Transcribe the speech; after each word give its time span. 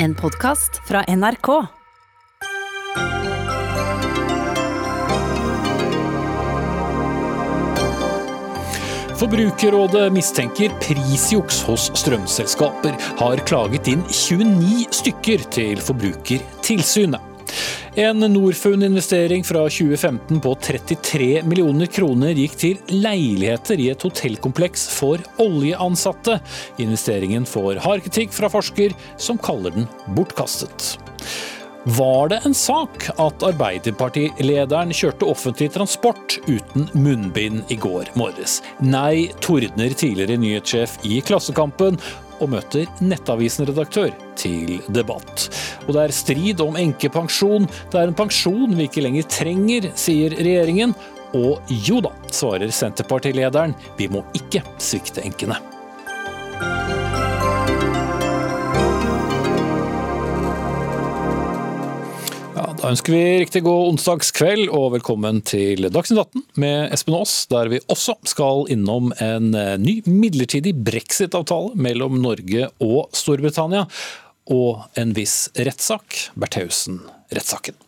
En 0.00 0.14
podkast 0.14 0.76
fra 0.86 1.00
NRK. 1.08 1.48
Forbrukerrådet 9.18 10.04
mistenker 10.14 10.70
prisjuks 10.78 11.64
hos 11.66 11.88
strømselskaper. 11.98 12.94
Har 13.18 13.42
klaget 13.50 13.90
inn 13.90 14.04
29 14.06 14.86
stykker 15.00 15.42
til 15.58 15.82
Forbrukertilsynet. 15.82 17.27
En 17.98 18.18
Norfund-investering 18.18 19.44
fra 19.44 19.64
2015 19.68 20.40
på 20.40 20.52
33 20.62 21.40
millioner 21.42 21.88
kroner 21.90 22.30
gikk 22.38 22.52
til 22.60 22.92
leiligheter 22.94 23.80
i 23.82 23.88
et 23.90 24.04
hotellkompleks 24.06 24.84
for 24.94 25.24
oljeansatte. 25.42 26.36
Investeringen 26.78 27.42
får 27.42 27.82
hard 27.82 28.04
kritikk 28.06 28.30
fra 28.36 28.52
forsker, 28.54 28.94
som 29.18 29.40
kaller 29.42 29.74
den 29.74 29.90
bortkastet. 30.14 30.92
Var 31.96 32.28
det 32.28 32.40
en 32.44 32.54
sak 32.54 33.06
at 33.16 33.42
Arbeiderpartilederen 33.46 34.90
kjørte 34.92 35.24
offentlig 35.30 35.70
transport 35.72 36.34
uten 36.44 36.84
munnbind 36.92 37.70
i 37.72 37.78
går 37.80 38.10
morges? 38.18 38.58
Nei, 38.84 39.30
tordner 39.40 39.94
tidligere 39.96 40.36
nyhetssjef 40.42 40.98
i 41.08 41.22
Klassekampen 41.24 41.96
og 42.42 42.52
møter 42.52 42.84
Nettavisen-redaktør 43.00 44.12
til 44.36 44.82
debatt. 44.92 45.46
Og 45.86 45.94
det 45.96 46.02
er 46.02 46.16
strid 46.18 46.60
om 46.66 46.76
enkepensjon. 46.76 47.70
Det 47.88 48.02
er 48.02 48.10
en 48.10 48.20
pensjon 48.20 48.76
vi 48.76 48.90
ikke 48.90 49.06
lenger 49.06 49.30
trenger, 49.38 49.88
sier 49.96 50.36
regjeringen. 50.36 50.92
Og 51.38 51.72
jo 51.88 52.02
da, 52.04 52.12
svarer 52.28 52.68
Senterpartilederen, 52.74 53.72
vi 53.96 54.12
må 54.12 54.26
ikke 54.36 54.66
svikte 54.76 55.24
enkene. 55.24 55.56
Da 62.78 62.92
ønsker 62.92 63.10
vi 63.10 63.22
riktig 63.40 63.64
god 63.66 63.88
onsdagskveld 63.88 64.68
og 64.70 64.92
velkommen 64.94 65.40
til 65.42 65.88
Dagsnytt 65.90 66.20
18 66.28 66.44
med 66.62 66.92
Espen 66.94 67.16
Aas, 67.18 67.32
der 67.50 67.72
vi 67.72 67.80
også 67.90 68.14
skal 68.30 68.68
innom 68.70 69.10
en 69.18 69.50
eh, 69.58 69.72
ny 69.82 69.96
midlertidig 70.06 70.76
brexit-avtale 70.86 71.74
mellom 71.74 72.20
Norge 72.22 72.68
og 72.78 73.10
Storbritannia, 73.18 73.82
og 74.54 74.86
en 74.94 75.16
viss 75.18 75.48
rettssak, 75.58 76.20
Bertheussen-rettssaken. 76.38 77.87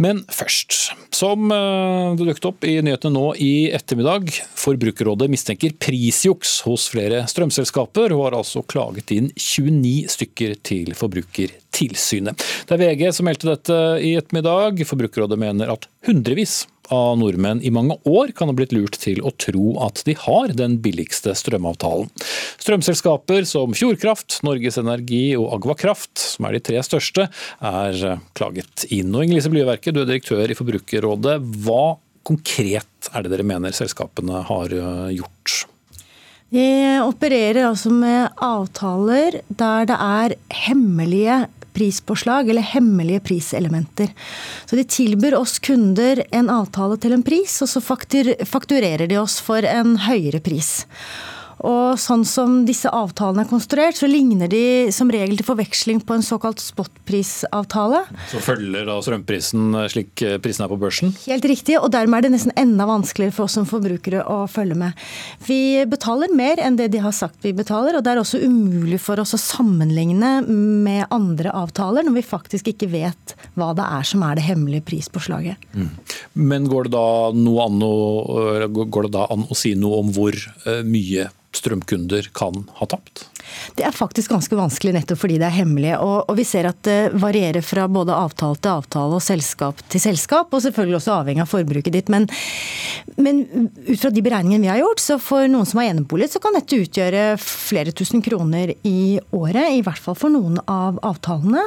Men 0.00 0.22
først, 0.32 0.76
som 1.14 1.50
eh, 1.52 2.16
det 2.16 2.26
dukket 2.28 2.48
opp 2.48 2.66
i 2.68 2.78
nyhetene 2.84 3.12
nå 3.14 3.26
i 3.40 3.52
ettermiddag, 3.76 4.30
Forbrukerrådet 4.60 5.28
mistenker 5.32 5.74
prisjuks 5.80 6.60
hos 6.66 6.88
flere 6.92 7.24
strømselskaper, 7.30 8.14
og 8.16 8.26
har 8.28 8.38
altså 8.40 8.64
klaget 8.64 9.12
inn 9.16 9.30
29 9.36 10.10
stykker 10.16 10.56
til 10.66 10.94
Forbrukertilsynet. 10.96 12.48
Det 12.68 12.76
er 12.76 12.84
VG 12.84 13.06
som 13.16 13.28
meldte 13.28 13.52
dette 13.52 13.80
i 14.06 14.14
ettermiddag. 14.18 14.84
Forbrukerrådet 14.88 15.40
mener 15.40 15.74
at 15.76 15.88
hundrevis 16.08 16.62
av 16.94 17.16
nordmenn 17.20 17.62
i 17.62 17.72
mange 17.74 17.96
år 18.08 18.34
kan 18.36 18.50
ha 18.50 18.56
blitt 18.56 18.74
lurt 18.74 18.98
til 19.02 19.22
å 19.26 19.32
tro 19.40 19.76
at 19.86 20.02
de 20.06 20.16
har 20.18 20.54
den 20.58 20.78
billigste 20.82 21.34
strømavtalen. 21.38 22.10
Strømselskaper 22.60 23.46
som 23.48 23.74
Fjordkraft, 23.76 24.40
Norges 24.46 24.80
Energi 24.80 25.36
og 25.38 25.54
Agvakraft, 25.58 26.18
som 26.18 26.48
er 26.48 26.58
de 26.58 26.64
tre 26.70 26.82
største, 26.86 27.28
er 27.62 28.20
klaget 28.38 28.86
inn. 28.90 29.14
Og 29.14 29.26
Inge 29.26 29.38
Lise 29.38 29.52
Blyverket, 29.52 29.94
du 29.94 30.02
er 30.02 30.10
direktør 30.10 30.50
i 30.50 30.58
Forbrukerrådet. 30.58 31.38
Hva 31.64 31.84
konkret 32.26 33.10
er 33.14 33.24
det 33.24 33.32
dere 33.32 33.46
mener 33.46 33.74
selskapene 33.74 34.44
har 34.50 34.74
gjort? 35.14 35.64
De 36.50 36.66
opererer 37.04 37.62
altså 37.68 37.92
med 37.94 38.42
avtaler 38.42 39.38
der 39.46 39.86
det 39.86 39.98
er 40.02 40.34
hemmelige 40.66 41.44
prispåslag 41.74 42.50
eller 42.50 42.66
hemmelige 42.66 43.22
priselementer. 43.26 44.12
Så 44.66 44.78
de 44.78 44.84
tilbyr 44.84 45.36
oss 45.38 45.58
kunder 45.58 46.24
en 46.30 46.50
avtale 46.52 46.98
til 47.00 47.16
en 47.16 47.26
pris, 47.26 47.58
og 47.64 47.70
så 47.70 47.82
fakturerer 47.82 49.06
de 49.10 49.20
oss 49.20 49.40
for 49.44 49.66
en 49.66 49.96
høyere 50.06 50.42
pris. 50.44 50.80
Og 51.66 51.98
sånn 52.00 52.22
som 52.28 52.60
disse 52.68 52.88
avtalene 52.88 53.44
er 53.44 53.50
konstruert, 53.50 53.98
så 53.98 54.08
ligner 54.08 54.48
de 54.50 54.88
som 54.94 55.10
regel 55.12 55.36
til 55.36 55.46
forveksling 55.46 56.00
på 56.06 56.16
en 56.16 56.24
såkalt 56.24 56.62
spotprisavtale. 56.62 58.02
Så 58.30 58.40
følger 58.44 58.86
da 58.88 58.96
strømprisen 59.04 59.76
slik 59.92 60.24
prisen 60.44 60.64
er 60.64 60.70
på 60.72 60.78
børsen? 60.80 61.12
Helt 61.26 61.44
riktig, 61.48 61.76
og 61.80 61.90
dermed 61.92 62.20
er 62.20 62.28
det 62.28 62.32
nesten 62.36 62.54
enda 62.60 62.86
vanskeligere 62.88 63.34
for 63.36 63.48
oss 63.48 63.58
som 63.58 63.68
forbrukere 63.68 64.22
å 64.24 64.44
følge 64.50 64.78
med. 64.80 65.04
Vi 65.46 65.60
betaler 65.90 66.32
mer 66.36 66.62
enn 66.64 66.78
det 66.80 66.90
de 66.94 67.02
har 67.04 67.14
sagt 67.16 67.44
vi 67.44 67.52
betaler, 67.56 67.98
og 67.98 68.04
det 68.06 68.14
er 68.14 68.22
også 68.22 68.40
umulig 68.40 69.00
for 69.02 69.20
oss 69.20 69.36
å 69.36 69.40
sammenligne 69.40 70.38
med 70.48 71.04
andre 71.12 71.52
avtaler 71.56 72.06
når 72.06 72.20
vi 72.20 72.26
faktisk 72.26 72.72
ikke 72.72 72.88
vet 72.92 73.34
hva 73.58 73.72
det 73.76 73.84
er 73.84 74.06
som 74.08 74.24
er 74.24 74.38
det 74.38 74.46
hemmelige 74.46 74.86
prispåslaget. 74.88 75.60
Mm. 75.74 75.90
Men 76.40 76.70
går 76.70 76.88
det, 76.88 76.94
da 76.96 77.36
noe 77.36 77.68
an 77.68 77.84
å, 77.84 77.94
går 78.70 79.08
det 79.08 79.12
da 79.18 79.28
an 79.32 79.44
å 79.50 79.58
si 79.58 79.74
noe 79.78 80.00
om 80.00 80.14
hvor 80.14 80.36
mye 80.86 81.28
strømkunder 81.56 82.30
kan 82.36 82.64
ha 82.78 82.86
tapt? 82.90 83.26
Det 83.76 83.86
er 83.86 83.94
faktisk 83.94 84.34
ganske 84.34 84.56
vanskelig 84.58 84.94
nettopp 84.96 85.22
fordi 85.22 85.38
det 85.40 85.48
er 85.48 85.56
hemmelig. 85.60 85.94
Og, 85.98 86.16
og, 86.26 86.34
vi 86.38 86.46
ser 86.48 86.68
at 86.70 86.80
det 86.86 86.98
varierer 87.20 87.64
fra 87.64 87.86
både 87.90 88.16
avtale 88.16 88.58
til 88.60 88.72
avtale 88.72 89.18
og 89.18 89.24
selskap 89.24 89.82
til 89.90 90.02
selskap, 90.02 90.52
og 90.52 90.64
selvfølgelig 90.64 91.00
også 91.00 91.16
avhengig 91.18 91.44
av 91.44 91.50
forbruket 91.50 91.96
ditt. 91.96 92.12
Men, 92.12 92.28
men 93.20 93.42
ut 93.86 94.00
fra 94.00 94.12
de 94.14 94.24
beregningene 94.24 94.64
vi 94.64 94.72
har 94.72 94.80
gjort, 94.82 95.02
så 95.02 95.18
for 95.22 95.48
noen 95.50 95.68
som 95.68 95.82
har 95.82 95.90
enebolig, 95.92 96.30
så 96.32 96.42
kan 96.42 96.56
dette 96.56 96.78
utgjøre 96.80 97.24
flere 97.42 97.94
tusen 97.96 98.24
kroner 98.24 98.74
i 98.86 99.18
året. 99.36 99.76
I 99.76 99.84
hvert 99.86 100.02
fall 100.02 100.18
for 100.18 100.32
noen 100.32 100.58
av 100.70 100.98
avtalene. 101.06 101.66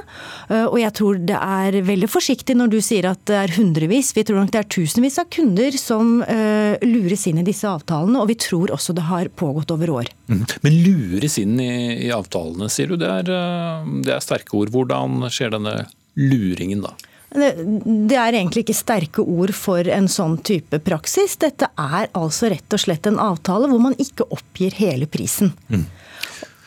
Og 0.69 0.77
jeg 0.81 0.95
tror 0.97 1.21
det 1.29 1.37
er 1.37 1.79
veldig 1.85 2.09
forsiktig 2.11 2.55
når 2.57 2.73
du 2.73 2.79
sier 2.83 3.07
at 3.11 3.21
det 3.29 3.39
er 3.39 3.55
hundrevis. 3.57 4.13
Vi 4.15 4.25
tror 4.27 4.41
nok 4.41 4.53
det 4.53 4.63
er 4.63 4.71
tusenvis 4.71 5.19
av 5.21 5.29
kunder 5.33 5.75
som 5.79 6.19
uh, 6.23 6.75
lures 6.85 7.27
inn 7.29 7.41
i 7.41 7.47
disse 7.47 7.67
avtalene, 7.69 8.19
og 8.21 8.29
vi 8.31 8.39
tror 8.39 8.73
også 8.75 8.95
det 8.95 9.07
har 9.09 9.31
pågått 9.39 9.73
over 9.73 9.97
år. 10.01 10.11
Mm. 10.31 10.43
Men 10.63 10.77
lures 10.85 11.37
inn 11.41 11.57
i, 11.59 11.73
i 12.07 12.11
avtalene, 12.15 12.69
sier 12.71 12.91
du. 12.91 12.97
Det 12.99 13.09
er, 13.09 13.31
det 14.05 14.13
er 14.15 14.23
sterke 14.23 14.55
ord. 14.59 14.71
Hvordan 14.73 15.25
skjer 15.33 15.55
denne 15.57 15.81
luringen 16.19 16.85
da? 16.85 16.93
Det 17.33 18.13
er 18.13 18.35
egentlig 18.35 18.61
ikke 18.61 18.77
sterke 18.77 19.23
ord 19.25 19.55
for 19.57 19.87
en 19.89 20.07
sånn 20.11 20.37
type 20.45 20.77
praksis. 20.85 21.33
Dette 21.41 21.71
er 21.81 22.11
altså 22.13 22.51
rett 22.53 22.75
og 22.75 22.81
slett 22.83 23.09
en 23.09 23.17
avtale 23.21 23.69
hvor 23.71 23.81
man 23.81 23.97
ikke 24.01 24.27
oppgir 24.35 24.75
hele 24.77 25.09
prisen. 25.09 25.51
Mm. 25.73 25.87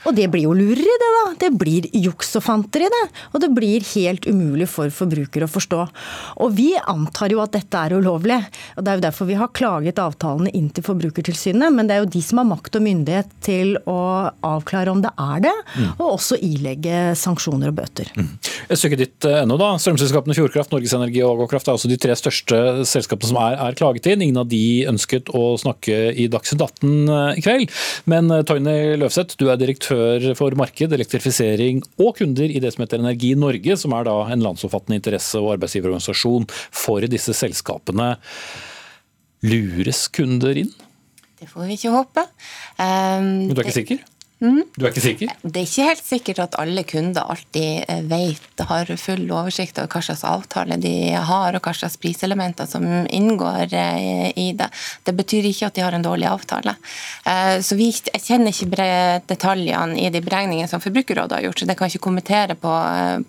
Og 0.07 0.15
det 0.17 0.29
blir 0.33 0.47
jo 0.47 0.55
lureri, 0.57 0.97
det 1.03 1.11
da. 1.17 1.25
Det 1.47 1.51
blir 1.59 1.89
juks 1.97 2.35
og 2.39 2.45
fanteri, 2.47 2.89
det. 2.93 3.05
Og 3.35 3.43
det 3.43 3.51
blir 3.57 3.85
helt 3.95 4.27
umulig 4.29 4.69
for 4.71 4.93
forbrukere 4.95 5.49
å 5.49 5.51
forstå. 5.51 5.83
Og 6.45 6.55
vi 6.57 6.71
antar 6.79 7.35
jo 7.35 7.43
at 7.43 7.55
dette 7.57 7.81
er 7.81 7.97
ulovlig. 7.99 8.39
Og 8.77 8.85
det 8.85 8.93
er 8.93 9.01
jo 9.01 9.07
derfor 9.07 9.31
vi 9.31 9.39
har 9.41 9.53
klaget 9.57 10.01
avtalene 10.03 10.53
inn 10.57 10.69
til 10.75 10.87
Forbrukertilsynet. 10.87 11.75
Men 11.75 11.89
det 11.89 11.97
er 11.97 12.05
jo 12.05 12.13
de 12.17 12.23
som 12.25 12.43
har 12.43 12.49
makt 12.49 12.79
og 12.79 12.87
myndighet 12.87 13.33
til 13.45 13.75
å 13.91 13.99
avklare 14.47 14.93
om 14.93 15.03
det 15.05 15.13
er 15.21 15.43
det, 15.47 15.55
mm. 15.77 15.91
og 15.99 16.07
også 16.17 16.39
ilegge 16.43 17.15
sanksjoner 17.19 17.73
og 17.73 17.79
bøter. 17.81 18.11
Mm. 18.17 18.31
Et 18.67 18.97
ditt 18.99 19.27
eh, 19.29 19.41
ennå, 19.43 19.59
da. 19.61 19.73
Strømselskapene 19.81 20.37
Fjordkraft, 20.37 20.73
Norges 20.75 20.95
Energi 20.97 21.23
og 21.25 21.37
Agokraft 21.37 21.69
er 21.69 21.77
også 21.77 21.91
de 21.91 21.99
tre 22.01 22.17
største 22.19 22.61
selskapene 22.89 23.31
som 23.31 23.41
er, 23.43 23.59
er, 23.67 23.77
klaget 23.79 24.09
inn. 24.11 24.25
Ingen 24.27 24.41
av 24.43 24.49
de 24.51 24.87
ønsket 24.91 25.31
å 25.37 25.55
snakke 25.61 25.99
i 26.15 26.29
Dagsnytt 26.33 26.63
18 26.63 26.91
eh, 27.17 27.41
i 27.41 27.45
kveld. 27.45 27.77
Men 28.11 28.31
eh, 28.33 28.45
Toyny 28.47 28.97
Løvseth, 29.01 29.39
du 29.41 29.49
er 29.53 29.61
direktør 29.61 29.96
direktør 29.97 30.37
for 30.39 30.57
marked, 30.59 30.95
elektrifisering 30.97 31.83
og 31.99 32.17
kunder 32.21 32.51
i 32.51 32.61
det 32.63 32.73
som 32.75 32.85
heter 32.85 33.03
Energi 33.03 33.35
Norge, 33.39 33.77
som 33.81 33.95
er 33.97 34.09
da 34.09 34.17
en 34.33 34.45
landsomfattende 34.45 34.99
interesse- 35.01 35.41
og 35.41 35.55
arbeidsgiverorganisasjon 35.57 36.49
for 36.75 37.07
disse 37.11 37.35
selskapene. 37.37 38.15
Lures 39.47 40.07
kunder 40.09 40.57
inn? 40.65 40.73
Det 41.37 41.49
får 41.51 41.67
vi 41.69 41.77
ikke 41.77 41.93
håpe. 41.93 42.25
Um, 42.81 43.49
Men 43.49 43.55
du 43.55 43.61
er 43.61 43.67
ikke 43.67 43.73
det... 43.73 43.81
sikker? 43.83 44.05
Mm. 44.47 44.63
Du 44.77 44.85
er 44.85 44.93
ikke 44.93 45.03
sikker? 45.03 45.31
Det 45.43 45.61
er 45.61 45.67
ikke 45.67 45.87
helt 45.89 46.05
sikkert 46.07 46.41
at 46.45 46.57
alle 46.61 46.83
kunder 46.87 47.27
alltid 47.33 47.85
eh, 47.91 48.03
vet, 48.07 48.63
har 48.69 48.91
full 49.01 49.25
oversikt 49.35 49.81
over 49.81 49.91
hva 49.91 50.03
slags 50.07 50.23
avtale 50.29 50.79
de 50.81 50.93
har 51.17 51.57
og 51.57 51.65
hva 51.65 51.73
slags 51.75 51.97
priselementer 52.01 52.69
som 52.71 52.85
inngår 52.85 53.75
eh, 53.75 54.29
i 54.39 54.51
det. 54.59 54.69
Det 55.07 55.15
betyr 55.19 55.49
ikke 55.51 55.71
at 55.71 55.79
de 55.79 55.85
har 55.85 55.97
en 55.97 56.05
dårlig 56.05 56.29
avtale. 56.31 56.77
Eh, 57.27 57.57
så 57.67 57.79
vi 57.79 57.89
kjenner 57.91 58.53
ikke 58.53 58.89
detaljene 59.27 59.99
i 60.05 60.13
de 60.15 60.23
beregningene 60.23 60.71
som 60.71 60.83
Forbrukerrådet 60.85 61.41
har 61.41 61.49
gjort, 61.49 61.63
så 61.63 61.71
det 61.71 61.79
kan 61.81 61.91
ikke 61.91 62.05
kommentere 62.07 62.59
på, 62.61 62.75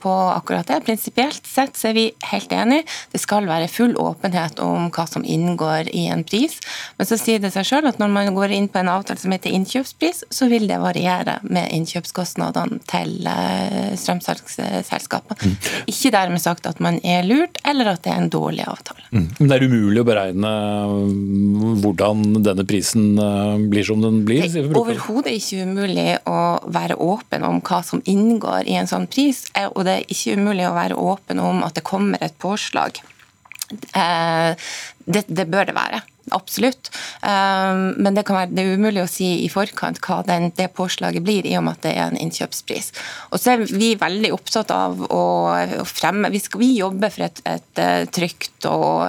på 0.04 0.16
akkurat 0.36 0.70
det. 0.70 0.84
Prinsipielt 0.86 1.50
sett 1.50 1.80
så 1.80 1.92
er 1.92 1.98
vi 1.98 2.06
helt 2.30 2.54
enig. 2.54 2.84
Det 3.14 3.24
skal 3.24 3.50
være 3.50 3.72
full 3.72 3.98
åpenhet 4.02 4.62
om 4.64 4.92
hva 4.94 5.08
som 5.10 5.26
inngår 5.26 5.90
i 5.98 6.06
en 6.14 6.26
pris. 6.28 6.60
Men 7.00 7.10
så 7.10 7.18
sier 7.20 7.42
det 7.42 7.56
seg 7.56 7.66
sjøl 7.72 7.90
at 7.90 8.02
når 8.02 8.14
man 8.14 8.34
går 8.38 8.54
inn 8.54 8.70
på 8.70 8.84
en 8.84 8.92
avtale 8.92 9.22
som 9.22 9.34
heter 9.34 9.56
innkjøpspris, 9.56 10.26
så 10.34 10.52
vil 10.52 10.68
det 10.70 10.78
variere 10.84 11.07
variere 11.08 11.40
med 11.48 11.72
innkjøpskostnadene 11.76 12.80
til 12.90 13.28
eh, 13.28 13.94
strømsalgsselskapene. 14.00 15.38
Mm. 15.42 15.56
Ikke 15.92 16.12
dermed 16.14 16.42
sagt 16.44 16.68
at 16.70 16.80
man 16.84 17.00
er 17.04 17.26
lurt, 17.28 17.60
eller 17.68 17.94
at 17.94 18.04
det 18.06 18.14
er 18.14 18.22
en 18.22 18.32
dårlig 18.32 18.66
avtale. 18.68 19.04
Mm. 19.12 19.28
Men 19.40 19.50
det 19.50 19.58
er 19.58 19.68
umulig 19.68 20.02
å 20.02 20.08
beregne 20.08 20.54
mm, 20.92 21.78
hvordan 21.84 22.26
denne 22.46 22.68
prisen 22.68 23.18
eh, 23.22 23.68
blir 23.72 23.88
som 23.88 24.04
den 24.04 24.24
blir? 24.28 24.46
Det 24.48 24.64
er 24.64 24.80
overhodet 24.80 25.36
ikke 25.38 25.68
umulig 25.68 26.10
å 26.28 26.40
være 26.74 27.00
åpen 27.00 27.46
om 27.48 27.62
hva 27.62 27.82
som 27.86 28.04
inngår 28.06 28.68
i 28.68 28.78
en 28.80 28.90
sånn 28.90 29.08
pris, 29.12 29.46
eh, 29.56 29.70
og 29.70 29.88
det 29.88 30.00
er 30.00 30.12
ikke 30.18 30.38
umulig 30.40 30.68
å 30.68 30.76
være 30.78 31.00
åpen 31.00 31.44
om 31.44 31.64
at 31.68 31.78
det 31.78 31.86
kommer 31.88 32.22
et 32.24 32.38
påslag. 32.42 33.02
Det, 33.68 35.22
det 35.28 35.46
bør 35.52 35.68
det 35.68 35.74
være. 35.76 36.00
Absolutt. 36.36 36.90
Um, 37.22 37.94
men 38.04 38.18
det, 38.18 38.26
være, 38.28 38.52
det, 38.52 38.64
er 38.64 38.80
umulig 38.80 39.04
å 39.04 39.10
si 39.10 39.30
i 39.46 39.50
forkant 39.52 40.02
hva 40.04 40.20
den, 40.28 40.50
det 40.58 40.70
påslaget 40.76 41.24
blir, 41.24 41.48
i 41.48 41.56
og 41.60 41.64
med 41.68 41.78
at 41.78 41.86
det 41.88 41.94
er 41.96 42.12
en 42.12 42.20
innkjøpspris. 42.20 42.92
Og 43.32 43.40
så 43.40 43.54
er 43.54 43.64
vi 43.70 43.94
veldig 44.00 44.34
opptatt 44.36 44.74
av 44.76 45.06
å, 45.08 45.24
fremme 45.88 46.32
Vi, 46.34 46.42
skal, 46.44 46.64
vi 46.64 46.74
jobber 46.78 47.14
for 47.14 47.28
et, 47.30 47.42
et, 47.48 47.70
et 47.80 48.12
trygt 48.14 48.68
og 48.68 49.08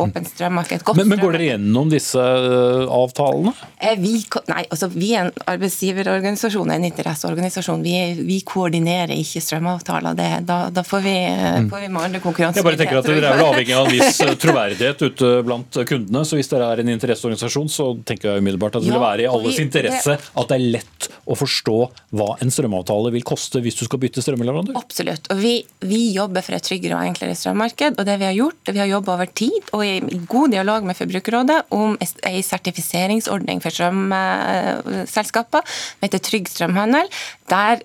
åpent 0.00 0.28
strømmarked. 0.28 0.82
Godt 0.84 0.98
men, 0.98 1.08
men 1.12 1.20
går 1.22 1.36
dere 1.36 1.48
gjennom 1.52 1.90
disse 1.92 2.20
eh, 2.20 2.84
avtalene? 2.90 3.52
Eh, 3.78 3.94
vi, 4.00 4.16
nei, 4.50 4.64
altså 4.66 4.88
vi 4.92 5.12
er 5.14 5.28
en 5.28 5.44
arbeidsgiverorganisasjon, 5.54 6.72
en 6.74 6.86
interesseorganisasjon. 6.88 7.84
Vi, 7.84 7.94
vi 8.26 8.40
koordinerer 8.46 9.14
ikke 9.16 9.42
strømavtaler. 9.44 10.16
Det, 10.18 10.28
da, 10.48 10.58
da, 10.74 10.84
får 10.86 11.04
vi, 11.04 11.14
eh, 11.30 11.44
mm. 11.64 11.70
får 11.72 11.84
vi 11.84 11.90
med 11.94 12.08
andre 12.08 12.22
konkurranse. 12.24 12.60
Jeg 12.60 12.68
bare 12.68 12.80
tenker 12.80 13.00
at 13.00 13.08
Dere 13.08 13.30
er 13.30 13.38
vel 13.38 13.52
avhengig 13.52 13.76
av 13.78 13.88
en 13.88 13.94
viss 13.94 14.20
troverdighet 14.44 15.04
ute 15.06 15.32
blant 15.46 15.80
kundene. 15.86 16.24
så 16.26 16.40
Hvis 16.40 16.50
dere 16.50 16.70
er 16.72 16.82
en 16.82 16.94
interesseorganisasjon, 16.96 17.70
så 17.72 17.90
tenker 18.06 18.32
jeg 18.32 18.44
umiddelbart 18.44 18.80
at 18.80 18.86
det 18.86 18.90
ja, 18.90 18.98
vil 18.98 19.06
være 19.06 19.26
i 19.26 19.30
alles 19.30 19.58
vi, 19.58 19.68
interesse 19.68 20.16
det, 20.16 20.32
at 20.34 20.50
det 20.50 20.58
er 20.58 20.66
lett 20.78 21.10
å 21.30 21.36
forstå 21.38 21.78
hva 22.18 22.34
en 22.42 22.52
strømavtale 22.52 23.12
vil 23.14 23.24
koste 23.26 23.62
hvis 23.64 23.78
du 23.78 23.84
skal 23.86 24.00
bytte 24.02 24.24
strømleverandør? 24.24 24.76
Absolutt. 24.80 25.30
og 25.32 25.40
vi, 25.40 25.56
vi 25.84 26.02
jobber 26.16 26.44
for 26.44 26.56
et 26.56 26.66
tryggere 26.66 26.98
og 26.98 27.06
enklere 27.06 27.36
strømmarked. 27.38 27.98
og 27.98 28.08
det 28.08 28.18
Vi 28.20 28.28
har 28.28 28.36
gjort, 28.36 28.72
vi 28.72 28.82
har 28.82 28.90
jobba 28.90 29.16
over 29.16 29.30
tid. 29.30 29.60
og 29.72 29.83
i 29.84 30.20
god 30.28 30.54
dialog 30.54 30.86
med 30.88 30.96
Forbrukerrådet 30.98 31.60
om 31.74 31.96
ei 32.00 32.42
sertifiseringsordning 32.44 33.62
for 33.64 33.74
strømselskaper 33.74 35.64
som 35.64 36.06
heter 36.06 36.22
Trygg 36.24 36.50
strømhandel. 36.50 37.10
Der, 37.50 37.82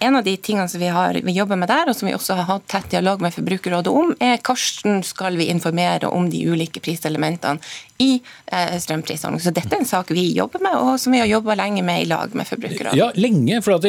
en 0.00 0.16
av 0.16 0.24
de 0.24 0.36
tingene 0.40 0.68
som 0.72 0.80
vi, 0.80 0.88
har, 0.92 1.18
vi 1.24 1.36
jobber 1.36 1.58
med 1.60 1.68
der, 1.68 1.90
og 1.90 1.96
som 1.98 2.08
vi 2.08 2.14
også 2.16 2.38
har 2.38 2.48
hatt 2.48 2.68
tett 2.72 2.90
dialog 2.94 3.20
med 3.24 3.34
Forbrukerrådet 3.34 3.92
om, 3.92 4.14
er 4.20 4.38
hvordan 4.40 5.02
skal 5.04 5.36
vi 5.36 5.50
informere 5.52 6.08
om 6.08 6.30
de 6.32 6.40
ulike 6.48 6.80
priselementene 6.80 7.60
i 7.98 8.20
eh, 8.52 8.76
strømprisordningen. 8.80 9.42
Så 9.42 9.52
dette 9.56 9.72
er 9.72 9.80
en 9.80 9.88
sak 9.88 10.10
vi 10.12 10.26
jobber 10.36 10.60
med, 10.64 10.76
og 10.76 11.00
som 11.00 11.14
vi 11.14 11.20
har 11.22 11.28
jobba 11.30 11.56
lenge 11.56 11.84
med 11.86 12.04
i 12.04 12.08
lag 12.08 12.34
med 12.36 12.48
Forbrukerrådet. 12.48 12.98
Ja, 12.98 13.10
lenge. 13.16 13.60
for 13.64 13.76
at, 13.78 13.86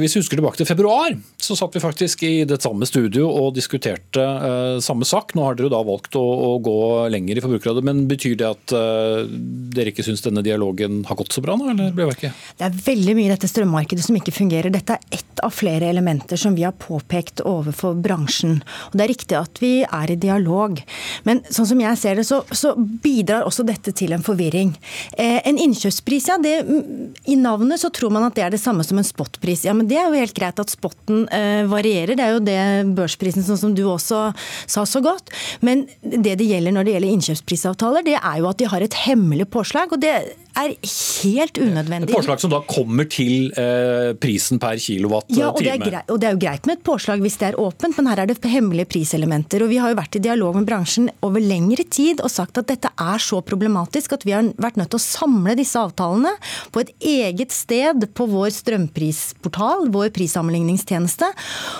Hvis 0.00 0.16
vi 0.16 0.22
husker 0.22 0.38
tilbake 0.40 0.58
til 0.58 0.66
februar, 0.66 1.14
så 1.38 1.56
satt 1.58 1.74
vi 1.76 1.82
faktisk 1.82 2.22
i 2.26 2.34
det 2.48 2.60
samme 2.62 2.86
studio 2.86 3.28
og 3.30 3.54
diskuterte 3.54 4.22
uh, 4.22 4.80
samme 4.82 5.06
sak. 5.06 5.34
Nå 5.34 5.46
har 5.46 5.58
dere 5.58 5.70
da 5.72 5.82
valgt 5.86 6.18
å, 6.18 6.24
å 6.24 6.50
gå 6.62 6.78
lenger 7.12 7.38
i 7.38 7.42
Forbrukerrådet, 7.44 7.84
men 7.86 8.04
betyr 8.10 8.36
det 8.40 8.48
at 8.48 8.74
uh, 8.76 9.24
dere 9.74 9.92
ikke 9.92 10.04
syns 10.06 10.24
denne 10.24 10.44
dialogen 10.44 11.02
har 11.08 11.18
gått 11.18 11.34
så 11.34 11.42
bra 11.44 11.56
nå, 11.58 11.70
eller 11.72 11.94
ble 11.96 12.08
ikke? 12.12 12.32
Det 12.58 12.66
er 12.68 12.78
veldig 12.86 13.16
mye 13.18 13.28
i 13.28 13.32
dette 13.32 13.50
strømmarkedet 13.50 14.04
som 14.06 14.18
ikke 14.18 14.34
fungerer. 14.34 14.72
Dette 14.74 14.98
er 14.98 15.18
ett 15.18 15.42
av 15.44 15.54
flere 15.54 15.88
elementer 15.90 16.40
som 16.40 16.56
vi 16.56 16.66
har 16.66 16.76
påpekt 16.80 17.42
overfor 17.44 17.96
bransjen. 18.04 18.60
Og 18.90 18.98
Det 18.98 19.04
er 19.04 19.12
riktig 19.12 19.38
at 19.38 19.60
vi 19.62 19.72
er 19.84 20.12
i 20.12 20.18
dialog, 20.20 20.80
men 21.28 21.42
sånn 21.48 21.68
som 21.72 21.82
jeg 21.82 22.00
ser 22.00 22.20
det, 22.20 22.26
så, 22.28 22.42
så 22.52 22.74
bidrar 22.78 23.48
også 23.48 23.66
dette 23.66 23.94
til 23.96 24.14
en 24.16 24.24
forvirring. 24.24 24.74
Eh, 25.18 25.40
en 25.48 25.58
innkjøpspris, 25.60 26.30
ja, 26.30 26.38
det, 26.42 26.54
i 27.30 27.38
navnet 27.40 27.82
så 27.82 27.90
tror 27.94 28.12
man 28.14 28.28
at 28.28 28.36
det 28.38 28.46
er 28.46 28.54
det 28.54 28.62
samme 28.62 28.86
som 28.86 29.00
en 29.00 29.06
spotpris. 29.06 29.66
Ja, 29.68 29.74
men 29.76 29.88
det 29.90 29.98
er 30.00 30.08
jo 30.08 30.22
helt 30.22 30.36
greit 30.36 30.60
at 30.60 30.72
spotten 30.72 31.26
eh, 31.34 31.64
varierer, 31.70 32.14
det 32.18 32.26
er 32.26 32.36
jo 32.36 32.44
det 32.44 32.60
børsprisen 32.96 33.46
sånn 33.46 33.60
som 33.60 33.76
du 33.76 33.84
også 33.88 34.26
sa 34.66 34.84
så 34.88 35.02
godt. 35.04 35.32
Men 35.64 35.86
det 36.02 36.36
det 36.40 36.48
gjelder 36.48 36.73
når 36.74 36.86
det 36.86 36.96
gjelder 36.96 37.14
innkjøpsprisavtaler, 37.16 38.06
det 38.06 38.16
er 38.20 38.40
jo 38.40 38.48
at 38.50 38.60
de 38.60 38.70
har 38.70 38.84
et 38.84 38.98
hemmelig 39.04 39.48
påslag. 39.54 39.92
og 39.94 40.02
det 40.02 40.14
er 40.54 40.74
helt 41.24 41.58
unødvendig. 41.58 42.10
Et 42.10 42.14
påslag 42.14 42.42
som 42.42 42.52
da 42.52 42.60
kommer 42.68 43.08
til 43.10 43.50
eh, 43.58 44.12
prisen 44.20 44.60
per 44.62 44.78
kilowatt-time. 44.78 45.40
Ja, 45.40 45.50
og 45.50 45.62
det, 45.64 45.74
greit, 45.82 46.10
og 46.12 46.20
det, 46.22 46.28
er 46.28 46.36
jo 46.36 46.42
greit 46.44 46.68
med 46.68 46.78
et 46.78 46.84
påslag 46.86 47.22
hvis 47.24 47.38
det 47.40 47.48
er 47.50 47.58
åpent, 47.60 47.96
men 47.98 48.10
her 48.10 48.22
er 48.22 48.30
det 48.30 48.38
hemmelige 48.52 48.90
priselementer. 48.94 49.64
og 49.64 49.72
Vi 49.72 49.80
har 49.82 49.92
jo 49.92 49.98
vært 49.98 50.18
i 50.18 50.22
dialog 50.22 50.58
med 50.58 50.68
bransjen 50.68 51.10
over 51.26 51.42
lengre 51.42 51.86
tid 51.86 52.22
og 52.22 52.32
sagt 52.32 52.60
at 52.60 52.70
dette 52.70 52.92
er 52.92 53.22
så 53.22 53.40
problematisk 53.46 54.14
at 54.14 54.26
vi 54.26 54.36
har 54.36 54.52
vært 54.60 54.78
nødt 54.80 54.92
til 54.94 55.02
å 55.02 55.06
samle 55.06 55.56
disse 55.58 55.80
avtalene 55.80 56.36
på 56.74 56.84
et 56.84 56.94
eget 57.00 57.54
sted 57.54 58.06
på 58.14 58.28
vår 58.30 58.54
strømprisportal, 58.54 59.90
vår 59.94 60.14
prissammenligningstjeneste. 60.14 61.30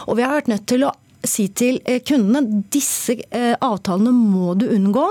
Og 0.08 0.19
vi 0.19 0.26
har 0.26 0.35
vært 0.35 0.50
nødt 0.50 0.67
til 0.70 0.88
å 0.88 0.94
si 1.29 1.47
til 1.56 1.81
eh, 1.88 2.00
kundene 2.06 2.62
disse 2.73 3.17
eh, 3.31 3.55
avtalene 3.62 4.12
må 4.15 4.55
du 4.59 4.67
unngå. 4.75 5.06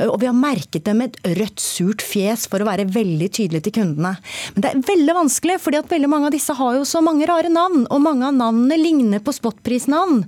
Eh, 0.00 0.08
og 0.08 0.20
vi 0.22 0.28
har 0.30 0.36
merket 0.36 0.86
dem 0.86 1.00
med 1.02 1.16
et 1.16 1.38
rødt, 1.40 1.62
surt 1.62 2.04
fjes 2.04 2.46
for 2.50 2.62
å 2.62 2.68
være 2.68 2.88
veldig 2.94 3.28
tydelig 3.38 3.64
til 3.66 3.76
kundene. 3.80 4.16
Men 4.54 4.64
det 4.64 4.72
er 4.72 4.84
veldig 4.90 5.16
vanskelig, 5.20 5.58
fordi 5.62 5.80
at 5.80 5.92
veldig 5.92 6.10
mange 6.12 6.30
av 6.30 6.36
disse 6.36 6.56
har 6.56 6.78
jo 6.78 6.86
så 6.88 7.02
mange 7.04 7.28
rare 7.28 7.50
navn. 7.52 7.86
Og 7.90 8.02
mange 8.02 8.28
av 8.28 8.36
navnene 8.36 8.78
ligner 8.80 9.22
på 9.24 9.34
spotprisnavn. 9.34 10.22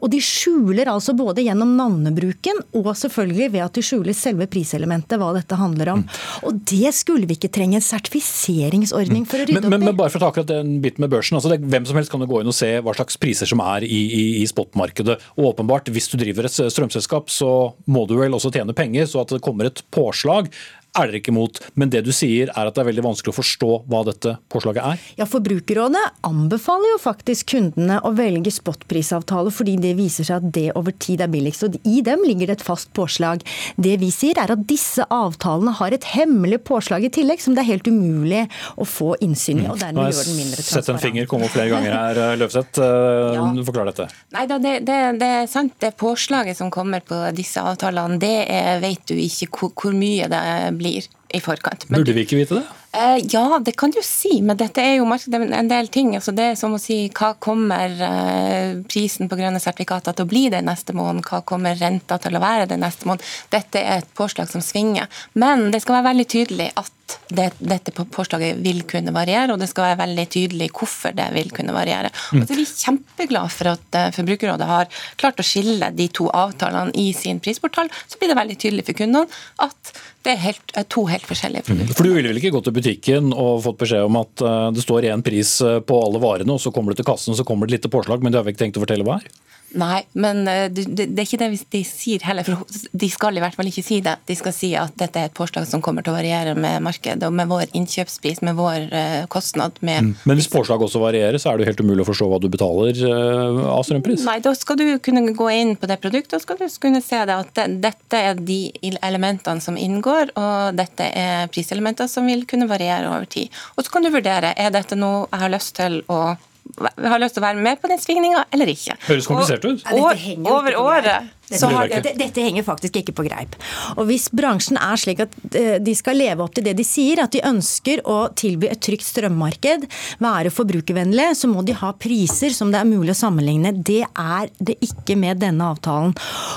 Og 0.00 0.06
de 0.12 0.20
skjuler 0.22 0.88
altså 0.90 1.14
både 1.16 1.44
gjennom 1.44 1.74
navnebruken 1.78 2.60
og 2.78 2.90
selvfølgelig 2.98 3.48
ved 3.54 3.64
at 3.64 3.76
de 3.76 3.84
skjuler 3.84 4.16
selve 4.16 4.46
priselementet, 4.50 5.18
hva 5.20 5.32
dette 5.36 5.58
handler 5.58 5.92
om. 5.94 6.04
Og 6.48 6.60
det 6.68 6.92
skulle 6.96 7.28
vi 7.28 7.36
ikke 7.38 7.52
trenge 7.54 7.78
en 7.80 7.84
sertifiseringsordning 7.84 9.26
for 9.28 9.42
å 9.42 9.46
rydde 9.46 9.58
men, 9.58 9.66
opp 9.66 9.72
i. 9.72 9.74
Men, 9.76 9.86
men 9.90 9.98
bare 9.98 10.12
for 10.12 10.20
å 10.20 10.26
ta 10.26 10.32
akkurat 10.32 10.50
den 10.50 10.76
biten 10.84 11.04
med 11.04 11.12
børsen. 11.12 11.38
altså 11.38 11.52
det, 11.52 11.60
Hvem 11.66 11.88
som 11.88 12.00
helst 12.00 12.12
kan 12.12 12.22
jo 12.22 12.30
gå 12.30 12.42
inn 12.42 12.52
og 12.52 12.56
se 12.56 12.72
hva 12.84 12.94
slags 12.96 13.18
priser 13.20 13.50
som 13.50 13.62
er 13.64 13.86
i, 13.86 14.02
i, 14.06 14.24
i 14.42 14.46
spot 14.50 14.65
spotmarkedet. 14.66 15.18
Og 15.36 15.52
åpenbart, 15.52 15.88
hvis 15.88 16.08
du 16.10 16.18
driver 16.18 16.46
et 16.46 16.52
strømselskap, 16.72 17.30
så 17.30 17.74
må 17.86 18.06
du 18.06 18.16
vel 18.18 18.34
også 18.34 18.52
tjene 18.52 18.74
penger. 18.74 19.06
Så 19.06 19.22
at 19.22 19.32
det 19.34 19.42
kommer 19.44 19.66
et 19.66 19.82
påslag 19.90 20.50
er 20.96 21.10
dere 21.10 21.20
ikke 21.20 21.32
imot. 21.34 21.60
Men 21.78 21.92
det 21.92 22.02
du 22.06 22.12
sier 22.14 22.50
er 22.52 22.68
at 22.68 22.76
det 22.76 22.82
er 22.82 22.90
veldig 22.90 23.04
vanskelig 23.06 23.34
å 23.34 23.36
forstå 23.36 23.70
hva 23.90 24.02
dette 24.08 24.36
påslaget 24.52 24.82
er? 24.82 25.04
Ja, 25.20 25.28
Forbrukerrådet 25.30 26.04
anbefaler 26.26 26.94
jo 26.94 27.00
faktisk 27.02 27.52
kundene 27.54 27.98
å 28.06 28.12
velge 28.16 28.52
spotprisavtale, 28.54 29.52
fordi 29.54 29.76
det 29.82 29.94
viser 29.98 30.28
seg 30.28 30.40
at 30.40 30.54
det 30.56 30.68
over 30.78 30.94
tid 31.02 31.24
er 31.24 31.32
billigst. 31.32 31.66
Og 31.66 31.78
i 31.84 32.00
dem 32.06 32.24
ligger 32.26 32.50
det 32.50 32.58
et 32.60 32.66
fast 32.66 32.92
påslag. 32.96 33.44
Det 33.76 33.96
vi 34.02 34.10
sier 34.14 34.38
er 34.40 34.52
at 34.54 34.64
disse 34.68 35.04
avtalene 35.12 35.74
har 35.78 35.94
et 35.94 36.08
hemmelig 36.14 36.62
påslag 36.66 37.06
i 37.06 37.12
tillegg, 37.12 37.42
som 37.42 37.56
det 37.56 37.64
er 37.64 37.72
helt 37.74 37.90
umulig 37.90 38.44
å 38.76 38.86
få 38.88 39.14
innsyn 39.24 39.64
i. 39.64 39.68
og 39.70 39.80
dermed 39.80 40.10
gjør 40.10 40.30
den 40.30 40.38
mindre 40.40 40.60
transparent. 40.60 40.86
Sett 40.86 40.94
en 40.94 41.02
finger 41.02 41.30
komme 41.30 41.48
opp 41.48 41.54
flere 41.54 41.72
ganger 41.72 41.96
her, 41.96 42.22
Løvseth. 42.40 42.80
Eh, 42.82 43.36
ja. 43.36 43.46
Forklar 43.66 43.90
dette. 43.90 44.08
Nei 44.36 44.46
da, 44.48 44.58
det, 44.62 44.74
det, 44.86 44.98
det, 45.20 45.30
er 45.42 45.50
sant. 45.50 45.76
Det 45.82 45.92
påslaget 45.98 46.58
som 46.58 46.70
kommer 46.72 47.04
på 47.04 47.18
disse 47.36 47.62
avtalene, 47.62 48.18
det 48.22 48.34
er, 48.52 48.80
vet 48.82 49.04
du 49.08 49.16
ikke 49.18 49.50
hvor, 49.50 49.72
hvor 49.76 49.96
mye 49.96 50.28
det 50.30 50.42
blir 50.78 50.85
blir 50.86 51.10
i 51.34 51.40
forkant. 51.42 51.88
Men 51.88 52.00
Burde 52.00 52.14
vi 52.16 52.24
ikke 52.26 52.38
vite 52.38 52.60
det? 52.60 52.64
Eh, 52.96 53.18
ja, 53.32 53.58
det 53.64 53.74
kan 53.76 53.92
du 53.92 53.98
si, 54.04 54.38
men 54.42 54.56
dette 54.56 54.80
er 54.80 54.96
jo 54.96 55.06
en 55.06 55.68
del 55.68 55.90
ting. 55.92 56.14
Altså 56.16 56.32
det 56.32 56.50
er 56.52 56.58
som 56.58 56.76
å 56.76 56.80
si 56.80 57.10
hva 57.16 57.34
kommer 57.42 57.92
eh, 57.92 58.78
prisen 58.88 59.28
på 59.28 59.36
grønne 59.36 59.60
sertifikater 59.60 60.16
til 60.16 60.24
å 60.24 60.30
bli 60.30 60.46
den 60.54 60.68
neste 60.70 60.96
måned? 60.96 61.26
Hva 61.26 61.42
kommer 61.44 61.76
renta 61.76 62.18
til 62.22 62.38
å 62.38 62.42
være 62.42 62.70
den 62.70 62.84
neste 62.86 63.08
måned? 63.08 63.26
Dette 63.52 63.82
er 63.82 64.00
et 64.00 64.14
påslag 64.16 64.48
som 64.52 64.64
svinger. 64.64 65.10
Men 65.34 65.68
det 65.74 65.82
skal 65.84 65.98
være 65.98 66.12
veldig 66.12 66.28
tydelig 66.36 66.70
at 66.78 66.92
det, 67.28 67.50
dette 67.58 67.92
påslaget 67.92 68.58
vil 68.64 68.80
kunne 68.88 69.12
variere, 69.14 69.52
og 69.54 69.60
det 69.60 69.68
skal 69.70 69.90
være 69.90 70.00
veldig 70.00 70.26
tydelig 70.32 70.70
hvorfor 70.74 71.14
det 71.14 71.26
vil 71.36 71.52
kunne 71.54 71.74
variere. 71.74 72.10
Mm. 72.32 72.40
Og 72.40 72.48
så 72.48 72.54
er 72.54 72.60
vi 72.62 72.66
kjempeglade 72.70 73.52
for 73.54 73.72
at 73.74 73.98
uh, 73.98 74.08
Forbrukerrådet 74.16 74.68
har 74.70 74.90
klart 75.20 75.42
å 75.42 75.46
skille 75.46 75.92
de 75.94 76.08
to 76.16 76.26
avtalene 76.34 76.94
i 76.98 77.12
sin 77.14 77.38
prisportal. 77.42 77.92
Så 78.06 78.18
blir 78.18 78.32
det 78.32 78.40
veldig 78.40 78.58
tydelig 78.62 78.88
for 78.88 78.98
kundene 78.98 79.26
at 79.62 79.94
det 80.26 80.34
er 80.34 80.42
helt, 80.42 80.74
to 80.90 81.04
helt 81.06 81.26
forskjellige 81.26 81.62
mm. 81.62 81.68
produkter. 81.70 81.96
For 81.98 82.08
Du 82.08 82.14
ville 82.16 82.30
vel 82.32 82.40
ikke 82.40 82.52
gått 82.56 82.66
til 82.68 82.76
butikken 82.76 83.32
og 83.32 83.62
fått 83.66 83.80
beskjed 83.84 84.06
om 84.08 84.18
at 84.18 84.42
uh, 84.42 84.68
det 84.74 84.82
står 84.82 85.06
én 85.12 85.22
pris 85.26 85.56
eh, 85.62 85.78
på 85.86 85.98
alle 86.02 86.22
varene, 86.22 86.56
og 86.56 86.62
så 86.62 86.72
kommer 86.74 86.92
du 86.92 87.00
til 87.00 87.08
kassen 87.08 87.34
og 87.34 87.38
så 87.38 87.46
kommer 87.46 87.66
det 87.66 87.76
et 87.76 87.80
lite 87.80 87.92
påslag, 87.94 88.24
men 88.24 88.34
du 88.34 88.40
har 88.40 88.46
vel 88.46 88.56
ikke 88.56 88.64
tenkt 88.64 88.80
å 88.80 88.82
fortelle 88.82 89.06
hva 89.06 89.20
er? 89.20 89.28
Nei, 89.74 90.04
men 90.14 90.46
eh, 90.48 90.68
det, 90.70 90.86
det, 90.94 91.06
er 91.10 91.26
ikke 91.26 91.40
det 91.40 91.48
de 91.72 91.82
sier 91.86 92.22
heller. 92.26 92.46
for 92.46 92.92
De 92.96 93.08
skal 93.10 93.36
i 93.36 93.42
hvert 93.42 93.56
fall 93.58 93.68
ikke 93.70 93.84
si 93.84 93.98
det. 94.04 94.14
De 94.28 94.36
skal 94.38 94.54
si 94.54 94.70
at 94.78 94.94
dette 95.00 95.20
er 95.20 95.30
et 95.30 95.36
påslag 95.36 95.66
som 95.68 95.82
kommer 95.84 96.06
til 96.06 96.14
å 96.14 96.16
variere 96.16 96.54
med 96.58 96.84
markedet 96.86 97.26
og 97.26 97.34
med 97.36 97.50
vår 97.50 97.74
innkjøpspris, 97.76 98.42
med 98.46 98.56
vår 98.58 98.86
uh, 98.92 99.24
kostnad. 99.32 99.80
Med 99.86 100.04
mm. 100.06 100.12
Men 100.28 100.40
hvis 100.40 100.50
påslag 100.52 100.84
også 100.86 101.02
varierer, 101.02 101.38
så 101.42 101.50
er 101.50 101.58
det 101.58 101.66
jo 101.66 101.72
helt 101.72 101.84
umulig 101.84 102.06
å 102.06 102.10
forstå 102.12 102.30
hva 102.30 102.40
du 102.42 102.48
betaler 102.52 103.02
uh, 103.02 103.62
av 103.74 103.84
strømpris? 103.88 104.24
Nei, 104.28 104.38
da 104.44 104.54
skal 104.56 104.80
du 104.80 104.86
kunne 105.02 105.34
gå 105.36 105.50
inn 105.52 105.74
på 105.76 105.90
det 105.90 105.98
produktet 106.04 106.38
og 106.38 106.46
skal 106.46 106.62
du 106.62 106.66
kunne 106.82 107.02
se 107.04 107.22
det 107.28 107.36
at 107.36 107.54
det, 107.58 107.68
dette 107.84 108.24
er 108.30 108.38
de 108.38 108.60
elementene 109.04 109.62
som 109.64 109.78
inngår, 109.80 110.32
og 110.38 110.76
dette 110.78 111.10
er 111.10 111.50
priselementer 111.52 112.08
som 112.10 112.28
vil 112.28 112.46
kunne 112.48 112.70
variere 112.70 113.10
over 113.10 113.26
tid. 113.30 113.52
Og 113.76 113.84
så 113.84 113.96
kan 113.96 114.06
du 114.06 114.14
vurdere 114.14 114.54
er 114.56 114.72
dette 114.74 114.98
noe 114.98 115.26
jeg 115.26 115.42
har 115.42 115.52
lyst 115.52 115.76
til 115.78 116.04
å 116.12 116.36
har 116.80 117.20
lyst 117.22 117.36
til 117.36 117.42
å 117.42 117.46
være 117.46 117.62
med 117.62 117.80
på 117.82 117.90
den 117.90 118.00
svingninga 118.02 118.44
eller 118.54 118.70
ikke. 118.72 118.96
Høres 119.06 119.28
komplisert 119.30 119.64
ut. 119.64 119.84
Og, 119.92 120.26
over 120.50 120.78
året 120.80 121.30
Dette, 121.46 121.68
har, 121.70 121.86
det, 121.88 122.16
dette, 122.18 122.42
henger 122.42 122.64
faktisk 122.66 122.96
ikke 122.98 123.14
på 123.14 123.24
greip. 123.28 123.54
Og 123.94 124.08
Hvis 124.08 124.26
bransjen 124.34 124.80
er 124.82 124.98
slik 124.98 125.20
at 125.22 125.34
eh, 125.54 125.76
de 125.78 125.94
skal 125.94 126.18
leve 126.18 126.42
opp 126.42 126.56
til 126.56 126.66
det 126.66 126.74
de 126.78 126.86
sier, 126.86 127.22
at 127.22 127.36
de 127.36 127.44
ønsker 127.46 128.02
å 128.02 128.16
tilby 128.34 128.66
et 128.72 128.82
trygt 128.82 129.06
strømmarked, 129.06 129.86
være 130.22 130.50
forbrukervennlige, 130.54 131.36
så 131.38 131.50
må 131.52 131.62
de 131.66 131.76
ha 131.78 131.92
priser 131.94 132.54
som 132.56 132.72
det 132.74 132.80
er 132.80 132.90
mulig 132.90 133.14
å 133.14 133.18
sammenligne. 133.20 133.76
Det 133.78 134.02
er 134.08 134.50
det 134.58 134.78
ikke 134.82 135.14
med 135.22 135.38
denne 135.44 135.70
avtalen. 135.70 136.16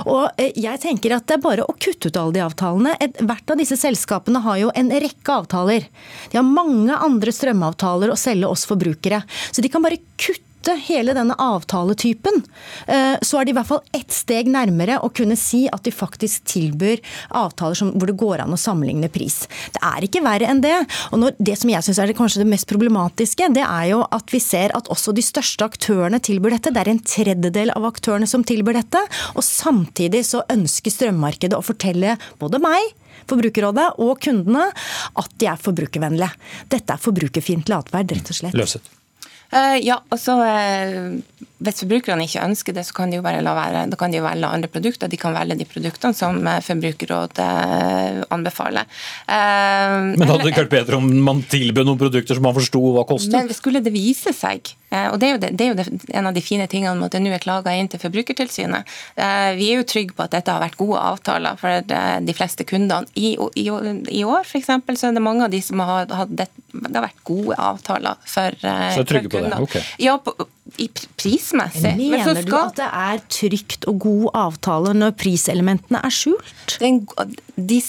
Og 0.10 0.26
eh, 0.42 0.58
jeg 0.58 0.82
tenker 0.82 1.14
at 1.20 1.28
Det 1.30 1.38
er 1.38 1.46
bare 1.46 1.70
å 1.70 1.78
kutte 1.78 2.10
ut 2.10 2.18
alle 2.18 2.40
de 2.40 2.46
avtalene. 2.48 2.98
hvert 3.20 3.54
av 3.54 3.62
disse 3.62 3.78
selskapene 3.78 4.42
har 4.42 4.58
jo 4.64 4.74
en 4.74 4.90
rekke 4.90 5.40
avtaler. 5.44 5.86
De 6.32 6.42
har 6.42 6.48
mange 6.48 6.98
andre 6.98 7.34
strømavtaler 7.36 8.10
å 8.10 8.18
selge 8.18 8.50
oss 8.50 8.66
forbrukere. 8.66 9.22
Så 9.54 9.62
de 9.62 9.70
kan 9.70 9.86
bare 9.86 10.02
kutte 10.18 10.49
hele 10.68 11.14
denne 11.16 11.36
avtaletypen, 11.40 12.42
eh, 12.88 13.16
så 13.22 13.40
er 13.40 13.46
de 13.46 13.54
i 13.54 13.58
hvert 13.58 13.70
fall 13.70 13.82
ett 13.96 14.12
steg 14.14 14.50
nærmere 14.52 15.00
å 15.02 15.12
kunne 15.14 15.38
si 15.40 15.68
at 15.72 15.84
de 15.84 15.94
faktisk 15.94 16.44
tilbyr 16.50 17.00
avtaler 17.40 17.76
som, 17.80 17.92
hvor 17.96 18.10
det 18.10 18.18
går 18.20 18.44
an 18.44 18.54
å 18.54 18.60
sammenligne 18.60 19.10
pris. 19.10 19.48
Det 19.74 19.82
er 19.82 20.06
ikke 20.06 20.24
verre 20.26 20.50
enn 20.50 20.62
det. 20.62 20.76
Og 21.12 21.20
når, 21.24 21.36
Det 21.40 21.58
som 21.58 21.70
jeg 21.70 21.84
syns 21.84 22.00
er 22.00 22.08
det 22.08 22.18
kanskje 22.18 22.44
det 22.44 22.50
mest 22.52 22.68
problematiske, 22.68 23.54
det 23.54 23.64
er 23.64 23.90
jo 23.94 24.04
at 24.12 24.30
vi 24.34 24.40
ser 24.44 24.76
at 24.76 24.90
også 24.92 25.14
de 25.16 25.24
største 25.26 25.66
aktørene 25.66 26.20
tilbyr 26.20 26.58
dette. 26.58 26.74
Det 26.74 26.82
er 26.82 26.94
en 26.94 27.04
tredjedel 27.04 27.74
av 27.76 27.88
aktørene 27.90 28.28
som 28.28 28.44
tilbyr 28.44 28.82
dette. 28.82 29.02
Og 29.36 29.44
samtidig 29.46 30.26
så 30.28 30.44
ønsker 30.52 30.92
strømmarkedet 30.92 31.58
å 31.58 31.66
fortelle 31.66 32.18
både 32.40 32.62
meg 32.62 32.96
Forbrukerrådet 33.30 33.90
og 34.02 34.22
kundene 34.24 34.70
at 35.20 35.36
de 35.42 35.50
er 35.52 35.60
forbrukervennlige. 35.60 36.32
Dette 36.72 36.96
er 36.96 37.04
forbrukerfiendtlig 37.04 37.78
atferd, 37.78 38.16
rett 38.16 38.34
og 38.34 38.42
slett. 38.42 38.58
Løset. 38.58 38.99
Uh, 39.50 39.80
ja, 39.82 39.96
altså 40.14 40.36
Hvis 41.60 41.82
forbrukerne 41.82 42.24
ikke 42.28 42.44
ønsker 42.46 42.76
det, 42.76 42.84
så 42.86 42.94
kan 42.96 43.10
de 43.10 43.18
jo 43.18 43.24
bare 43.26 43.42
la 43.42 43.56
være. 43.58 43.82
Da 43.90 43.98
kan 44.00 44.14
de 44.14 44.20
jo 44.20 44.26
velge 44.26 44.48
andre 44.48 44.70
produkter. 44.72 45.10
De 45.10 45.18
kan 45.20 45.34
velge 45.34 45.58
de 45.60 45.66
produktene 45.68 46.16
som 46.16 46.38
uh, 46.46 46.60
Forbrukerrådet 46.64 47.48
anbefaler. 48.30 48.86
men 49.28 50.28
hadde 50.30 50.44
det 50.44 50.52
ikke 50.54 50.66
vært 50.68 50.76
bedre 50.76 51.00
om 51.00 51.08
man 51.26 51.42
tilbød 51.50 51.88
noen 51.88 52.00
produkter 52.00 52.38
som 52.38 52.46
man 52.46 52.56
forsto 52.56 52.82
hva 52.96 53.04
kostet? 53.10 53.34
Men 53.36 53.50
skulle 53.56 53.82
det 53.84 53.94
vise 53.94 54.34
seg, 54.36 54.72
og 54.92 55.18
det 55.22 55.28
er 55.28 55.34
jo, 55.34 55.40
det, 55.42 55.50
det 55.58 55.66
er 55.66 55.72
jo 55.72 55.78
det, 55.80 55.86
en 56.18 56.30
av 56.30 56.36
de 56.36 56.44
fine 56.44 56.68
tingene 56.72 56.96
med 57.00 57.10
at 57.10 57.18
det 57.18 57.22
nå 57.24 57.34
er 57.34 57.44
klaga 57.44 57.74
inn 57.78 57.90
til 57.92 58.02
Forbrukertilsynet. 58.02 58.88
Vi 59.60 59.70
er 59.70 59.82
jo 59.82 59.88
trygge 59.88 60.16
på 60.18 60.26
at 60.26 60.36
dette 60.36 60.54
har 60.54 60.64
vært 60.64 60.80
gode 60.80 61.02
avtaler 61.12 61.60
for 61.60 61.90
de 61.90 62.38
fleste 62.38 62.68
kundene. 62.70 63.10
I, 63.16 63.36
i, 63.60 63.68
i 64.20 64.24
år 64.26 64.46
f.eks. 64.46 64.70
så 64.70 65.10
er 65.10 65.18
det 65.18 65.26
mange 65.26 65.48
av 65.48 65.54
de 65.54 65.62
som 65.64 65.82
har 65.84 66.10
hatt 66.22 66.36
det, 66.38 66.50
det 66.74 66.96
har 66.96 67.06
vært 67.08 67.24
gode 67.28 67.58
avtaler 67.60 68.20
for, 68.30 68.58
så 68.62 69.06
trygge 69.08 69.30
er 69.30 69.34
på 69.34 69.44
det? 69.46 69.60
Ok. 69.66 69.78
Ja, 70.04 70.16
på, 70.24 70.34
i 70.78 70.90
prismessig. 71.20 71.96
Mener 71.98 72.42
skal... 72.42 72.46
du 72.46 72.56
at 72.60 72.76
det 72.80 72.90
er 73.02 73.24
trygt 73.40 73.88
og 73.90 74.02
god 74.06 74.28
avtale 74.46 74.94
når 74.98 75.16
priselementene 75.20 76.04
er 76.06 76.14
skjult? 76.14 76.78
Den, 76.82 77.02
de, 77.56 77.82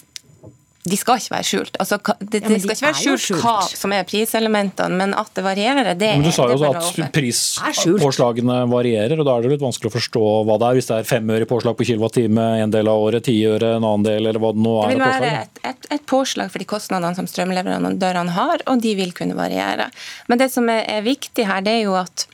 de 0.81 0.97
skal 0.97 1.19
ikke 1.21 1.35
være 1.35 1.45
skjult. 1.45 1.75
Altså, 1.83 1.99
det, 2.21 2.39
ja, 2.41 2.49
de 2.49 2.57
skal 2.63 2.73
ikke 2.73 2.87
være 2.87 2.97
skjult, 2.97 3.21
skjult, 3.21 3.43
hva 3.45 3.57
som 3.69 3.93
er 3.93 4.07
priselementene, 4.09 4.97
men 4.97 5.13
at 5.19 5.29
det 5.37 5.45
varierer, 5.45 5.91
det 5.93 6.15
Men 6.17 6.25
Du 6.25 6.33
sa 6.33 6.47
jo 6.49 6.57
også 6.57 6.71
at 7.05 7.13
prispåslagene 7.13 8.57
varierer, 8.71 9.21
og 9.21 9.29
da 9.29 9.35
er 9.37 9.45
det 9.45 9.53
litt 9.59 9.67
vanskelig 9.67 9.91
å 9.91 9.95
forstå 9.99 10.25
hva 10.49 10.57
det 10.63 10.71
er. 10.71 10.79
Hvis 10.79 10.89
det 10.89 10.97
er 11.03 11.11
fem 11.11 11.35
øre 11.37 11.51
påslag 11.51 11.77
på 11.77 11.85
kilowattime 11.91 12.47
en 12.65 12.73
del 12.73 12.89
av 12.89 13.05
året, 13.05 13.27
ti 13.29 13.37
øre 13.45 13.75
en 13.77 13.85
annen 13.85 14.09
del, 14.09 14.25
eller 14.25 14.41
hva 14.41 14.55
det 14.57 14.65
nå 14.65 14.75
er. 14.81 14.89
Det 14.89 14.97
vil 14.97 15.05
være 15.05 15.35
et, 15.43 15.63
et, 15.75 15.91
et, 15.99 16.07
påslag 16.09 16.49
for 16.55 16.65
de 16.65 16.71
kostnadene 16.73 17.19
som 17.19 17.29
strømleverandørene 17.29 18.37
har, 18.39 18.65
og 18.65 18.81
de 18.81 18.97
vil 18.97 19.13
kunne 19.17 19.37
variere. 19.37 19.91
Men 20.33 20.41
det 20.41 20.49
som 20.55 20.73
er, 20.73 20.87
er 20.89 21.05
viktig 21.05 21.45
her, 21.45 21.61
det 21.67 21.77
er 21.83 21.89
jo 21.91 22.01
at 22.01 22.31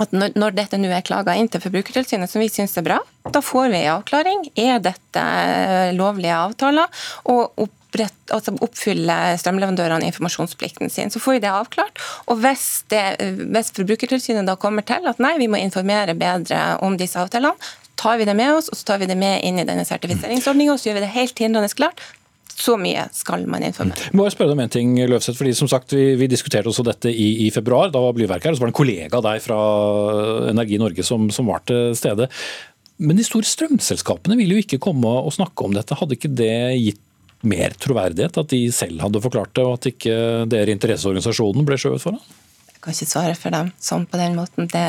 at 0.00 0.14
når, 0.16 0.32
når, 0.40 0.54
dette 0.56 0.78
nå 0.80 0.88
er 0.88 1.04
klaga 1.04 1.34
inn 1.36 1.50
til 1.52 1.60
Forbrukertilsynet, 1.62 2.30
som 2.30 2.40
vi 2.40 2.48
syns 2.50 2.72
er 2.80 2.86
bra, 2.86 2.96
da 3.28 3.42
får 3.44 3.68
vi 3.68 3.82
en 3.82 3.98
avklaring. 3.98 4.46
Er 4.58 4.80
dette 4.82 5.24
lovlige 5.98 6.38
avtaler? 6.48 7.04
Og 7.28 7.60
opp 7.66 7.76
altså 8.00 8.54
oppfyller 8.64 9.36
strømleverandørene 9.40 10.08
informasjonsplikten 10.08 10.90
sin. 10.92 11.12
Så 11.12 11.20
får 11.20 11.36
vi 11.36 11.42
det 11.44 11.52
avklart. 11.52 12.00
Og 12.32 12.40
hvis, 12.42 12.84
det, 12.92 13.04
hvis 13.52 13.72
Forbrukertilsynet 13.76 14.48
da 14.48 14.56
kommer 14.60 14.86
til 14.86 15.06
at 15.10 15.20
nei, 15.22 15.36
vi 15.42 15.50
må 15.52 15.60
informere 15.60 16.16
bedre 16.18 16.78
om 16.84 16.96
disse 17.00 17.20
avtalene, 17.20 17.56
tar 18.00 18.18
vi 18.18 18.26
det 18.26 18.34
med 18.34 18.56
oss 18.56 18.70
og 18.72 18.78
så 18.78 18.88
tar 18.88 19.02
vi 19.02 19.06
det 19.10 19.18
med 19.18 19.44
inn 19.46 19.60
i 19.60 19.68
denne 19.68 19.84
sertifiseringsordninga 19.86 20.74
og 20.74 20.80
så 20.80 20.88
gjør 20.88 20.98
vi 20.98 21.04
det 21.04 21.14
helt 21.14 21.44
hindrende 21.44 21.76
klart. 21.76 22.00
Så 22.52 22.74
mye 22.78 23.06
skal 23.16 23.46
man 23.50 23.64
informere. 23.64 24.10
Må 24.16 24.26
jeg 24.26 24.34
spørre 24.34 24.52
deg 24.52 24.58
om 24.58 24.64
en 24.64 24.72
ting, 24.72 24.90
Løvseth, 25.08 25.38
fordi 25.38 25.54
som 25.56 25.70
sagt, 25.70 25.94
Vi, 25.96 26.14
vi 26.20 26.28
diskuterte 26.30 26.68
også 26.68 26.84
dette 26.86 27.10
i, 27.10 27.46
i, 27.46 27.50
februar. 27.50 27.90
Da 27.90 28.02
var 28.02 28.12
Blyverk 28.16 28.44
her, 28.44 28.52
og 28.52 28.58
så 28.58 28.64
var 28.64 28.70
det 28.70 28.74
en 28.74 28.80
kollega 28.80 29.18
av 29.18 29.24
deg 29.24 29.40
fra 29.44 29.60
Energi 30.52 30.78
Norge 30.78 31.06
som, 31.06 31.30
som 31.32 31.48
var 31.48 31.64
til 31.68 31.96
stede. 31.98 32.28
Men 33.02 33.18
de 33.18 33.24
store 33.26 33.48
strømselskapene 33.48 34.36
ville 34.38 34.58
jo 34.58 34.62
ikke 34.66 34.82
komme 34.82 35.08
og 35.08 35.32
snakke 35.34 35.64
om 35.64 35.74
dette. 35.74 35.96
Hadde 35.98 36.18
ikke 36.18 36.30
det 36.38 36.52
gitt 36.82 37.00
mer 37.48 37.74
troverdighet 37.80 38.38
at 38.38 38.52
de 38.52 38.62
selv 38.74 39.02
hadde 39.02 39.22
forklart 39.24 39.54
det, 39.56 39.64
og 39.66 39.78
at 39.78 39.90
ikke 39.92 40.16
dere 40.50 40.74
interesseorganisasjonen 40.74 41.66
ble 41.68 41.78
skjøvet 41.80 42.04
foran? 42.04 42.22
Kan 42.82 42.96
ikke 42.96 43.06
svare 43.06 43.34
for 43.38 43.54
dem 43.54 43.68
sånn 43.78 44.08
på 44.10 44.18
den 44.18 44.32
måten. 44.34 44.66
Det, 44.66 44.80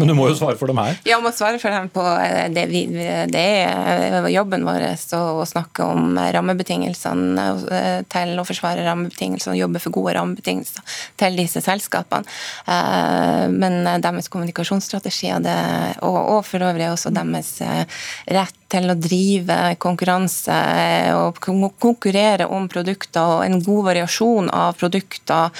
Men 0.00 0.08
du 0.08 0.14
må 0.16 0.30
jo 0.30 0.36
svare 0.38 0.56
for 0.56 0.70
dem 0.72 0.78
her? 0.80 0.96
Ja, 1.04 1.18
må 1.20 1.28
svare 1.36 1.58
for 1.60 1.68
dem 1.68 1.90
på 1.92 2.00
eh, 2.00 2.46
det, 2.48 2.62
vi, 2.70 2.86
det 3.28 3.42
er 3.66 4.28
jobben 4.32 4.64
vår 4.64 4.86
å 5.18 5.44
snakke 5.44 5.84
om 5.84 6.16
rammebetingelsene 6.16 7.44
eh, 7.76 7.98
til 8.08 8.40
å 8.40 8.44
forsvare 8.48 8.86
rammebetingelsene 8.86 9.52
og 9.52 9.60
jobbe 9.60 9.82
for 9.84 9.92
gode 9.98 10.14
rammebetingelser 10.16 10.96
til 11.20 11.36
disse 11.36 11.60
selskapene. 11.60 12.24
Eh, 12.72 13.44
men 13.52 13.84
deres 14.00 14.32
kommunikasjonsstrategier 14.32 15.44
og, 16.00 16.16
og 16.16 16.40
for 16.48 16.64
øvrig 16.64 16.88
også 16.94 17.12
deres 17.12 17.52
rett 18.32 18.64
til 18.72 18.88
å 18.88 18.96
drive 18.96 19.58
konkurranse 19.82 20.56
og 21.20 21.36
konkurrere 21.84 22.48
om 22.48 22.64
produkter 22.72 23.36
og 23.36 23.44
en 23.44 23.60
god 23.60 23.84
variasjon 23.92 24.48
av 24.56 24.80
produkter 24.80 25.52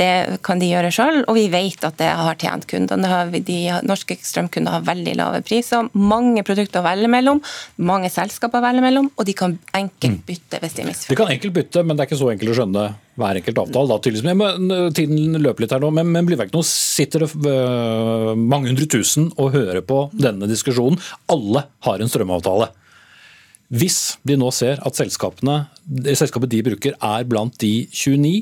det 0.00 0.40
kan 0.46 0.60
de 0.60 0.70
gjøre 0.70 0.90
sjøl, 0.94 1.20
og 1.28 1.36
vi 1.36 1.46
vet 1.52 1.84
at 1.84 1.98
det 2.00 2.08
har 2.08 2.38
tjent 2.40 2.66
kundene. 2.70 3.40
De 3.44 3.58
norske 3.86 4.16
strømkunder 4.16 4.78
har 4.78 4.86
veldig 4.86 5.14
lave 5.18 5.42
priser, 5.44 5.90
mange 5.92 6.44
produkter 6.46 6.80
å 6.80 6.86
velge 6.86 7.10
mellom, 7.12 7.42
mange 7.84 8.10
selskaper 8.12 8.60
å 8.60 8.64
velge 8.64 8.84
mellom, 8.84 9.10
og 9.14 9.28
de 9.28 9.36
kan 9.36 9.56
enkelt 9.76 10.20
mm. 10.22 10.24
bytte 10.28 10.60
hvis 10.62 10.76
de 10.78 10.86
misforstår. 10.88 11.12
De 11.12 11.20
kan 11.20 11.32
enkelt 11.34 11.56
bytte, 11.58 11.84
men 11.84 11.98
det 11.98 12.04
er 12.04 12.10
ikke 12.10 12.20
så 12.22 12.30
enkelt 12.32 12.54
å 12.54 12.58
skjønne 12.60 12.86
hver 13.20 13.40
enkelt 13.42 13.60
avtale. 13.66 13.98
Da. 14.00 14.34
Men, 14.40 14.72
tiden 14.96 15.36
løper 15.44 15.66
litt 15.66 15.74
her 15.76 15.84
nå, 15.84 15.92
men, 15.94 16.08
men 16.14 16.28
blir 16.28 16.40
ikke 16.40 16.56
nå 16.56 16.64
sitter 16.66 17.26
det 17.26 17.30
uh, 17.44 18.32
mange 18.38 18.70
hundre 18.70 18.88
tusen 18.90 19.28
og 19.36 19.52
hører 19.56 19.82
på 19.84 20.06
denne 20.16 20.48
diskusjonen. 20.50 21.00
Alle 21.32 21.66
har 21.86 22.00
en 22.00 22.10
strømavtale. 22.10 22.70
Hvis 23.70 24.16
de 24.26 24.34
nå 24.40 24.48
ser 24.54 24.80
at 24.82 24.96
selskapet 24.98 26.50
de 26.50 26.64
bruker 26.66 26.96
er 26.96 27.28
blant 27.28 27.54
de 27.62 27.74
29 27.92 28.40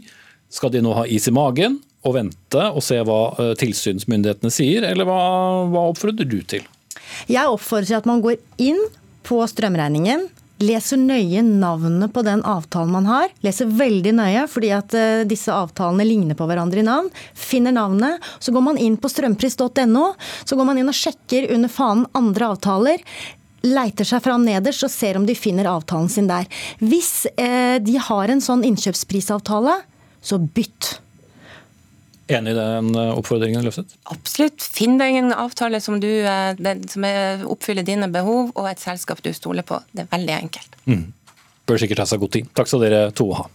skal 0.51 0.73
de 0.73 0.83
nå 0.85 0.95
ha 0.97 1.05
is 1.07 1.29
i 1.29 1.35
magen 1.35 1.79
og 2.07 2.15
vente 2.17 2.65
og 2.71 2.83
se 2.85 3.01
hva 3.05 3.21
eh, 3.37 3.55
tilsynsmyndighetene 3.59 4.53
sier, 4.55 4.87
eller 4.87 5.09
hva, 5.09 5.21
hva 5.69 5.89
oppfordrer 5.91 6.29
du 6.29 6.41
til? 6.47 6.67
Jeg 7.29 7.51
oppfordrer 7.51 7.91
til 7.91 8.01
at 8.01 8.09
man 8.09 8.23
går 8.25 8.39
inn 8.63 8.81
på 9.27 9.41
strømregningen, 9.51 10.29
leser 10.59 10.99
nøye 10.99 11.43
navnet 11.45 12.11
på 12.15 12.23
den 12.27 12.43
avtalen 12.47 12.95
man 12.95 13.07
har. 13.07 13.33
Leser 13.47 13.71
veldig 13.71 14.15
nøye, 14.19 14.45
fordi 14.51 14.73
at 14.75 14.95
eh, 14.99 15.25
disse 15.29 15.55
avtalene 15.55 16.07
ligner 16.07 16.39
på 16.39 16.49
hverandre 16.51 16.83
i 16.83 16.87
navn. 16.87 17.11
Finner 17.35 17.75
navnet. 17.77 18.25
Så 18.43 18.55
går 18.55 18.65
man 18.71 18.81
inn 18.83 18.97
på 18.99 19.11
strømpris.no. 19.13 20.07
Så 20.43 20.59
går 20.59 20.67
man 20.67 20.81
inn 20.81 20.91
og 20.91 20.99
sjekker 20.99 21.51
under 21.55 21.71
fanen 21.73 22.09
andre 22.19 22.55
avtaler 22.55 23.05
leiter 23.67 24.07
seg 24.07 24.23
fram 24.23 24.45
nederst 24.47 24.85
og 24.87 24.91
ser 24.93 25.17
om 25.19 25.25
de 25.27 25.35
finner 25.35 25.67
avtalen 25.67 26.07
sin 26.13 26.29
der. 26.31 26.47
Hvis 26.79 27.27
eh, 27.35 27.79
de 27.83 27.97
har 27.99 28.31
en 28.31 28.43
sånn 28.43 28.63
innkjøpsprisavtale, 28.69 29.75
så 30.23 30.39
bytt. 30.39 30.99
Enig 32.29 32.53
i 32.53 32.59
den 32.59 32.91
eh, 32.93 33.13
oppfordringen, 33.17 33.65
Løftet? 33.65 33.95
Absolutt. 34.13 34.61
Finn 34.61 34.99
deg 35.01 35.17
en 35.17 35.33
avtale 35.33 35.81
som, 35.81 35.97
du, 36.03 36.11
eh, 36.21 36.75
som 36.93 37.07
oppfyller 37.49 37.87
dine 37.87 38.11
behov, 38.13 38.53
og 38.55 38.69
et 38.69 38.83
selskap 38.83 39.23
du 39.25 39.33
stoler 39.37 39.65
på. 39.67 39.81
Det 39.93 40.05
er 40.05 40.13
veldig 40.13 40.37
enkelt. 40.37 40.81
Mm. 40.91 41.07
Bør 41.69 41.81
sikkert 41.81 42.05
ta 42.05 42.09
seg 42.09 42.21
god 42.25 42.37
tid. 42.37 42.53
Takk 42.57 42.71
skal 42.71 42.85
dere 42.85 43.03
to 43.17 43.31
ha. 43.37 43.49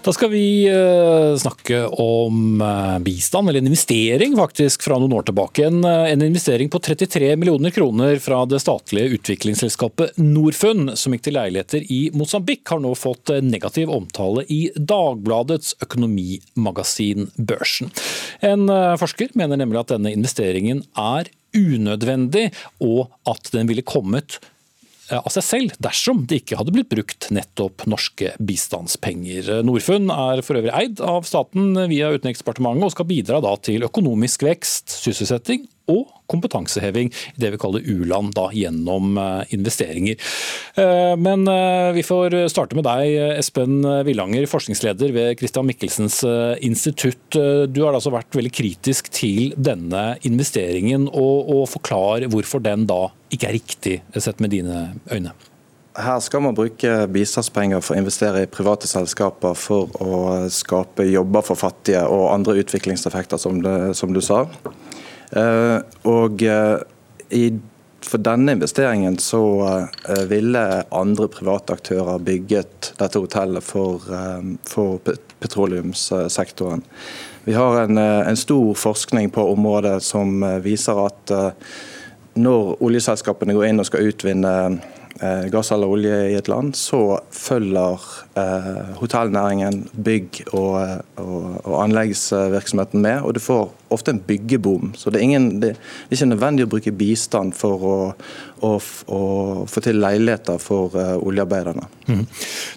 Da 0.00 0.12
skal 0.12 0.30
vi 0.32 0.64
uh, 0.72 1.36
snakke 1.36 1.82
om 2.00 2.62
uh, 2.62 2.98
bistand, 2.98 3.48
eller 3.48 3.60
en 3.60 3.66
investering 3.66 4.32
faktisk, 4.36 4.82
fra 4.86 4.96
noen 4.96 5.12
år 5.12 5.26
tilbake. 5.28 5.66
En, 5.68 5.82
uh, 5.84 6.06
en, 6.08 6.22
investering 6.24 6.70
på 6.72 6.80
33 6.80 7.34
millioner 7.36 7.74
kroner 7.74 8.16
fra 8.24 8.38
det 8.48 8.62
statlige 8.64 9.18
utviklingsselskapet 9.18 10.16
Norfund, 10.16 10.94
som 10.96 11.12
gikk 11.12 11.26
til 11.26 11.36
leiligheter 11.36 11.84
i 11.92 12.00
Mosambik, 12.16 12.64
har 12.72 12.80
nå 12.80 12.94
fått 12.96 13.34
negativ 13.44 13.92
omtale 13.92 14.46
i 14.48 14.62
Dagbladets 14.74 15.76
økonomimagasin 15.84 17.28
Børsen. 17.36 17.92
En 18.40 18.72
forsker 19.00 19.36
mener 19.36 19.60
nemlig 19.60 19.82
at 19.82 19.92
denne 19.92 20.14
investeringen 20.16 20.80
er 20.96 21.28
unødvendig, 21.52 22.48
og 22.80 23.10
at 23.28 23.52
den 23.52 23.68
ville 23.68 23.84
kommet 23.84 24.40
av 25.18 25.32
seg 25.34 25.46
selv 25.46 25.76
dersom 25.82 26.24
det 26.28 26.42
ikke 26.42 26.60
hadde 26.60 26.74
blitt 26.74 26.90
brukt 26.92 27.30
nettopp 27.34 27.86
norske 27.90 28.34
bistandspenger. 28.38 29.50
Norfund 29.66 30.12
er 30.14 30.44
for 30.46 30.60
øvrig 30.60 30.74
eid 30.76 31.02
av 31.04 31.26
staten 31.28 31.74
via 31.90 32.12
Utenriksdepartementet 32.14 32.86
og 32.86 32.94
skal 32.94 33.10
bidra 33.10 33.40
til 33.64 33.86
økonomisk 33.88 34.46
vekst, 34.46 34.92
sysselsetting 35.02 35.66
og 35.90 36.16
kompetanseheving 36.30 37.10
i 37.10 37.42
det 37.42 37.50
vi 37.54 37.60
kaller 37.60 37.86
u-land 37.90 38.38
gjennom 38.54 39.18
investeringer. 39.50 40.14
Men 41.18 41.42
vi 41.96 42.04
får 42.06 42.36
starte 42.52 42.78
med 42.78 42.86
deg, 42.86 43.16
Espen 43.34 43.80
Villanger, 44.06 44.46
forskningsleder 44.50 45.10
ved 45.16 45.34
Christian 45.40 45.66
Michelsens 45.66 46.20
institutt. 46.62 47.34
Du 47.34 47.82
har 47.82 47.98
altså 47.98 48.14
vært 48.14 48.38
veldig 48.38 48.54
kritisk 48.54 49.10
til 49.10 49.56
denne 49.58 50.12
investeringen, 50.22 51.10
og, 51.10 51.50
og 51.50 51.66
forklar 51.74 52.30
hvorfor 52.30 52.62
den 52.62 52.86
da 52.86 53.08
ikke 53.34 53.50
er 53.50 53.58
riktig, 53.58 54.00
sett 54.14 54.38
med 54.38 54.54
dine 54.54 54.92
øyne? 55.10 55.34
Her 55.98 56.20
skal 56.22 56.44
man 56.44 56.54
bruke 56.54 56.90
bistandspenger 57.10 57.82
for 57.82 57.96
å 57.96 58.00
investere 58.00 58.44
i 58.44 58.50
private 58.50 58.86
selskaper 58.86 59.56
for 59.58 59.90
å 59.98 60.20
skape 60.52 61.08
jobber 61.10 61.42
for 61.44 61.58
fattige 61.58 62.04
og 62.06 62.28
andre 62.30 62.60
utviklingseffekter, 62.62 63.40
som, 63.42 63.58
det, 63.64 63.74
som 63.98 64.14
du 64.14 64.22
sa. 64.22 64.44
Eh, 65.30 65.78
og 66.10 66.42
eh, 66.42 67.50
for 68.00 68.22
denne 68.24 68.56
investeringen 68.56 69.18
så 69.22 69.42
eh, 70.08 70.24
ville 70.30 70.64
andre 70.90 71.28
private 71.30 71.76
aktører 71.76 72.22
bygget 72.26 72.92
dette 72.98 73.22
hotellet 73.22 73.64
for, 73.64 74.02
for 74.66 74.98
petroleumssektoren. 75.40 76.82
Vi 77.44 77.54
har 77.56 77.82
en, 77.84 77.98
en, 77.98 78.36
stor 78.36 78.74
forskning 78.74 79.30
på 79.30 79.44
området 79.52 80.00
som 80.04 80.42
viser 80.64 80.98
at 81.06 81.32
når 82.36 82.74
oljeselskapene 82.84 83.54
går 83.56 83.70
inn 83.70 83.80
og 83.80 83.88
skal 83.88 84.10
utvinne 84.10 84.52
gass 85.52 85.68
eller 85.74 85.90
olje 85.92 86.16
i 86.30 86.36
et 86.38 86.48
land, 86.48 86.72
så 86.78 87.18
følger 87.34 88.04
eh, 88.40 88.94
hotellnæringen, 89.00 89.82
bygg- 89.92 90.42
og, 90.56 91.02
og, 91.20 91.42
og, 91.64 91.74
anleggsvirksomheten 91.82 93.02
med. 93.04 93.20
Og 93.26 93.36
du 93.36 93.40
får 93.44 93.68
ofte 93.92 94.14
en 94.14 94.22
byggeboom. 94.24 94.94
Så 94.96 95.12
det 95.12 95.20
er, 95.20 95.26
ingen, 95.26 95.48
det 95.60 95.74
er 95.74 96.16
ikke 96.16 96.30
nødvendig 96.30 96.64
å 96.64 96.70
bruke 96.72 96.94
bistand 96.96 97.52
for 97.58 97.84
å, 97.84 97.96
å, 98.64 98.72
å 98.80 99.20
få 99.68 99.84
til 99.84 100.00
leiligheter 100.00 100.60
for 100.62 100.96
oljearbeiderne. 100.96 101.88
Mm. 102.08 102.24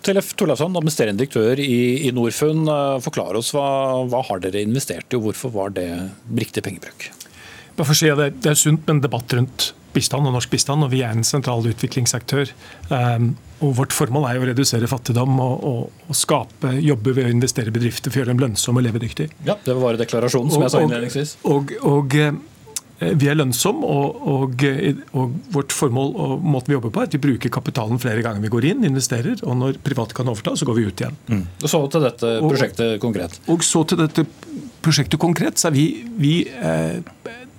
Tellef 0.03 0.33
Torleifsson, 0.35 0.75
administrerende 0.75 1.23
direktør 1.23 1.61
i, 1.63 2.09
i 2.09 2.11
Norfund. 2.15 2.67
Forklar 3.05 3.39
oss 3.39 3.53
hva, 3.55 3.67
hva 4.09 4.23
har 4.27 4.43
dere 4.43 4.65
investert 4.65 5.07
i, 5.13 5.19
og 5.19 5.29
hvorfor 5.29 5.53
var 5.55 5.77
det 5.77 5.87
riktig 6.33 6.65
pengebruk? 6.65 7.07
Bare 7.77 7.87
for 7.87 7.95
å 7.95 7.97
si 7.97 8.11
at 8.11 8.35
Det 8.43 8.51
er 8.51 8.59
sunt 8.59 8.83
med 8.85 8.97
en 8.97 9.05
debatt 9.07 9.33
rundt 9.37 9.71
bistand 9.95 10.29
og 10.29 10.35
norsk 10.35 10.51
bistand, 10.53 10.85
og 10.85 10.93
vi 10.93 11.01
er 11.05 11.15
en 11.15 11.25
sentral 11.27 11.65
utviklingsaktør. 11.69 12.51
Um, 12.89 13.33
og 13.63 13.75
Vårt 13.79 13.95
formål 13.95 14.27
er 14.29 14.41
å 14.41 14.47
redusere 14.49 14.89
fattigdom 14.91 15.37
og, 15.39 15.67
og, 15.67 16.07
og 16.09 16.17
skape 16.17 16.73
jobber 16.83 17.15
ved 17.19 17.29
å 17.29 17.35
investere 17.35 17.71
i 17.71 17.75
bedrifter 17.75 18.11
for 18.11 18.19
å 18.19 18.23
gjøre 18.23 18.33
dem 18.33 18.41
lønnsomme 18.43 18.81
og 18.81 18.89
levedyktige. 18.89 19.31
Ja, 19.47 19.55
Det 19.55 19.75
var 19.75 19.85
bare 19.91 20.01
deklarasjonen, 20.01 20.51
som 20.51 20.59
og, 20.63 20.67
jeg 20.67 20.73
sa 20.75 20.81
innledningsvis. 20.83 21.37
Og, 21.47 21.71
og, 21.87 22.17
eh, 22.19 23.13
vi 23.19 23.29
er 23.31 23.39
lønnsomme, 23.39 23.87
og, 23.87 24.59
og, 25.15 25.39
vårt 25.55 25.75
formål 25.75 26.13
og 26.25 26.45
måten 26.45 26.71
vi 26.71 26.77
jobber 26.77 26.93
på 26.93 27.03
er 27.03 27.09
at 27.09 27.15
vi 27.17 27.23
bruker 27.23 27.53
kapitalen 27.53 28.01
flere 28.01 28.23
ganger 28.25 28.43
vi 28.43 28.51
går 28.53 28.69
inn, 28.73 28.85
investerer, 28.87 29.39
og 29.47 29.57
når 29.59 29.79
private 29.85 30.17
kan 30.17 30.29
overta, 30.31 30.55
så 30.59 30.67
går 30.67 30.79
vi 30.79 30.85
ut 30.89 31.03
igjen. 31.03 31.17
Mm. 31.31 31.43
Og 31.63 31.73
Så 31.73 31.83
til 31.93 32.07
dette 32.07 32.35
prosjektet 32.43 32.95
konkret. 33.03 33.39
Og 33.51 33.65
så 33.65 33.83
til 33.87 34.03
dette 34.03 34.27
prosjektet 34.83 35.19
konkret, 35.21 35.59
så 35.59 35.71
er 35.71 35.77
vi, 35.77 35.87
vi 36.19 36.35
eh, 36.51 36.99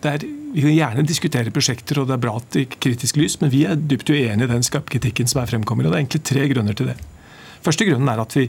er, 0.05 0.26
vi 0.55 0.63
kan 0.63 0.71
gjerne 0.71 1.03
diskutere 1.03 1.51
prosjekter, 1.51 1.99
og 1.99 2.07
det 2.07 2.15
er 2.15 2.23
bra 2.23 2.37
at 2.39 2.47
det 2.55 2.61
er 2.63 2.77
kritisk 2.79 3.19
lys, 3.19 3.41
men 3.41 3.51
vi 3.51 3.65
er 3.67 3.75
dypt 3.75 4.13
uenig 4.13 4.47
i 4.47 4.53
den 4.53 4.63
kritikken 4.63 5.27
som 5.27 5.43
er 5.43 5.51
fremkommer. 5.51 5.89
og 5.89 5.91
Det 5.91 5.97
er 5.97 6.05
egentlig 6.05 6.23
tre 6.31 6.47
grunner 6.53 6.79
til 6.79 6.93
det. 6.93 6.97
Første 7.65 7.87
grunnen 7.89 8.09
er 8.13 8.21
at 8.23 8.37
vi 8.37 8.45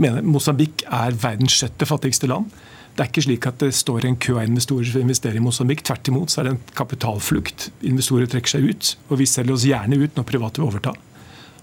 mener 0.00 0.24
Mosambik 0.26 0.82
er 0.88 1.14
verdens 1.20 1.54
sjette 1.54 1.86
fattigste 1.86 2.26
land. 2.26 2.50
Det 2.94 3.04
er 3.04 3.10
ikke 3.10 3.24
slik 3.26 3.46
at 3.46 3.60
det 3.62 3.70
står 3.74 4.06
en 4.08 4.18
kø 4.18 4.36
av 4.38 4.48
investorer 4.48 4.90
som 4.90 5.02
investerer 5.02 5.38
i 5.38 5.42
Mosambik. 5.44 5.82
Tvert 5.86 6.10
imot 6.10 6.32
så 6.32 6.40
er 6.40 6.48
det 6.48 6.54
en 6.56 6.62
kapitalflukt. 6.78 7.68
Investorer 7.86 8.30
trekker 8.30 8.56
seg 8.56 8.70
ut, 8.70 8.92
og 9.10 9.20
vi 9.20 9.26
selger 9.30 9.54
oss 9.54 9.66
gjerne 9.68 9.98
ut 9.98 10.18
når 10.18 10.26
private 10.30 10.62
vil 10.62 10.70
overta. 10.70 10.94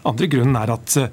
Andre 0.08 0.30
grunnen 0.32 0.58
er 0.60 0.74
at 0.74 0.98
eh, 1.00 1.10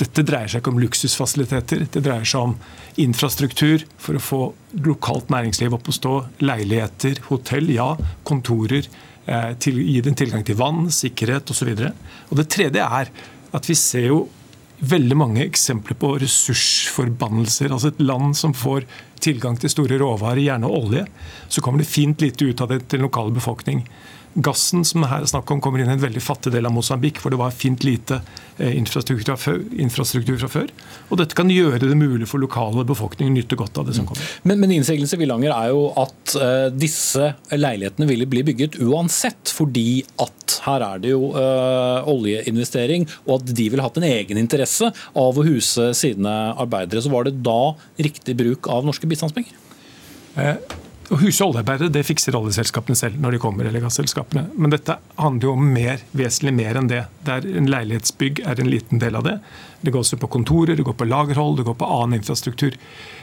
dette 0.00 0.24
dreier 0.24 0.48
seg 0.48 0.62
ikke 0.62 0.72
om 0.72 0.80
luksusfasiliteter. 0.80 1.84
Det 1.92 2.02
dreier 2.04 2.28
seg 2.28 2.50
om 2.50 2.56
infrastruktur 3.00 3.84
for 4.00 4.16
å 4.16 4.24
få 4.24 4.40
lokalt 4.86 5.30
næringsliv 5.32 5.76
opp 5.76 5.90
å 5.90 5.96
stå. 5.96 6.16
Leiligheter, 6.44 7.20
hotell, 7.28 7.70
ja. 7.74 7.92
Kontorer. 8.26 8.88
Eh, 9.30 9.52
til, 9.62 9.80
gi 9.84 10.00
dem 10.04 10.16
tilgang 10.18 10.44
til 10.46 10.58
vann, 10.58 10.88
sikkerhet 10.94 11.52
osv. 11.52 11.74
Det 11.76 12.50
tredje 12.50 12.84
er 12.86 13.10
at 13.54 13.68
vi 13.68 13.76
ser 13.78 14.08
jo 14.08 14.24
veldig 14.80 15.16
mange 15.18 15.44
eksempler 15.44 15.98
på 16.00 16.14
ressursforbannelser. 16.22 17.68
Altså 17.68 17.90
et 17.92 18.00
land 18.00 18.32
som 18.38 18.54
får 18.56 18.86
tilgang 19.20 19.58
til 19.60 19.72
store 19.72 19.98
råvarer, 20.00 20.40
gjerne 20.46 20.70
olje, 20.70 21.04
så 21.52 21.60
kommer 21.60 21.82
det 21.82 21.90
fint 21.90 22.22
lite 22.24 22.48
ut 22.48 22.62
av 22.64 22.72
det 22.72 22.80
til 22.86 22.98
den 22.98 23.06
lokale 23.06 23.34
befolkning. 23.36 23.84
Gassen 24.34 24.84
som 24.86 25.02
her 25.10 25.24
er 25.24 25.30
snakk 25.30 25.50
om 25.50 25.60
kommer 25.62 25.82
inn 25.82 25.90
i 25.90 25.94
en 25.96 26.02
veldig 26.02 26.22
fattig 26.22 26.52
del 26.54 26.68
av 26.68 26.74
Mosambik, 26.74 27.18
hvor 27.18 27.32
det 27.34 27.40
var 27.40 27.54
fint 27.54 27.82
lite 27.82 28.20
eh, 28.58 28.76
infrastruktur 28.78 29.24
fra, 29.34 30.50
før. 30.50 30.68
Og 31.10 31.18
Dette 31.18 31.34
kan 31.38 31.50
gjøre 31.50 31.80
det 31.82 31.96
mulig 31.98 32.28
for 32.30 32.42
lokale 32.42 32.84
befolkninger 32.86 33.32
å 33.32 33.36
nyte 33.36 33.58
godt 33.58 33.80
av 33.82 33.88
det 33.88 33.96
som 33.98 34.06
kommer. 34.06 34.28
Men, 34.46 34.62
men 34.62 34.76
i 34.76 34.80
Villanger 35.20 35.54
er 35.54 35.72
jo 35.72 35.88
at 35.98 36.36
uh, 36.38 36.68
disse 36.70 37.32
leilighetene 37.50 38.06
ville 38.08 38.28
bli 38.30 38.44
bygget 38.46 38.78
uansett, 38.84 39.50
fordi 39.50 40.04
at 40.22 40.60
her 40.66 40.84
er 40.86 41.02
det 41.02 41.14
jo 41.14 41.32
uh, 41.34 42.06
oljeinvestering, 42.10 43.08
og 43.26 43.40
at 43.40 43.54
de 43.56 43.66
ville 43.72 43.84
hatt 43.84 43.98
en 43.98 44.06
egen 44.08 44.40
interesse 44.40 44.92
av 44.94 45.40
å 45.40 45.46
huse 45.46 45.90
sine 45.98 46.36
arbeidere. 46.54 47.02
Så 47.02 47.12
var 47.12 47.26
det 47.26 47.40
da 47.42 47.74
riktig 47.98 48.38
bruk 48.38 48.70
av 48.70 48.86
norske 48.86 49.10
bistandspenger? 49.10 49.58
Eh, 50.38 50.54
å 51.10 51.18
huse 51.18 51.42
oljearbeidere 51.44 51.90
det 51.92 52.04
fikser 52.06 52.36
oljeselskapene 52.38 52.98
selv 52.98 53.18
når 53.20 53.34
de 53.34 53.42
kommer. 53.42 53.66
eller 53.66 53.82
gasselskapene. 53.82 54.46
Men 54.54 54.70
dette 54.70 54.96
handler 55.18 55.48
jo 55.48 55.54
om 55.56 55.72
mer, 55.74 56.02
vesentlig 56.16 56.54
mer 56.54 56.78
enn 56.78 56.90
det. 56.90 57.04
Der 57.26 57.46
en 57.46 57.70
leilighetsbygg 57.70 58.44
er 58.46 58.60
en 58.60 58.70
liten 58.70 59.02
del 59.02 59.18
av 59.18 59.26
det. 59.26 59.36
Det 59.80 59.92
går 59.92 60.04
også 60.04 60.20
på 60.20 60.28
kontorer, 60.36 60.76
det 60.76 60.84
går 60.84 60.98
på 60.98 61.08
lagerhold, 61.08 61.56
det 61.60 61.68
går 61.68 61.78
på 61.80 61.88
annen 61.88 62.20
infrastruktur. 62.20 62.76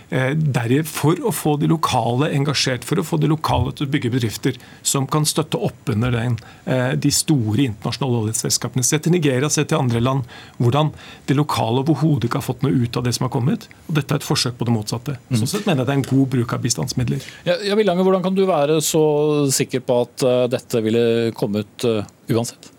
Eh, 0.09 0.83
for 0.87 1.19
å 1.19 1.33
få 1.35 1.57
de 1.59 1.67
lokale 1.67 2.29
engasjert, 2.31 2.85
for 2.87 2.99
å 2.99 3.03
få 3.03 3.19
de 3.19 3.27
lokale 3.27 3.73
til 3.75 3.87
å 3.87 3.91
bygge 3.91 4.11
bedrifter 4.13 4.55
som 4.81 5.07
kan 5.07 5.25
støtte 5.27 5.59
opp 5.59 5.89
under 5.91 6.11
den, 6.11 6.37
eh, 6.65 6.93
de 6.95 7.11
store 7.11 7.67
internasjonale 7.67 8.23
oljeselskapene. 8.23 8.83
Se 8.83 8.99
til 8.99 9.11
Nigeria, 9.11 9.49
se 9.49 9.65
til 9.65 9.77
andre 9.77 9.99
land. 9.99 10.23
Hvordan 10.59 10.93
de 11.27 11.33
lokale 11.33 11.83
overhodet 11.83 12.29
ikke 12.29 12.39
har 12.39 12.47
fått 12.53 12.63
noe 12.63 12.71
ut 12.71 12.95
av 12.95 13.03
det 13.03 13.15
som 13.15 13.27
har 13.27 13.31
kommet. 13.35 13.67
Og 13.89 13.95
Dette 13.95 14.11
er 14.11 14.15
et 14.15 14.23
forsøk 14.23 14.57
på 14.57 14.65
det 14.65 14.73
motsatte. 14.73 15.17
Mm. 15.29 15.39
Sånn 15.39 15.47
sett 15.47 15.65
mener 15.65 15.83
jeg 15.83 15.87
det 15.87 15.93
er 15.93 16.11
en 16.11 16.17
god 16.17 16.29
bruk 16.29 16.53
av 16.53 16.61
bistandsmidler. 16.61 17.21
Ja, 17.45 17.75
hvordan 17.75 18.23
kan 18.23 18.35
du 18.35 18.45
være 18.45 18.79
så 18.79 19.51
sikker 19.51 19.81
på 19.81 20.01
at 20.01 20.23
uh, 20.23 20.47
dette 20.47 20.81
ville 20.81 21.31
kommet 21.33 21.83
uansett? 22.29 22.76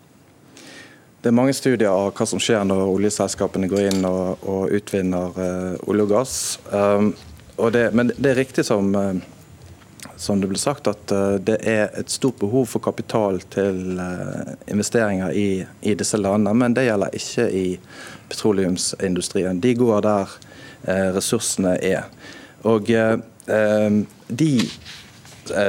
Det 1.23 1.31
er 1.31 1.35
mange 1.35 1.55
studier 1.57 1.91
av 1.91 2.13
hva 2.15 2.27
som 2.31 2.41
skjer 2.43 2.63
når 2.69 2.93
oljeselskapene 2.93 3.67
går 3.71 3.89
inn 3.89 4.05
og, 4.07 4.45
og 4.47 4.75
utvinner 4.77 5.35
uh, 5.35 5.89
olje 5.91 6.05
og 6.07 6.13
gass. 6.13 6.35
Um, 6.71 7.11
og 7.59 7.73
det, 7.75 7.89
men 7.91 8.13
det 8.15 8.31
er 8.31 8.39
riktig 8.39 8.63
som, 8.69 8.93
uh, 8.95 10.13
som 10.15 10.39
det 10.39 10.51
ble 10.53 10.61
sagt, 10.63 10.87
at 10.87 11.11
uh, 11.11 11.35
det 11.43 11.57
er 11.67 11.91
et 11.99 12.15
stort 12.15 12.39
behov 12.39 12.69
for 12.71 12.85
kapital 12.85 13.41
til 13.51 13.99
investeringer 14.71 15.35
i, 15.35 15.49
i, 15.83 15.97
disse 15.99 16.21
landene. 16.23 16.55
Men 16.55 16.79
det 16.79 16.87
gjelder 16.87 17.19
ikke 17.19 17.49
i 17.51 17.67
petroleumsindustrien. 18.31 19.59
De 19.65 19.75
går 19.75 20.07
der 20.07 20.39
ressursene 21.17 21.75
er. 21.83 22.07
Og 22.63 22.87
de 22.87 23.11
Eh, 23.49 23.91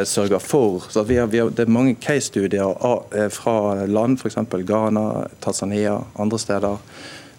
sørger 0.06 0.40
for. 0.40 0.84
Så 0.90 1.04
vi 1.04 1.16
har, 1.16 1.28
vi 1.28 1.40
har, 1.40 1.50
det 1.50 1.66
er 1.66 1.72
mange 1.72 1.96
case-studier 2.02 2.76
eh, 3.16 3.30
fra 3.30 3.86
land, 3.86 4.20
f.eks. 4.20 4.38
Ghana, 4.68 5.28
Tanzania, 5.40 6.00
andre 6.20 6.40
steder, 6.40 6.78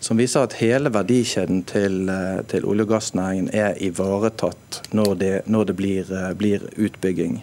som 0.00 0.20
viser 0.20 0.46
at 0.46 0.56
hele 0.60 0.92
verdikjeden 0.92 1.62
til, 1.68 2.08
eh, 2.08 2.40
til 2.48 2.64
olje- 2.64 2.86
og 2.86 2.94
gassnæringen 2.94 3.50
er 3.52 3.74
ivaretatt 3.80 4.82
når 4.92 5.14
det, 5.14 5.34
når 5.46 5.64
det 5.64 5.76
blir, 5.76 6.14
blir, 6.34 6.64
utbygging. 6.76 7.42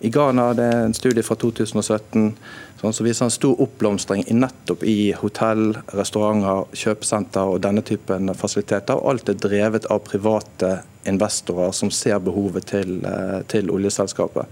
I 0.00 0.10
Ghana 0.14 0.52
det 0.54 0.64
er 0.64 0.84
en 0.86 0.94
studie 0.94 1.24
fra 1.26 1.34
2017 1.38 2.28
sånn, 2.78 2.94
som 2.94 3.06
viser 3.06 3.26
en 3.26 3.34
stor 3.34 3.58
oppblomstring 3.64 4.22
nettopp 4.30 4.84
i 4.86 5.10
hotell, 5.18 5.72
restauranter, 5.98 6.68
kjøpesenter 6.78 7.54
og 7.54 7.62
denne 7.64 7.82
typen 7.82 8.30
fasiliteter. 8.38 9.00
Alt 9.10 9.32
er 9.32 9.40
drevet 9.42 9.88
av 9.90 10.04
private 10.06 10.76
investorer 11.08 11.74
som 11.74 11.90
ser 11.90 12.20
behovet 12.22 12.68
til, 12.70 13.00
eh, 13.06 13.40
til 13.50 13.70
oljeselskapet. 13.74 14.46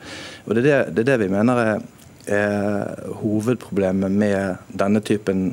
Og 0.47 0.55
det 0.55 0.65
er 0.65 0.67
det, 0.67 0.95
det 0.97 1.05
er 1.05 1.11
det, 1.13 1.21
vi 1.27 1.35
mener 1.37 1.63
er, 1.63 1.83
er 2.27 3.15
hovedproblemet 3.23 4.11
med 4.11 4.57
denne 4.75 5.01
typen 5.01 5.53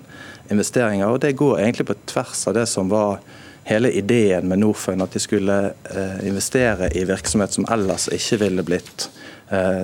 investeringer. 0.49 1.05
og 1.05 1.21
Det 1.21 1.35
går 1.37 1.59
egentlig 1.59 1.85
på 1.85 2.01
tvers 2.05 2.47
av 2.47 2.53
det 2.53 2.65
som 2.67 2.89
var 2.89 3.19
hele 3.63 3.91
ideen 3.91 4.47
med 4.47 4.59
Norfund, 4.59 5.01
at 5.01 5.13
de 5.13 5.19
skulle 5.19 5.73
eh, 5.95 6.27
investere 6.27 6.89
i 6.97 7.05
virksomhet 7.05 7.53
som 7.53 7.67
ellers 7.71 8.09
ikke 8.11 8.41
ville 8.41 8.63
blitt 8.63 9.05
eh, 9.07 9.22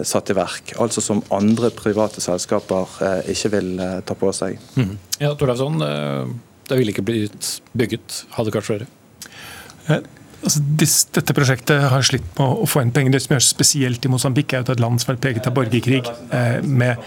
satt 0.08 0.30
i 0.32 0.36
verk. 0.38 0.74
Altså 0.82 1.02
som 1.04 1.24
andre 1.36 1.72
private 1.76 2.22
selskaper 2.24 3.00
eh, 3.06 3.34
ikke 3.34 3.52
vil 3.58 3.74
eh, 3.84 3.98
ta 4.06 4.16
på 4.18 4.32
seg. 4.36 4.60
Mm. 4.80 4.96
Ja, 5.20 5.34
Torleifsson, 5.38 5.82
eh, 5.86 6.32
det 6.70 6.80
ville 6.80 6.94
ikke 6.94 7.06
blitt 7.06 7.52
bygget, 7.78 8.24
hadde 8.38 8.64
flere? 8.66 8.88
Eh, 9.88 10.02
altså, 10.44 10.64
dette 10.80 11.36
prosjektet 11.38 11.90
har 11.92 12.06
slitt 12.06 12.28
med 12.40 12.64
å 12.64 12.70
få 12.70 12.84
inn 12.86 12.94
penger. 12.96 13.16
Det 13.16 13.24
som 13.26 13.36
gjør 13.36 13.46
spesielt 13.46 14.06
i 14.06 14.12
Mosambik, 14.12 14.54
er 14.54 14.66
at 14.66 14.74
et 14.74 14.84
land 14.84 15.02
som 15.02 15.14
er 15.14 15.22
preget 15.22 15.50
av 15.50 15.58
borgerkrig. 15.58 16.06
Eh, 16.32 16.60
med 16.64 16.98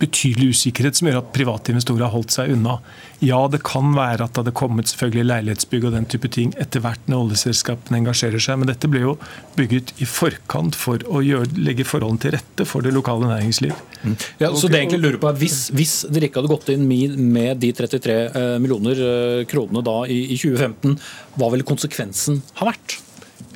betydelig 0.00 0.54
usikkerhet 0.54 0.98
som 0.98 1.08
gjør 1.08 1.20
at 1.20 1.32
private 1.34 1.72
investorer 1.72 2.06
har 2.06 2.12
holdt 2.14 2.34
seg 2.34 2.52
unna. 2.54 2.78
Ja, 3.24 3.38
det 3.48 3.62
kan 3.64 3.94
være 3.96 4.26
at 4.26 4.34
det 4.34 4.42
hadde 4.42 4.54
kommet 4.58 4.90
selvfølgelig 4.90 5.26
leilighetsbygg 5.30 5.86
og 5.88 5.94
den 5.96 6.08
type 6.12 6.28
ting 6.32 6.52
etter 6.60 6.82
hvert 6.84 7.08
når 7.08 7.24
oljeselskapene 7.24 8.02
engasjerer 8.02 8.42
seg, 8.42 8.60
men 8.60 8.70
dette 8.70 8.90
ble 8.92 9.02
jo 9.06 9.14
bygget 9.56 9.94
i 10.04 10.08
forkant 10.08 10.76
for 10.76 11.00
å 11.08 11.22
gjøre, 11.24 11.48
legge 11.56 11.86
forholdene 11.88 12.24
til 12.26 12.36
rette 12.36 12.68
for 12.68 12.84
det 12.84 12.92
lokale 12.96 13.30
næringsliv. 13.30 13.72
Mm. 14.02 14.18
Ja, 14.42 14.52
så 14.52 14.68
det 14.68 14.82
egentlig 14.82 15.02
lurer 15.04 15.20
på 15.22 15.30
er, 15.30 15.40
hvis, 15.40 15.58
hvis, 15.76 15.96
dere 16.12 16.28
ikke 16.28 16.42
hadde 16.42 16.52
gått 16.52 16.70
inn 16.74 16.84
med 17.32 17.62
de 17.62 17.72
33 17.76 18.18
eh, 18.26 18.52
millioner 18.62 19.02
eh, 19.08 19.42
kronene 19.48 19.84
da 19.86 19.98
i, 20.04 20.22
i 20.34 20.38
2015, 20.40 20.98
hva 21.40 21.50
ville 21.54 21.66
konsekvensen 21.66 22.42
ha 22.60 22.68
vært? 22.68 23.00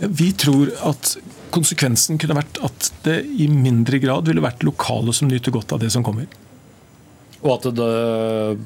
Vi 0.00 0.30
tror 0.40 0.72
at 0.88 1.18
konsekvensen 1.54 2.20
kunne 2.20 2.38
vært 2.38 2.60
at 2.66 2.90
det 3.04 3.18
i 3.42 3.48
mindre 3.50 4.00
grad 4.02 4.28
ville 4.28 4.44
vært 4.44 4.64
lokale 4.66 5.14
som 5.16 5.30
nyter 5.30 5.54
godt 5.54 5.74
av 5.76 5.82
det 5.82 5.90
som 5.94 6.04
kommer. 6.06 6.28
Og 7.40 7.54
at 7.54 7.68
det, 7.72 7.88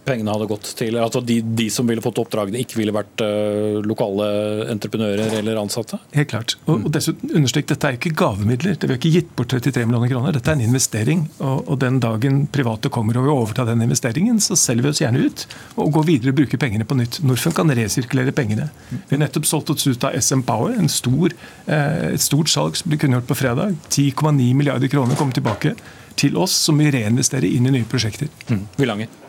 pengene 0.06 0.32
hadde 0.34 0.48
gått 0.50 0.72
til 0.78 0.98
at 0.98 1.18
de, 1.28 1.37
de, 1.58 1.66
som 1.70 1.87
ville 1.87 2.02
fått 2.02 2.18
oppdragene, 2.22 2.58
ikke 2.64 2.80
ville 2.80 2.94
vært 2.94 3.22
uh, 3.22 3.78
lokale 3.87 4.26
entreprenører 4.72 5.37
eller 5.38 5.60
ansatte? 5.60 6.00
Helt 6.16 6.32
klart. 6.32 6.56
Og, 6.66 6.88
og 6.88 6.90
dessuten 6.94 7.30
understrek, 7.38 7.68
Dette 7.70 7.90
er 7.90 7.98
ikke 7.98 8.14
gavemidler. 8.18 8.74
Det 8.74 8.88
Vi 8.88 8.96
har 8.96 9.00
ikke 9.00 9.14
gitt 9.14 9.30
bort 9.38 9.54
33 9.54 9.87
millioner 9.87 10.10
kroner. 10.10 10.34
Dette 10.34 10.50
er 10.50 10.58
en 10.58 10.66
investering. 10.66 11.24
Og, 11.38 11.62
og 11.70 11.80
den 11.84 12.00
dagen 12.02 12.44
private 12.54 12.90
kommer 12.92 13.20
og 13.20 13.28
vil 13.28 13.37
overta 13.37 13.68
den 13.68 13.84
investeringen, 13.87 14.42
så 14.42 14.58
selger 14.58 14.88
vi 14.88 14.94
oss 14.94 15.02
gjerne 15.04 15.22
ut 15.22 15.46
og 15.78 15.94
går 15.94 16.08
videre 16.10 16.34
og 16.34 16.40
bruker 16.42 16.60
pengene 16.60 16.87
på 16.88 16.98
nytt. 16.98 17.20
Norfund 17.26 17.56
kan 17.56 17.70
resirkulere 17.78 18.34
pengene. 18.34 18.68
Vi 18.90 19.14
har 19.14 19.22
nettopp 19.22 19.46
solgt 19.48 19.70
oss 19.74 19.87
ut 19.87 20.06
av 20.06 20.18
SM 20.18 20.42
Power, 20.46 20.74
stor, 20.90 21.34
eh, 21.66 22.14
et 22.14 22.22
stort 22.22 22.50
salg 22.50 22.78
som 22.78 22.90
ble 22.90 22.98
kunngjort 23.00 23.28
på 23.30 23.38
fredag. 23.38 23.78
10,9 23.88 24.50
milliarder 24.58 24.90
kroner 24.90 25.18
kommer 25.18 25.37
tilbake 25.37 25.74
til 26.20 26.38
oss 26.40 26.57
som 26.66 26.79
vi 26.81 26.90
reinvesterer 26.94 27.48
inn 27.48 27.68
i 27.68 27.77
nye 27.79 27.90
prosjekter. 27.90 28.31
Mm. 28.48 28.64
Villanger. 28.81 29.20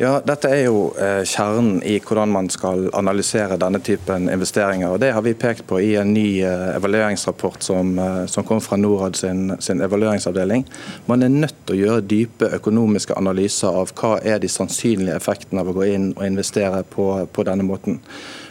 Ja, 0.00 0.16
Dette 0.24 0.48
er 0.50 0.64
jo 0.64 0.78
eh, 0.98 1.20
kjernen 1.28 1.76
i 1.86 1.98
hvordan 2.02 2.32
man 2.32 2.48
skal 2.50 2.88
analysere 2.96 3.58
denne 3.60 3.78
typen 3.84 4.24
investeringer. 4.32 4.88
og 4.90 4.98
Det 4.98 5.12
har 5.12 5.22
vi 5.22 5.34
pekt 5.38 5.66
på 5.68 5.78
i 5.78 5.92
en 6.00 6.14
ny 6.14 6.40
eh, 6.42 6.72
evalueringsrapport 6.74 7.62
som, 7.62 7.92
eh, 8.02 8.24
som 8.26 8.46
kom 8.48 8.58
fra 8.64 8.80
Norad 8.80 9.14
sin, 9.20 9.52
sin, 9.60 9.84
evalueringsavdeling. 9.84 10.64
Man 11.06 11.22
er 11.22 11.30
nødt 11.30 11.54
til 11.66 11.76
å 11.76 11.80
gjøre 11.82 12.06
dype 12.08 12.50
økonomiske 12.56 13.14
analyser 13.20 13.78
av 13.82 13.92
hva 14.00 14.16
er 14.24 14.40
de 14.42 14.50
sannsynlige 14.50 15.18
effektene 15.20 15.62
av 15.62 15.70
å 15.70 15.76
gå 15.76 15.86
inn 15.92 16.10
og 16.16 16.26
investere 16.26 16.82
på, 16.96 17.10
på 17.30 17.46
denne 17.46 17.68
måten. 17.68 18.00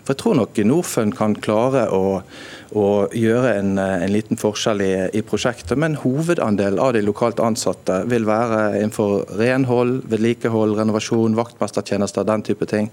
For 0.01 0.13
Jeg 0.15 0.23
tror 0.23 0.39
nok 0.39 0.57
Norfund 0.65 1.15
kan 1.17 1.35
klare 1.35 1.87
å 1.93 2.23
å 2.77 3.07
gjøre 3.11 3.51
en, 3.59 3.77
eh, 3.79 4.03
en 4.05 4.13
liten 4.13 4.39
forskjell 4.39 4.81
i, 4.83 4.91
i, 5.17 5.21
prosjektet. 5.27 5.75
Men 5.79 5.97
hovedandel 5.99 6.79
av 6.79 6.93
de 6.95 7.03
lokalt 7.03 7.41
ansatte 7.43 8.01
vil 8.11 8.25
være 8.27 8.79
innenfor 8.79 9.25
renhold, 9.39 10.05
vedlikehold, 10.11 10.77
renovasjon, 10.79 11.35
vaktmestertjenester, 11.35 12.27
den 12.27 12.45
type 12.47 12.67
ting. 12.71 12.89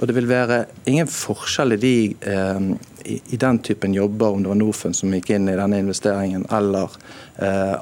Og 0.00 0.08
det 0.08 0.16
vil 0.18 0.28
være 0.28 0.64
ingen 0.90 1.08
forskjell 1.08 1.78
i, 1.78 1.80
de, 1.80 1.94
eh, 2.20 2.60
i, 3.08 3.20
i 3.32 3.40
den 3.40 3.62
typen 3.64 3.96
jobber, 3.96 4.36
om 4.36 4.44
det 4.44 4.52
var 4.52 4.60
Norfund 4.60 4.98
som 4.98 5.12
gikk 5.16 5.32
inn 5.32 5.48
i 5.48 5.56
denne 5.58 5.80
investeringen, 5.80 6.44
eller 6.52 6.92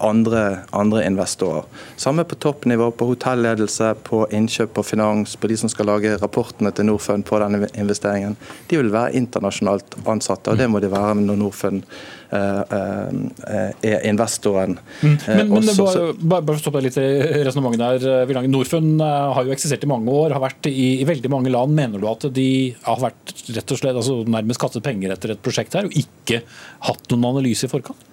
andre, 0.01 0.59
andre, 0.71 1.05
investorer. 1.07 1.65
Samme 1.97 2.25
på 2.25 2.39
toppnivå, 2.41 2.91
på 2.91 3.11
hotelledelse, 3.11 3.95
på 4.07 4.23
innkjøp, 4.33 4.73
på 4.75 4.85
finans, 4.87 5.37
på 5.37 5.51
de 5.51 5.59
som 5.61 5.73
skal 5.73 5.91
lage 5.91 6.17
rapportene 6.21 6.73
til 6.75 6.89
Norfund 6.89 7.27
på 7.29 7.41
denne 7.43 7.69
investeringen. 7.75 8.39
De 8.71 8.81
vil 8.81 8.93
være 8.93 9.17
internasjonalt 9.21 9.99
ansatte, 10.09 10.53
og 10.53 10.61
det 10.61 10.71
må 10.71 10.81
de 10.83 10.91
være 10.93 11.19
når 11.21 11.41
Norfund 11.41 11.83
eh, 12.33 12.75
eh, 12.77 13.71
er 13.93 14.07
investoren. 14.09 14.79
Mm. 15.03 15.17
Men, 15.27 15.53
men 15.55 15.71
Også, 15.71 15.87
bare, 15.87 16.13
bare, 16.35 16.47
bare 16.51 16.63
stoppe 16.63 16.85
litt 16.85 16.99
resonnementet 16.99 18.07
der. 18.07 18.45
Norfund 18.51 19.03
har 19.03 19.47
jo 19.47 19.57
eksistert 19.57 19.87
i 19.87 19.91
mange 19.91 20.13
år, 20.15 20.37
har 20.37 20.45
vært 20.45 20.71
i, 20.71 21.01
i, 21.01 21.09
veldig 21.09 21.33
mange 21.33 21.53
land. 21.53 21.77
Mener 21.77 22.01
du 22.01 22.09
at 22.11 22.29
de 22.35 22.51
har 22.87 23.03
vært 23.03 23.35
rett 23.51 23.77
og 23.77 23.83
slett 23.83 23.99
altså, 23.99 24.21
nærmest 24.25 24.63
kastet 24.63 24.87
penger 24.87 25.17
etter 25.17 25.35
et 25.35 25.45
prosjekt 25.45 25.77
her, 25.79 25.91
og 25.91 25.99
ikke 25.99 26.45
hatt 26.89 27.13
noen 27.13 27.35
analyse 27.35 27.69
i 27.69 27.73
forkant? 27.73 28.10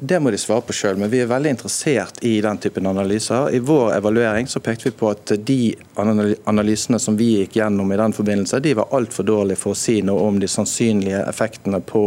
Det 0.00 0.18
må 0.20 0.30
de 0.32 0.38
svare 0.40 0.64
på 0.66 0.74
sjøl, 0.74 0.98
men 0.98 1.10
vi 1.12 1.20
er 1.22 1.28
veldig 1.30 1.52
interessert 1.54 2.20
i 2.26 2.32
den 2.42 2.58
typen 2.62 2.88
analyser. 2.90 3.50
I 3.54 3.60
vår 3.62 3.92
evaluering 3.98 4.48
så 4.50 4.62
pekte 4.64 4.88
vi 4.88 4.94
på 4.96 5.10
at 5.12 5.34
de 5.46 5.74
analysene 5.94 6.98
som 7.02 7.18
vi 7.18 7.32
gikk 7.40 7.58
gjennom 7.60 7.92
i 7.92 7.98
den 8.00 8.14
forbindelse, 8.16 8.62
de 8.64 8.76
var 8.78 8.94
altfor 8.96 9.26
dårlige 9.28 9.60
for 9.60 9.76
å 9.76 9.78
si 9.78 10.00
noe 10.06 10.24
om 10.28 10.40
de 10.42 10.48
sannsynlige 10.50 11.22
effektene 11.28 11.82
på, 11.86 12.04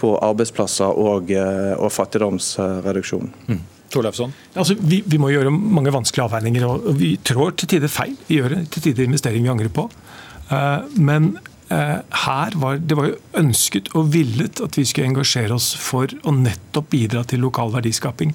på 0.00 0.14
arbeidsplasser 0.30 0.98
og, 1.04 1.30
eh, 1.32 1.72
og 1.78 1.92
fattigdomsreduksjon. 1.94 3.30
Mm. 3.48 3.62
Altså, 3.92 4.74
vi, 4.80 5.02
vi, 5.04 5.18
må 5.20 5.28
gjøre 5.28 5.50
mange 5.52 5.92
vanskelige 5.92 6.24
avveininger. 6.24 6.64
og 6.64 6.92
Vi 6.96 7.14
trår 7.20 7.56
til 7.60 7.74
tider 7.74 7.92
feil. 7.92 8.14
Vi 8.28 8.40
gjør 8.40 8.54
til 8.72 8.86
tider 8.88 9.04
investeringer 9.04 9.50
vi 9.50 9.52
angrer 9.52 9.74
på. 9.76 9.84
Uh, 10.48 10.88
men 10.96 11.34
Eh, 11.34 11.51
her 11.72 12.56
var 12.60 12.78
det 12.78 12.96
var 12.98 13.08
jo 13.08 13.18
ønsket 13.38 13.90
og 13.96 14.10
villet 14.14 14.60
at 14.64 14.76
vi 14.78 14.84
skulle 14.88 15.08
engasjere 15.10 15.54
oss 15.56 15.72
for 15.78 16.10
å 16.26 16.34
nettopp 16.34 16.90
bidra 16.92 17.22
til 17.28 17.42
lokal 17.44 17.72
verdiskaping. 17.74 18.34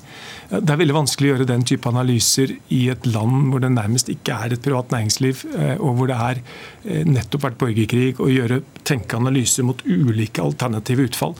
Eh, 0.49 0.59
det 0.59 0.73
er 0.73 0.81
veldig 0.81 0.97
vanskelig 0.97 1.29
å 1.29 1.33
gjøre 1.33 1.49
den 1.51 1.65
type 1.67 1.89
analyser 1.91 2.55
i 2.73 2.81
et 2.93 3.07
land 3.09 3.51
hvor 3.51 3.63
det 3.63 3.73
nærmest 3.75 4.11
ikke 4.13 4.37
er 4.47 4.55
et 4.55 4.63
privat 4.63 4.93
næringsliv, 4.93 5.45
eh, 5.53 5.75
og 5.77 5.99
hvor 5.99 6.11
det 6.11 6.19
er 6.29 6.43
nettopp 7.07 7.43
vært 7.43 7.57
borgerkrig, 7.59 8.13
og 8.23 8.31
gjøre, 8.31 8.61
tenke 8.87 9.17
analyser 9.19 9.65
mot 9.67 9.81
ulike 9.85 10.43
alternative 10.43 11.09
utfall. 11.09 11.35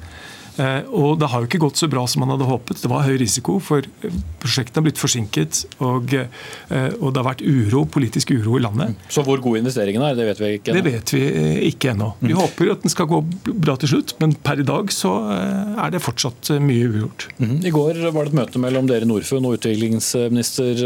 Eh, 0.58 0.90
og 0.90 1.20
Det 1.22 1.30
har 1.30 1.44
jo 1.44 1.50
ikke 1.50 1.62
gått 1.62 1.80
så 1.80 1.90
bra 1.92 2.04
som 2.10 2.24
man 2.24 2.34
hadde 2.34 2.48
håpet. 2.50 2.82
Det 2.82 2.90
var 2.90 3.06
høy 3.06 3.18
risiko, 3.22 3.58
for 3.64 3.86
eh, 3.86 4.20
prosjektene 4.42 4.82
har 4.82 4.88
blitt 4.88 5.02
forsinket. 5.02 5.64
Og, 5.86 6.14
eh, 6.18 6.92
og, 6.98 7.12
det 7.14 7.22
har 7.22 7.28
vært 7.30 7.44
uro, 7.46 7.84
politisk 7.94 8.34
uro 8.34 8.58
i 8.58 8.64
landet. 8.66 8.98
Så 9.14 9.24
hvor 9.28 9.42
god 9.44 9.62
investeringen 9.62 10.06
er, 10.06 10.18
det 10.18 10.28
vet 10.32 10.42
vi 10.42 10.52
ikke 10.58 10.74
ennå? 10.74 10.82
Det 10.82 10.94
vet 10.94 11.14
vi 11.14 11.24
ikke 11.70 11.92
ennå. 11.94 12.12
Vi 12.24 12.34
mm. 12.34 12.40
håper 12.42 12.74
at 12.74 12.86
den 12.86 12.94
skal 12.94 13.10
gå 13.12 13.22
bra 13.54 13.78
til 13.82 13.94
slutt, 13.94 14.16
men 14.22 14.34
per 14.48 14.64
i 14.64 14.68
dag 14.68 14.94
så 14.94 15.14
er 15.28 15.94
det 15.94 16.04
fortsatt 16.04 16.52
mye 16.64 16.90
ugjort. 16.90 17.28
Mm. 17.38 17.60
I 17.68 17.74
går 17.74 18.02
var 18.08 18.26
det 18.26 18.34
et 18.34 18.40
møte 18.42 18.62
mellom 18.62 18.90
dere 18.90 19.10
Norfund 19.10 19.48
og 19.48 19.60
utviklingsminister 19.60 20.82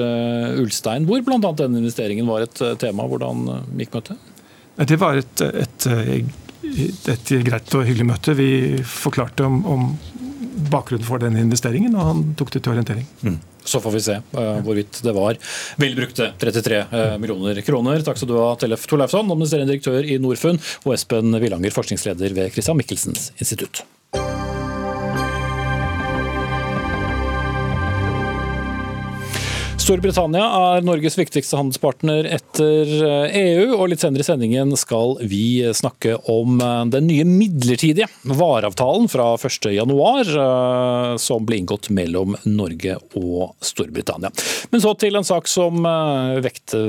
Ulstein, 0.62 1.08
hvor 1.08 1.24
bl.a. 1.26 1.40
denne 1.40 1.82
investeringen 1.82 2.28
var 2.30 2.48
et 2.48 2.64
tema. 2.82 3.08
Hvordan 3.12 3.48
gikk 3.80 3.96
møtet? 3.96 4.30
Det 4.88 4.98
var 4.98 5.20
et, 5.20 5.42
et 5.42 5.86
et 5.92 6.41
greit 7.48 7.78
og 7.78 7.86
hyggelig 7.88 8.08
møte. 8.12 8.36
Vi 8.38 8.52
forklarte 8.88 9.48
om, 9.48 9.62
om 9.66 9.88
bakgrunnen 10.72 11.08
for 11.08 11.22
den 11.22 11.38
investeringen, 11.40 11.96
og 11.96 12.08
han 12.08 12.28
tok 12.40 12.54
det 12.54 12.64
til 12.64 12.76
orientering. 12.76 13.08
Mm. 13.26 13.40
Så 13.64 13.82
får 13.84 13.94
vi 13.94 14.02
se 14.02 14.18
uh, 14.18 14.60
hvorvidt 14.66 15.02
det 15.06 15.14
var 15.14 15.38
velbrukte 15.82 16.32
33 16.42 16.80
uh, 16.82 16.96
eh, 17.00 17.18
millioner 17.22 17.62
kroner. 17.66 18.02
Takk 18.06 18.18
skal 18.18 18.32
du 18.32 18.38
ha, 18.40 18.52
Tellef 18.60 18.88
Torleifsson, 18.90 19.30
administrerende 19.30 19.76
direktør 19.76 20.08
i 20.08 20.18
Norfund, 20.22 20.62
og 20.86 20.96
Espen 20.98 21.38
Villanger, 21.42 21.76
forskningsleder 21.76 22.38
ved 22.38 22.56
Christian 22.56 22.82
Michelsens 22.82 23.30
institutt. 23.38 23.86
Storbritannia 29.92 30.46
er 30.56 30.86
Norges 30.88 31.18
viktigste 31.20 31.58
handelspartner 31.60 32.24
etter 32.32 32.88
EU, 32.88 33.26
eh, 33.28 33.34
e 33.36 33.66
og 33.76 33.90
litt 33.92 34.00
senere 34.00 34.24
i 34.24 34.28
sendingen 34.28 34.70
skal 34.80 35.18
vi 35.28 35.66
snakke 35.76 36.14
om 36.32 36.62
eh, 36.64 36.86
den 36.94 37.10
nye 37.10 37.26
midlertidige 37.28 38.08
vareavtalen 38.24 39.10
fra 39.12 39.34
1.1, 39.36 40.32
eh, 40.46 41.18
som 41.20 41.44
ble 41.44 41.60
inngått 41.60 41.90
mellom 41.92 42.38
Norge 42.48 42.96
og 43.20 43.58
Storbritannia. 43.60 44.32
Men 44.72 44.86
så 44.86 44.96
til 44.96 45.20
en 45.20 45.28
sak 45.28 45.52
som 45.52 45.84
vekte, 46.40 46.86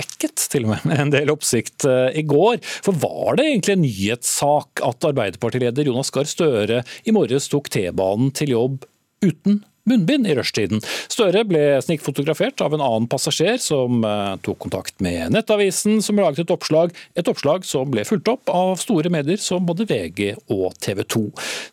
vekket 0.00 0.46
til 0.54 0.64
og 0.64 0.72
med 0.78 0.96
en 1.04 1.12
del 1.12 1.34
oppsikt 1.34 1.84
i 2.16 2.24
går. 2.24 2.56
For 2.88 2.96
var 3.04 3.36
det 3.36 3.50
egentlig 3.50 3.76
en 3.76 3.84
nyhetssak 3.84 4.80
at 4.88 5.10
Arbeiderpartileder 5.12 5.92
Jonas 5.92 6.14
Gahr 6.14 6.30
Støre 6.30 6.80
i 7.04 7.12
morges 7.12 7.52
tok 7.52 7.68
T-banen 7.74 8.32
til 8.32 8.56
jobb 8.56 8.80
uten 9.20 9.60
munnbind 9.88 10.28
i 10.28 10.34
rushtiden. 10.36 10.82
Støre 11.12 11.44
ble 11.48 11.62
snikfotografert 11.84 12.62
av 12.64 12.74
en 12.74 12.84
annen 12.84 13.08
passasjer 13.10 13.58
som 13.62 14.04
eh, 14.06 14.34
tok 14.44 14.62
kontakt 14.64 14.96
med 15.04 15.34
Nettavisen, 15.34 16.00
som 16.04 16.20
laget 16.20 16.44
et 16.44 16.54
oppslag, 16.54 16.94
et 17.14 17.28
oppslag 17.30 17.66
som 17.68 17.90
ble 17.92 18.06
fulgt 18.08 18.30
opp 18.32 18.52
av 18.52 18.76
store 18.80 19.12
medier 19.12 19.40
som 19.40 19.66
både 19.66 19.86
VG 19.88 20.34
og 20.54 20.74
TV 20.82 21.04
2. 21.16 21.24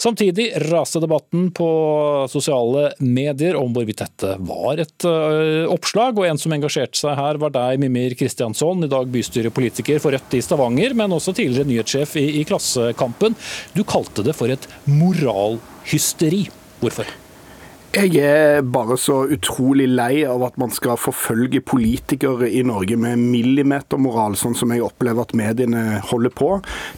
Samtidig 0.02 0.50
raste 0.70 1.02
debatten 1.04 1.50
på 1.56 1.70
sosiale 2.32 2.92
medier 3.00 3.58
om 3.60 3.72
hvorvidt 3.76 4.04
dette 4.04 4.36
var 4.48 4.82
et 4.82 5.08
uh, 5.08 5.68
oppslag, 5.72 6.20
og 6.20 6.28
en 6.28 6.40
som 6.42 6.54
engasjerte 6.56 7.00
seg 7.00 7.16
her 7.18 7.40
var 7.42 7.54
deg, 7.56 7.80
Mimir 7.82 8.16
Kristiansson, 8.20 8.86
i 8.86 8.92
dag 8.92 9.10
bystyrepolitiker 9.12 10.02
for 10.04 10.16
Rødt 10.16 10.38
i 10.38 10.44
Stavanger, 10.44 10.96
men 10.98 11.16
også 11.16 11.36
tidligere 11.38 11.70
nyhetssjef 11.70 12.18
i, 12.22 12.28
i 12.42 12.46
Klassekampen. 12.48 13.38
Du 13.78 13.84
kalte 13.88 14.26
det 14.28 14.36
for 14.38 14.52
et 14.52 14.68
moralhysteri. 14.90 16.48
Hvorfor? 16.82 17.10
Jeg 17.92 18.16
er 18.24 18.62
bare 18.64 18.96
så 18.96 19.26
utrolig 19.36 19.84
lei 19.92 20.22
av 20.24 20.46
at 20.48 20.56
man 20.62 20.72
skal 20.72 20.96
forfølge 20.96 21.60
politikere 21.68 22.48
i 22.48 22.62
Norge 22.64 22.96
med 22.96 23.20
millimetermoral, 23.20 24.38
sånn 24.40 24.56
som 24.56 24.72
jeg 24.72 24.86
opplever 24.86 25.26
at 25.26 25.34
mediene 25.36 25.98
holder 26.08 26.32
på. 26.32 26.48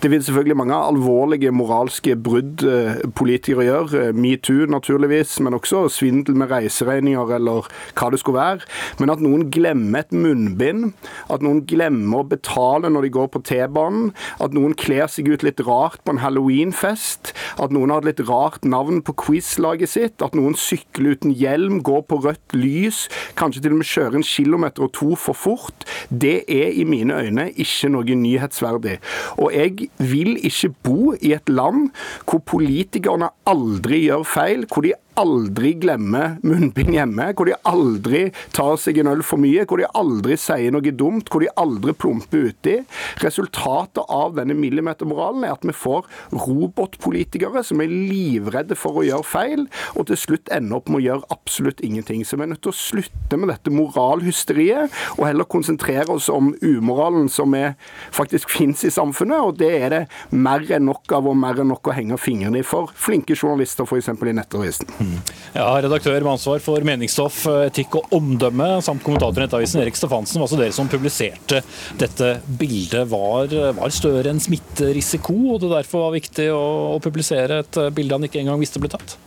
Det 0.03 0.12
vil 0.13 0.21
selvfølgelig 0.21 0.58
mange 0.60 0.77
alvorlige 0.77 1.49
moralske 1.49 2.13
brudd 2.13 2.62
eh, 2.69 3.01
politikere 3.17 3.65
gjør. 3.65 3.95
Eh, 4.03 4.12
Metoo 4.13 4.67
naturligvis, 4.69 5.39
men 5.41 5.58
også 5.58 5.88
svindel 5.95 6.38
med 6.38 6.53
reiseregninger 6.53 7.34
eller 7.39 7.71
hva 7.97 8.12
det 8.13 8.21
skulle 8.21 8.43
være. 8.43 8.69
Men 9.01 9.15
at 9.15 9.25
noen 9.25 9.47
glemmer 9.49 10.06
et 10.06 10.13
munnbind, 10.13 10.93
at 11.25 11.41
noen 11.41 11.63
glemmer 11.65 12.21
å 12.21 12.29
betale 12.36 12.93
når 12.93 13.08
de 13.10 13.13
går 13.17 13.34
på 13.34 13.41
T-banen, 13.49 14.13
at 14.38 14.53
noen 14.53 14.77
kler 14.77 15.10
seg 15.10 15.34
ut 15.34 15.49
litt 15.49 15.65
rart 15.65 16.06
på 16.06 16.13
en 16.13 16.21
halloweenfest, 16.21 17.34
at 17.58 17.73
noen 17.73 17.97
har 17.97 18.06
et 18.06 18.13
litt 18.13 18.25
rart 18.29 18.62
navn 18.62 19.01
på 19.01 19.17
quizlaget 19.25 19.95
sitt, 19.97 20.21
at 20.21 20.38
noen 20.38 20.53
sykler 20.53 20.83
sykle 20.84 21.15
uten 21.15 21.32
hjelm, 21.32 21.82
gå 21.84 22.02
på 22.02 22.19
rødt 22.24 22.56
lys, 22.56 23.08
kanskje 23.38 23.63
til 23.63 23.74
og 23.74 23.82
med 23.82 23.89
kjøre 23.89 24.19
en 24.19 24.28
kilometer 24.28 24.84
og 24.86 24.93
to 24.93 25.15
for 25.15 25.34
fort, 25.34 25.86
det 26.10 26.43
er 26.48 26.72
i 26.74 26.84
mine 26.84 27.13
øyne 27.13 27.50
ikke 27.52 27.89
noe 27.89 28.15
nyhetsverdig. 28.15 29.00
Og 29.38 29.54
jeg 29.54 29.89
vil 30.00 30.38
ikke 30.43 30.74
bo 30.84 31.13
i 31.13 31.34
et 31.34 31.50
land 31.50 31.91
hvor 32.28 32.43
politikerne 32.46 33.32
aldri 33.48 34.06
gjør 34.08 34.24
feil, 34.28 34.67
hvor 34.67 34.86
de 34.86 34.93
aldri 35.19 35.73
glemmer 35.82 36.38
munnbind 36.45 36.93
hjemme, 36.95 37.30
hvor 37.38 37.49
de 37.49 37.56
aldri 37.69 38.23
tar 38.56 38.78
seg 38.82 38.99
en 39.02 39.12
øl 39.12 39.23
for 39.26 39.41
mye, 39.41 39.65
hvor 39.69 39.82
de 39.82 39.89
aldri 39.97 40.38
sier 40.39 40.73
noe 40.73 40.93
dumt, 40.93 41.30
hvor 41.32 41.43
de 41.43 41.52
aldri 41.60 41.93
plumper 41.97 42.49
uti. 42.49 42.76
Resultatet 43.23 44.04
av 44.08 44.36
denne 44.38 44.56
millimetermoralen 44.58 45.45
er 45.47 45.56
at 45.56 45.65
vi 45.67 45.76
får 45.76 46.08
robotpolitikere 46.34 47.63
som 47.65 47.84
er 47.84 47.91
livredde 47.91 48.78
for 48.80 48.99
å 48.99 49.06
gjøre 49.08 49.28
feil, 49.28 49.67
og 49.97 50.10
til 50.10 50.19
slutt 50.19 50.52
ender 50.54 50.80
opp 50.80 50.91
med 50.91 51.02
å 51.02 51.06
gjøre 51.08 51.32
absolutt 51.34 51.84
ingenting. 51.86 52.23
Så 52.26 52.39
vi 52.39 52.47
er 52.47 52.54
nødt 52.54 52.63
til 52.65 52.73
å 52.73 52.78
slutte 52.78 53.39
med 53.39 53.52
dette 53.54 53.73
moralhysteriet, 53.73 54.93
og 55.17 55.28
heller 55.28 55.49
konsentrere 55.49 56.10
oss 56.13 56.30
om 56.34 56.54
umoralen 56.62 57.30
som 57.32 57.54
er, 57.58 57.76
faktisk 58.13 58.52
finnes 58.54 58.84
i 58.86 58.93
samfunnet, 58.93 59.39
og 59.39 59.58
det 59.62 59.71
er 59.78 59.89
det 59.93 60.04
mer 60.34 60.63
enn 60.73 60.88
nok 60.89 61.12
av 61.15 61.30
og 61.30 61.38
mer 61.39 61.62
enn 61.62 61.71
nok 61.73 61.89
å 61.89 61.95
henge 61.95 62.19
fingrene 62.21 62.62
i 62.62 62.67
for 62.67 62.91
flinke 62.97 63.38
journalister 63.38 63.88
f.eks. 63.88 64.10
i 64.13 64.36
Nettavisen. 64.38 64.89
Ja, 65.54 65.68
Redaktør 65.84 66.18
med 66.18 66.34
ansvar 66.34 66.62
for 66.63 66.86
meningsstoff, 66.88 67.44
etikk 67.68 68.00
og 68.00 68.16
omdømme, 68.18 68.70
samt 68.86 69.04
kommentator 69.06 69.44
i 69.44 69.46
Nettavisen 69.46 69.84
Erik 69.84 70.00
Stefansen, 70.00 70.39
var 70.42 70.48
altså 70.48 70.62
dere 70.62 70.76
som 70.76 70.89
publiserte 70.92 71.62
dette 72.02 72.32
bildet. 72.48 73.06
Var, 73.12 73.54
var 73.78 73.94
større 73.94 74.34
enn 74.34 74.42
smitterisiko, 74.44 75.36
og 75.54 75.62
det 75.63 75.74
derfor 75.76 76.08
var 76.08 76.18
viktig 76.18 76.50
å, 76.56 76.63
å 76.96 77.04
publisere 77.04 77.62
et 77.63 77.84
bilde 77.94 78.18
han 78.18 78.30
ikke 78.30 78.42
engang 78.42 78.62
visste 78.63 78.82
ble 78.82 78.92
tatt? 78.94 79.18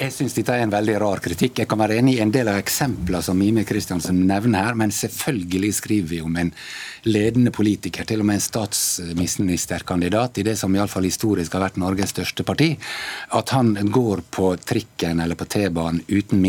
Jeg 0.00 0.14
syns 0.14 0.32
dette 0.32 0.54
er 0.56 0.62
en 0.64 0.70
veldig 0.72 0.94
rar 1.02 1.20
kritikk. 1.20 1.58
Jeg 1.60 1.68
kan 1.68 1.76
være 1.82 1.98
enig 2.00 2.14
i 2.16 2.22
en 2.24 2.30
del 2.32 2.48
av 2.48 2.56
eksemplene 2.56 3.20
som 3.20 3.36
Mime 3.36 3.66
Kristiansen 3.68 4.22
nevner 4.24 4.64
her, 4.64 4.78
men 4.80 4.94
selvfølgelig 4.96 5.74
skriver 5.76 6.08
vi 6.08 6.20
om 6.24 6.38
en 6.40 6.52
ledende 7.04 7.52
politiker, 7.52 8.08
til 8.08 8.22
og 8.22 8.30
med 8.30 8.38
en 8.38 8.44
statsministerkandidat 8.46 10.40
i 10.40 10.46
det 10.48 10.54
som 10.56 10.72
iallfall 10.72 11.04
historisk 11.04 11.52
har 11.52 11.66
vært 11.66 11.76
Norges 11.82 12.14
største 12.14 12.46
parti, 12.48 12.70
at 13.36 13.52
han 13.52 13.74
går 13.92 14.24
på 14.32 14.54
trikken 14.64 15.20
eller 15.20 15.36
på 15.36 15.50
T-banen 15.52 16.00
uten 16.08 16.40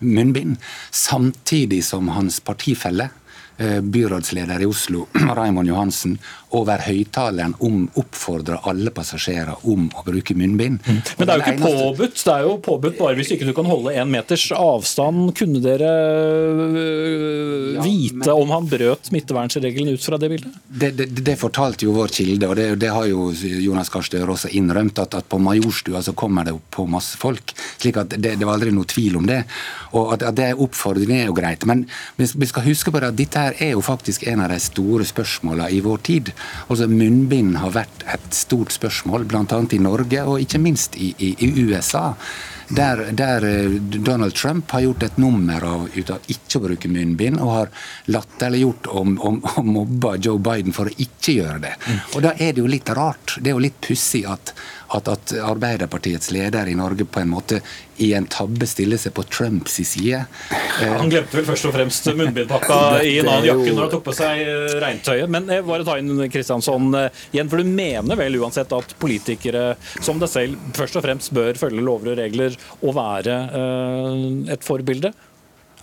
munnbind, 0.00 0.56
samtidig 0.88 1.82
som 1.84 2.08
hans 2.16 2.40
partifelle 2.40 3.10
eh, 3.58 3.82
byrådsleder 3.84 4.64
i 4.64 4.72
Oslo, 4.72 5.04
Raymond 5.36 5.68
Johansen, 5.68 6.16
over 6.54 6.82
høyttaleren 6.86 7.56
om 7.64 7.86
oppfordrer 7.98 8.68
alle 8.70 8.92
passasjerer 8.94 9.66
om 9.66 9.88
å 9.98 10.04
bruke 10.06 10.36
munnbind. 10.38 10.78
Mm. 10.86 11.00
Men 11.18 11.26
det 11.26 11.34
er 11.34 11.40
jo 11.40 11.44
ikke 11.46 11.70
påbudt. 11.72 12.20
Det 12.22 12.34
er 12.34 12.44
jo 12.46 12.52
påbudt 12.62 12.98
bare 13.00 13.18
hvis 13.18 13.32
ikke 13.34 13.48
du 13.48 13.52
kan 13.56 13.66
holde 13.66 13.94
én 13.98 14.12
meters 14.12 14.44
avstand. 14.54 15.32
Kunne 15.36 15.62
dere 15.64 15.90
ja, 17.74 17.82
vite 17.82 18.36
om 18.36 18.52
han 18.54 18.68
brøt 18.70 19.10
smittevernreglene 19.10 19.96
ut 19.96 20.06
fra 20.06 20.20
det 20.22 20.30
bildet? 20.32 20.60
Det, 20.66 20.92
det, 20.98 21.08
det, 21.18 21.36
fortalte 21.40 21.88
jo 21.88 21.96
vår 21.96 22.14
kilde, 22.14 22.48
og 22.48 22.56
det, 22.58 22.68
det 22.82 22.92
har 22.94 23.08
jo 23.10 23.28
Jonas 23.34 23.90
Gahr 23.92 24.06
Støre 24.06 24.36
også 24.36 24.52
innrømt, 24.56 25.00
at, 25.02 25.18
at 25.18 25.26
på 25.28 25.40
Majorstua 25.42 26.04
så 26.04 26.14
kommer 26.16 26.46
det 26.46 26.54
på 26.70 26.86
masse 26.90 27.18
folk. 27.18 27.56
slik 27.82 27.98
at 28.00 28.14
det, 28.14 28.36
det 28.38 28.46
var 28.46 28.60
aldri 28.60 28.70
noe 28.74 28.86
tvil 28.88 29.18
om 29.18 29.26
det. 29.26 29.42
Og 29.98 30.14
at, 30.14 30.28
at 30.30 30.38
det 30.38 30.50
er 30.52 30.62
oppfordringen 30.62 31.24
er 31.24 31.30
jo 31.30 31.36
greit. 31.36 31.66
Men 31.66 31.86
vi, 32.20 32.28
vi 32.38 32.50
skal 32.50 32.68
huske 32.68 32.94
på 32.94 33.02
det 33.02 33.10
at 33.10 33.18
dette 33.18 33.42
her 33.48 33.58
er 33.58 33.74
jo 33.74 33.82
faktisk 33.84 34.26
en 34.30 34.44
av 34.46 34.52
de 34.54 34.60
store 34.62 35.06
spørsmålene 35.08 35.72
i 35.74 35.82
vår 35.84 36.02
tid. 36.06 36.32
Altså 36.68 36.88
Munnbind 36.90 37.56
har 37.62 37.74
vært 37.76 38.04
et 38.12 38.28
stort 38.34 38.74
spørsmål, 38.74 39.26
bl.a. 39.28 39.44
i 39.46 39.82
Norge 39.82 40.26
og 40.26 40.42
ikke 40.42 40.62
minst 40.62 40.98
i, 40.98 41.12
i, 41.18 41.32
i 41.46 41.66
USA. 41.66 42.12
Der, 42.68 43.12
der, 43.14 43.44
eh, 43.44 43.70
Donald 43.80 44.34
Trump 44.34 44.70
har 44.70 44.80
gjort 44.80 45.02
et 45.02 45.18
nummer 45.22 45.62
av 45.64 45.84
ut 45.94 46.10
av 46.10 46.32
ikke 46.32 46.58
å 46.58 46.64
bruke 46.64 46.90
munnbind, 46.90 47.38
og 47.38 47.52
har 47.52 47.70
latterliggjort 48.10 48.88
og, 48.90 49.12
og, 49.22 49.46
og 49.52 49.68
mobba 49.70 50.16
Joe 50.18 50.42
Biden 50.42 50.74
for 50.74 50.90
å 50.90 50.96
ikke 50.96 51.36
gjøre 51.36 51.60
det. 51.62 51.74
Mm. 51.86 52.00
Og 52.16 52.24
Da 52.26 52.34
er 52.34 52.56
det 52.56 52.64
jo 52.64 52.70
litt 52.70 52.90
rart. 52.98 53.36
Det 53.38 53.52
er 53.52 53.54
jo 53.54 53.62
litt 53.62 53.78
pussig 53.86 54.24
at, 54.26 54.50
at, 54.94 55.08
at, 55.08 55.34
Arbeiderpartiets 55.46 56.30
leder 56.34 56.68
i 56.68 56.76
Norge 56.78 57.06
på 57.08 57.20
en 57.22 57.30
måte 57.32 57.60
i 58.02 58.10
en 58.14 58.26
tabbe 58.28 58.66
stiller 58.68 59.00
seg 59.00 59.14
på 59.16 59.24
Trumps 59.32 59.78
side. 59.88 60.22
Han 60.80 61.10
glemte 61.10 61.38
vel 61.38 61.46
først 61.48 61.68
og 61.68 61.74
fremst 61.76 62.08
munnbindpakka 62.12 62.78
i 63.08 63.16
en 63.22 63.30
annen 63.30 63.48
jakke 63.48 63.70
når 63.72 63.86
han 63.86 63.92
tok 63.94 64.04
på 64.06 64.16
seg 64.16 64.42
eh, 64.44 64.76
regntøyet. 64.82 65.32
Men 65.32 65.48
jeg 65.52 65.66
bare 65.66 65.86
ta 65.86 65.96
inn 66.00 66.26
Kristiansson 66.32 66.90
eh, 66.98 67.22
igjen, 67.32 67.50
for 67.52 67.62
du 67.62 67.70
mener 67.70 68.20
vel 68.20 68.38
uansett 68.42 68.74
at 68.76 68.96
politikere 69.02 69.68
som 69.96 70.20
deg 70.22 70.32
selv 70.32 70.76
først 70.76 71.00
og 71.00 71.06
fremst 71.08 71.32
bør 71.36 71.58
følge 71.58 71.84
lover 71.84 72.12
og 72.12 72.20
regler 72.20 72.58
og 72.82 72.96
være 72.96 73.40
et 74.52 74.64
forbilde? 74.66 75.12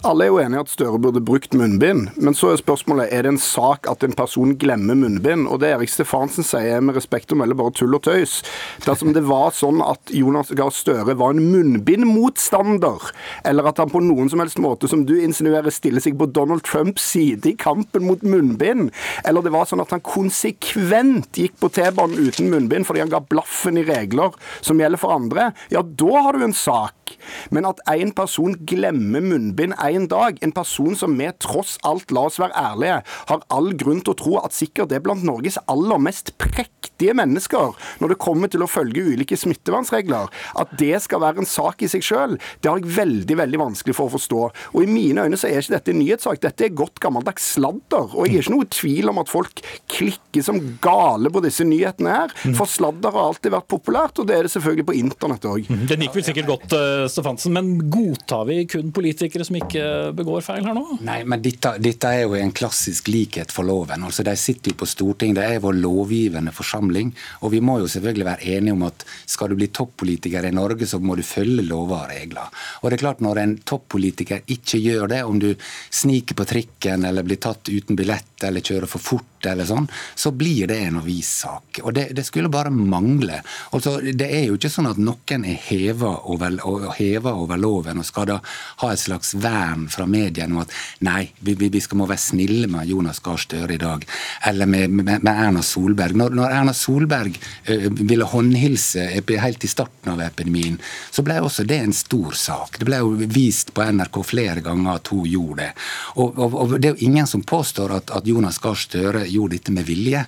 Alle 0.04 0.26
er 0.26 0.34
jo 0.34 0.40
enige 0.42 0.60
at 0.60 0.68
Støre 0.74 0.98
burde 1.00 1.22
brukt 1.24 1.54
munnbind, 1.56 2.10
men 2.20 2.36
så 2.36 2.50
er 2.52 2.58
spørsmålet 2.60 3.14
er 3.16 3.24
det 3.24 3.30
en 3.32 3.38
sak 3.40 3.88
at 3.88 4.02
en 4.04 4.16
person 4.20 4.50
glemmer 4.60 4.98
munnbind. 5.00 5.46
Og 5.48 5.62
det 5.62 5.70
Erik 5.72 5.88
Stefansen 5.94 6.44
sier 6.44 6.82
med 6.84 6.98
respekt 6.98 7.32
å 7.32 7.38
melde 7.40 7.56
bare 7.56 7.72
tull 7.72 7.96
og 7.96 8.04
tøys. 8.04 8.42
Dersom 8.84 9.14
det 9.16 9.24
var 9.30 9.56
sånn 9.56 9.80
at 9.80 10.12
Jonas 10.12 10.52
Gahr 10.60 10.74
Støre 10.76 11.16
var 11.16 11.32
en 11.32 11.46
munnbindmotstander, 11.54 13.06
eller 13.48 13.70
at 13.72 13.80
han 13.80 13.94
på 13.94 14.02
noen 14.04 14.28
som 14.34 14.44
helst 14.44 14.60
måte, 14.60 14.90
som 14.92 15.06
du 15.08 15.14
insinuerer, 15.22 15.72
stiller 15.72 16.04
seg 16.04 16.20
på 16.20 16.28
Donald 16.36 16.66
Trumps 16.68 17.08
side 17.14 17.48
i 17.48 17.56
kampen 17.56 18.04
mot 18.04 18.28
munnbind, 18.28 18.92
eller 19.24 19.48
det 19.48 19.56
var 19.56 19.72
sånn 19.72 19.86
at 19.86 19.96
han 19.96 20.04
konsekvent 20.04 21.40
gikk 21.40 21.56
på 21.64 21.72
T-banen 21.80 22.28
uten 22.28 22.52
munnbind 22.52 22.90
fordi 22.90 23.06
han 23.06 23.14
ga 23.14 23.24
blaffen 23.24 23.80
i 23.80 23.88
regler 23.88 24.36
som 24.60 24.84
gjelder 24.84 25.00
for 25.00 25.16
andre, 25.16 25.54
ja, 25.72 25.80
da 25.80 26.28
har 26.28 26.36
du 26.36 26.44
en 26.44 26.60
sak. 26.60 27.16
Men 27.56 27.68
at 27.70 27.80
én 27.88 28.12
person 28.16 28.56
glemmer 28.68 29.24
munnbind 29.24 29.78
en 29.96 30.08
dag, 30.12 30.40
en 30.42 30.56
person 30.56 30.98
som 30.98 31.16
vi 31.18 31.30
tross 31.44 31.78
alt, 31.88 32.12
la 32.14 32.28
oss 32.30 32.40
være 32.42 32.58
ærlige, 32.58 33.00
har 33.30 33.46
all 33.54 33.72
grunn 33.80 34.02
til 34.04 34.14
å 34.14 34.20
tro 34.20 34.38
at 34.42 34.56
sikkert 34.56 34.94
er 34.94 35.04
blant 35.04 35.26
Norges 35.26 35.60
aller 35.72 36.02
mest 36.02 36.34
prektige 36.42 37.16
mennesker 37.18 37.74
når 38.02 38.14
det 38.14 38.20
kommer 38.22 38.52
til 38.52 38.64
å 38.64 38.70
følge 38.70 39.06
ulike 39.14 39.38
smittevernregler, 39.40 40.30
at 40.60 40.76
det 40.80 40.96
skal 41.04 41.24
være 41.24 41.44
en 41.44 41.50
sak 41.50 41.84
i 41.84 41.90
seg 41.92 42.06
sjøl, 42.06 42.38
det 42.62 42.70
har 42.70 42.82
jeg 42.82 42.96
veldig 42.98 43.38
veldig 43.40 43.62
vanskelig 43.62 43.96
for 43.98 44.10
å 44.10 44.16
forstå. 44.16 44.42
Og 44.74 44.80
I 44.84 44.90
mine 44.90 45.26
øyne 45.26 45.40
så 45.40 45.50
er 45.50 45.62
ikke 45.62 45.76
dette 45.76 45.94
en 45.94 46.00
nyhetssak, 46.02 46.42
dette 46.44 46.68
er 46.68 46.76
godt 46.78 47.02
gammeldags 47.04 47.54
sladder. 47.56 48.14
Og 48.14 48.28
jeg 48.28 48.40
er 48.40 48.46
ikke 48.46 48.56
noe 48.56 48.70
tvil 48.74 49.12
om 49.12 49.22
at 49.22 49.32
folk 49.32 49.64
klikker 49.92 50.46
som 50.46 50.60
gale 50.84 51.32
på 51.34 51.44
disse 51.46 51.66
nyhetene 51.68 52.14
her. 52.14 52.34
For 52.58 52.70
sladder 52.70 53.14
har 53.14 53.30
alltid 53.32 53.54
vært 53.56 53.70
populært, 53.72 54.22
og 54.22 54.30
det 54.30 54.38
er 54.38 54.48
det 54.48 54.54
selvfølgelig 54.56 54.88
på 54.90 54.98
internett 55.00 55.48
òg. 55.50 55.70
Den 55.92 56.06
gikk 56.06 56.18
vel 56.18 56.28
sikkert 56.28 56.50
godt, 56.50 56.76
eh, 56.78 57.06
Stefansen, 57.12 57.56
men 57.56 57.74
godtar 57.94 58.48
vi 58.50 58.64
kun 58.70 58.94
politikere 58.96 59.46
som 59.48 59.58
ikke 59.60 59.83
begår 60.16 60.44
feil 60.46 60.66
her 60.68 60.76
nå? 60.78 61.00
Nei, 61.06 61.20
men 61.30 61.42
dette, 61.44 61.76
dette, 61.84 62.12
er 62.12 62.26
jo 62.26 62.38
en 62.38 62.54
klassisk 62.56 63.10
likhet 63.12 63.54
for 63.54 63.68
loven. 63.68 64.06
Altså, 64.08 64.26
De 64.26 64.36
sitter 64.40 64.74
jo 64.74 64.80
på 64.84 64.90
Stortinget, 64.90 65.40
det 65.40 65.48
er 65.48 65.64
vår 65.64 65.78
lovgivende 65.80 66.54
forsamling. 66.56 67.14
Og 67.42 67.54
vi 67.56 67.62
må 67.64 67.80
jo 67.82 67.90
selvfølgelig 67.92 68.30
være 68.30 68.56
enige 68.58 68.78
om 68.78 68.86
at 68.88 69.06
skal 69.26 69.52
du 69.52 69.58
bli 69.60 69.70
toppolitiker 69.74 70.48
i 70.48 70.54
Norge, 70.56 70.88
så 70.90 71.00
må 71.00 71.18
du 71.20 71.26
følge 71.28 71.66
lover 71.68 72.04
og 72.04 72.10
regler. 72.14 72.64
Og 72.82 72.90
det 72.90 72.98
er 72.98 73.06
klart 73.06 73.22
Når 73.24 73.40
en 73.40 73.58
toppolitiker 73.64 74.42
ikke 74.52 74.80
gjør 74.82 75.08
det, 75.08 75.22
om 75.24 75.38
du 75.40 75.54
sniker 75.90 76.36
på 76.36 76.48
trikken 76.50 77.06
eller 77.08 77.24
blir 77.24 77.40
tatt 77.42 77.70
uten 77.70 77.96
billett 77.96 78.44
eller 78.44 78.66
kjører 78.66 78.90
for 78.90 79.00
fort 79.04 79.33
eller 79.52 79.68
sånn, 79.68 79.88
så 80.16 80.32
blir 80.32 80.68
det 80.72 80.80
en 80.86 81.00
avissak. 81.02 81.82
Og 81.84 81.94
det, 81.96 82.10
det, 82.18 82.26
skulle 82.28 82.52
bare 82.52 82.72
mangle. 82.74 83.42
Altså, 83.76 83.98
det 84.04 84.30
er 84.30 84.48
jo 84.48 84.58
ikke 84.58 84.72
sånn 84.72 84.90
at 84.92 85.02
noen 85.02 85.46
er 85.48 85.60
heva 85.68 86.16
over, 86.32 86.56
over, 86.64 87.58
loven 87.60 88.02
og 88.02 88.08
skal 88.08 88.30
da 88.30 88.40
ha 88.84 88.92
et 88.92 89.02
slags 89.02 89.34
vern 89.40 89.88
fra 89.92 90.08
mediene 90.10 90.56
om 90.56 90.64
at 90.64 90.74
nei, 91.06 91.28
vi, 91.44 91.56
vi 91.58 91.82
skal 91.84 92.00
må 92.00 92.08
være 92.10 92.24
snille 92.24 92.70
med 92.72 92.90
Jonas 92.90 93.22
Gahr 93.24 93.42
Støre 93.44 93.76
i 93.76 93.82
dag, 93.82 94.06
eller 94.48 94.70
med, 94.70 94.94
med, 94.94 95.24
med 95.24 95.32
Erna 95.34 95.64
Solberg. 95.66 96.16
Når, 96.20 96.36
når 96.38 96.56
Erna 96.60 96.74
Solberg 96.78 97.38
ø, 97.68 97.78
ville 98.00 98.28
håndhilse 98.30 99.08
helt 99.44 99.64
i 99.64 99.72
starten 99.72 100.14
av 100.14 100.22
epidemien, 100.24 100.80
så 101.12 101.24
ble 101.26 101.40
også 101.44 101.66
det 101.68 101.80
en 101.84 101.96
stor 101.96 102.38
sak. 102.38 102.80
Det 102.80 102.88
ble 102.88 103.02
jo 103.02 103.14
vist 103.34 103.74
på 103.76 103.86
NRK 103.86 104.20
flere 104.28 104.64
ganger 104.66 104.98
at 104.98 105.12
hun 105.14 105.28
gjorde 105.30 105.62
det. 105.64 105.72
Og, 106.16 106.38
og, 106.38 106.58
og 106.62 106.76
det 106.78 106.90
er 106.90 106.96
jo 106.96 107.10
ingen 107.10 107.30
som 107.30 107.44
påstår 107.46 107.98
at, 108.00 108.14
at 108.16 108.28
Jonas 108.30 108.60
Gahr 108.64 108.80
Støre 108.80 109.26
gjorde 109.34 109.58
dette 109.58 109.74
med 109.76 109.88
vilje. 109.88 110.24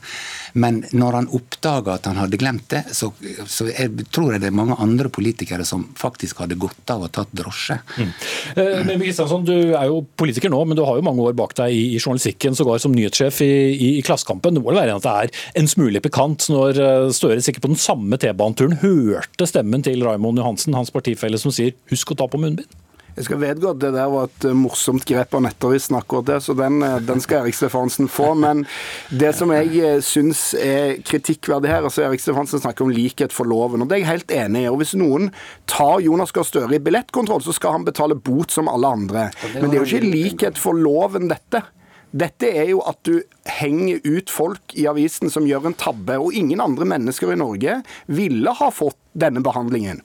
Men 0.56 0.82
når 0.96 1.20
han 1.20 1.30
oppdaga 1.36 1.98
at 1.98 2.08
han 2.10 2.20
hadde 2.20 2.40
glemt 2.40 2.68
det, 2.72 2.84
så, 2.96 3.12
så 3.48 3.68
jeg, 3.70 4.06
tror 4.16 4.34
jeg 4.34 4.44
det 4.44 4.50
er 4.52 4.56
mange 4.56 4.78
andre 4.82 5.12
politikere 5.12 5.66
som 5.68 5.84
faktisk 6.00 6.44
hadde 6.44 6.58
godt 6.60 6.94
av 6.94 7.06
å 7.08 7.12
tatt 7.12 7.34
drosje. 7.36 7.78
Mm. 8.00 8.14
Eh, 8.56 8.80
men 8.88 9.04
Du 9.46 9.56
er 9.76 9.90
jo 9.90 10.02
politiker 10.18 10.52
nå, 10.52 10.62
men 10.66 10.78
du 10.78 10.84
har 10.86 11.00
jo 11.00 11.06
mange 11.06 11.26
år 11.26 11.36
bak 11.38 11.56
deg 11.60 11.76
i, 11.76 11.84
i 11.96 12.00
journalistikken, 12.00 12.56
sågar 12.56 12.80
som 12.82 12.96
nyhetssjef 12.96 13.42
i, 13.46 13.52
i, 13.74 13.90
i 14.00 14.06
Klassekampen. 14.06 14.56
Det 14.56 14.64
må 14.64 14.72
vel 14.72 14.82
være 14.82 14.96
at 14.96 15.06
det 15.06 15.16
er 15.26 15.44
en 15.62 15.70
smule 15.72 16.02
pikant 16.04 16.48
når 16.54 16.82
eh, 16.82 17.12
Støre 17.16 17.44
sikkert 17.44 17.66
på 17.68 17.72
den 17.72 17.80
samme 17.80 18.18
T-baneturen 18.20 18.80
hørte 18.82 19.48
stemmen 19.50 19.84
til 19.86 20.04
Raymond 20.06 20.40
Johansen, 20.42 20.76
hans 20.78 20.92
partifelle, 20.94 21.40
som 21.42 21.54
sier 21.54 21.76
'husk 21.92 22.12
å 22.12 22.20
ta 22.20 22.28
på 22.32 22.40
munnbind'? 22.42 22.85
Jeg 23.16 23.30
skal 23.30 23.40
vedgå 23.40 23.70
at 23.72 23.80
det 23.80 23.94
der 23.96 24.10
var 24.12 24.28
et 24.28 24.46
eh, 24.48 24.56
morsomt 24.58 25.06
grep 25.08 25.36
av 25.38 25.46
Nettavisen, 25.46 25.96
akkurat 25.96 26.28
det, 26.28 26.40
så 26.44 26.56
den, 26.58 26.82
eh, 26.84 26.98
den 27.00 27.22
skal 27.24 27.46
Erik 27.46 27.56
Stefansen 27.56 28.10
få. 28.12 28.34
Men 28.36 28.66
det 29.08 29.32
som 29.38 29.54
jeg 29.56 29.72
eh, 29.80 30.02
syns 30.04 30.50
er 30.60 30.98
kritikkverdig 31.08 31.72
her, 31.72 31.88
altså 31.88 32.04
Erik 32.04 32.24
Stefansen 32.24 32.60
snakker 32.60 32.84
om 32.84 32.92
likhet 32.92 33.36
for 33.36 33.48
loven, 33.48 33.86
og 33.86 33.88
det 33.88 33.98
er 33.98 34.04
jeg 34.04 34.12
helt 34.12 34.36
enig 34.36 34.66
i. 34.66 34.72
og 34.72 34.82
Hvis 34.82 34.98
noen 35.00 35.32
tar 35.72 36.04
Jonas 36.04 36.36
Gahr 36.36 36.48
Støre 36.48 36.76
i 36.76 36.84
billettkontroll, 36.84 37.46
så 37.46 37.56
skal 37.56 37.78
han 37.78 37.88
betale 37.88 38.20
bot 38.20 38.52
som 38.52 38.68
alle 38.72 38.92
andre. 38.98 39.30
Men 39.56 39.70
det 39.70 39.80
er 39.80 39.86
jo 39.86 39.88
ikke 39.94 40.12
likhet 40.12 40.60
for 40.60 40.76
loven, 40.76 41.32
dette. 41.32 41.64
Dette 42.16 42.48
er 42.48 42.70
jo 42.70 42.84
at 42.88 43.00
du 43.08 43.18
henger 43.58 44.04
ut 44.04 44.32
folk 44.32 44.76
i 44.80 44.86
avisen 44.92 45.32
som 45.32 45.48
gjør 45.48 45.72
en 45.72 45.80
tabbe, 45.80 46.20
og 46.20 46.36
ingen 46.36 46.64
andre 46.64 46.88
mennesker 46.88 47.32
i 47.32 47.40
Norge 47.40 47.80
ville 48.08 48.60
ha 48.60 48.70
fått 48.72 49.00
denne 49.16 49.42
behandlingen. 49.46 50.02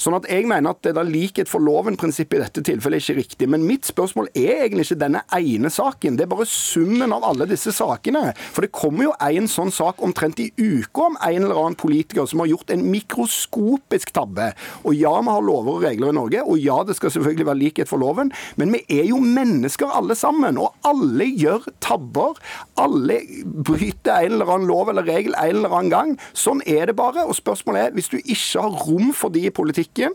Sånn 0.00 0.16
at 0.16 0.26
jeg 0.30 0.46
mener 0.50 0.74
at 0.74 0.82
det 0.86 0.94
der 0.96 1.08
likhet 1.08 1.50
for 1.50 1.62
loven-prinsippet 1.64 2.38
i 2.38 2.42
dette 2.44 2.64
tilfellet 2.66 3.00
er 3.00 3.04
ikke 3.04 3.20
riktig. 3.20 3.48
Men 3.50 3.66
mitt 3.66 3.88
spørsmål 3.88 4.30
er 4.32 4.64
egentlig 4.64 4.86
ikke 4.88 5.00
denne 5.02 5.24
ene 5.34 5.70
saken, 5.72 6.18
det 6.18 6.26
er 6.26 6.32
bare 6.32 6.48
summen 6.48 7.14
av 7.14 7.26
alle 7.26 7.48
disse 7.50 7.72
sakene. 7.74 8.32
For 8.54 8.66
det 8.66 8.74
kommer 8.74 9.08
jo 9.08 9.14
en 9.22 9.48
sånn 9.50 9.72
sak 9.74 10.02
omtrent 10.04 10.42
i 10.42 10.50
uka 10.58 11.08
om 11.10 11.18
en 11.18 11.40
eller 11.42 11.58
annen 11.58 11.78
politiker 11.78 12.28
som 12.30 12.42
har 12.42 12.50
gjort 12.52 12.72
en 12.74 12.86
mikroskopisk 12.90 14.14
tabbe. 14.16 14.50
Og 14.84 14.96
ja, 14.98 15.14
vi 15.20 15.34
har 15.34 15.46
lover 15.46 15.78
og 15.78 15.86
regler 15.86 16.12
i 16.12 16.18
Norge, 16.18 16.44
og 16.44 16.60
ja, 16.62 16.78
det 16.86 16.98
skal 16.98 17.14
selvfølgelig 17.14 17.48
være 17.50 17.62
likhet 17.62 17.90
for 17.90 18.02
loven, 18.02 18.32
men 18.60 18.74
vi 18.74 18.82
er 19.00 19.08
jo 19.10 19.20
mennesker 19.22 19.92
alle 19.94 20.16
sammen, 20.18 20.58
og 20.60 20.74
alle 20.86 21.26
gjør 21.32 21.68
tabber. 21.84 22.38
Alle 22.80 23.20
bryter 23.44 24.24
en 24.24 24.36
eller 24.36 24.50
annen 24.50 24.68
lov 24.68 24.90
eller 24.90 25.06
regel 25.06 25.34
en 25.38 25.58
eller 25.58 25.74
annen 25.74 25.92
gang. 25.92 26.14
Sånn 26.36 26.62
er 26.66 26.88
det 26.90 26.96
bare. 26.98 27.24
Og 27.28 27.36
spørsmålet 27.38 27.88
er, 27.88 27.94
hvis 27.96 28.10
du 28.12 28.18
ikke 28.20 28.43
ikke 28.44 28.64
har 28.66 28.84
rom 28.86 29.12
for 29.16 29.34
de 29.34 29.46
i 29.48 29.54
politikken, 29.54 30.14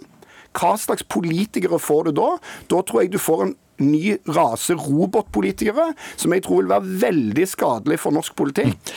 hva 0.58 0.74
slags 0.82 1.06
politikere 1.06 1.78
får 1.82 2.10
du 2.10 2.15
da? 2.22 2.30
Da 2.72 2.82
tror 2.86 3.04
jeg 3.04 3.13
du 3.13 3.20
får 3.22 3.46
en 3.46 3.56
ny 3.80 4.18
rase 4.36 4.76
robotpolitikere, 4.76 5.92
som 6.20 6.34
jeg 6.36 6.44
tror 6.46 6.63
vil 6.63 6.72
være 6.74 7.00
veldig 7.06 7.48
skadelig 7.48 8.00
for 8.02 8.15
norsk 8.15 8.36
politikk. 8.38 8.94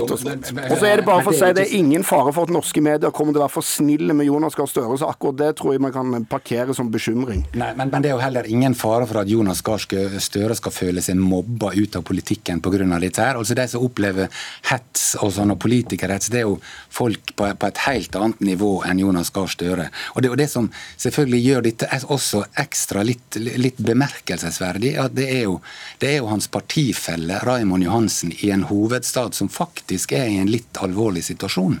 Og 0.00 0.76
så 0.78 0.86
er 0.88 1.00
det 1.00 1.06
bare 1.06 1.22
for 1.24 1.32
å 1.32 1.36
si 1.36 1.50
det 1.56 1.66
er 1.66 1.74
ingen 1.76 2.04
fare 2.06 2.32
for 2.32 2.48
at 2.48 2.52
norske 2.54 2.80
medier 2.84 3.12
kommer 3.14 3.34
til 3.34 3.42
å 3.42 3.44
være 3.44 3.54
for 3.54 3.66
snille 3.66 4.14
med 4.16 4.28
Jonas 4.28 4.56
Gahr 4.56 4.70
Støre, 4.70 4.96
så 4.98 5.10
akkurat 5.12 5.38
det 5.40 5.50
tror 5.58 5.74
jeg 5.74 5.82
man 5.84 5.92
kan 5.94 6.26
parkere 6.28 6.74
som 6.76 6.90
bekymring. 6.92 7.44
Nei, 7.58 7.72
men, 7.78 7.90
men, 7.92 8.04
det 8.04 8.12
er 8.12 8.16
jo 8.16 8.22
heller 8.22 8.48
ingen 8.48 8.76
fare 8.78 9.06
for 9.10 9.22
at 9.22 9.30
Jonas 9.30 9.62
Gahr 9.64 9.82
Støre 9.82 10.56
skal 10.58 10.74
føle 10.74 11.04
seg 11.04 11.20
mobba 11.20 11.72
ut 11.76 11.98
av 11.98 12.06
politikken 12.08 12.62
pga. 12.64 12.86
dette 13.02 13.20
her. 13.20 13.38
Altså 13.40 13.56
De 13.58 13.66
som 13.68 13.84
opplever 13.84 14.30
hets 14.70 15.12
og 15.20 15.34
sånn 15.36 15.52
og 15.54 15.60
politikerhets, 15.62 16.30
det 16.32 16.42
er 16.42 16.48
jo 16.48 16.58
folk 16.92 17.34
på, 17.36 17.48
på, 17.52 17.68
et 17.68 17.82
helt 17.86 18.16
annet 18.16 18.40
nivå 18.40 18.72
enn 18.88 19.02
Jonas 19.02 19.32
Gahr 19.34 19.50
Støre. 19.50 19.90
Og 20.14 20.24
det, 20.24 20.32
og 20.32 20.40
det 20.40 20.48
som 20.52 20.70
selvfølgelig 20.96 21.42
gjør 21.42 21.66
dette 21.68 21.90
også 22.12 22.44
ekstra 22.62 23.04
litt, 23.06 23.36
litt 23.36 23.80
bemerkelsesverdig, 23.82 24.96
at 25.00 25.16
det 25.16 25.28
er 25.36 25.44
jo, 25.46 25.58
det 26.00 26.14
er 26.14 26.20
jo 26.22 26.30
hans 26.32 26.48
partifelle 26.52 27.40
Raymond 27.44 27.84
Johansen 27.84 28.32
i 28.40 28.52
en 28.54 28.66
hovedstad 28.70 29.36
som 29.36 29.50
faktisk 29.52 29.81
faktisk 29.82 30.12
er 30.12 30.28
i 30.30 30.38
en 30.38 30.50
litt 30.50 30.78
alvorlig 30.78 31.24
situasjon. 31.26 31.80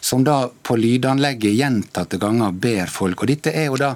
Som 0.00 0.24
da 0.24 0.48
på 0.62 0.76
lydanlegget 0.76 1.54
gjentatte 1.54 2.18
ganger 2.18 2.52
ber 2.52 2.90
folk. 2.90 3.22
Og 3.22 3.30
dette 3.30 3.54
er 3.54 3.70
jo 3.70 3.78
da 3.78 3.94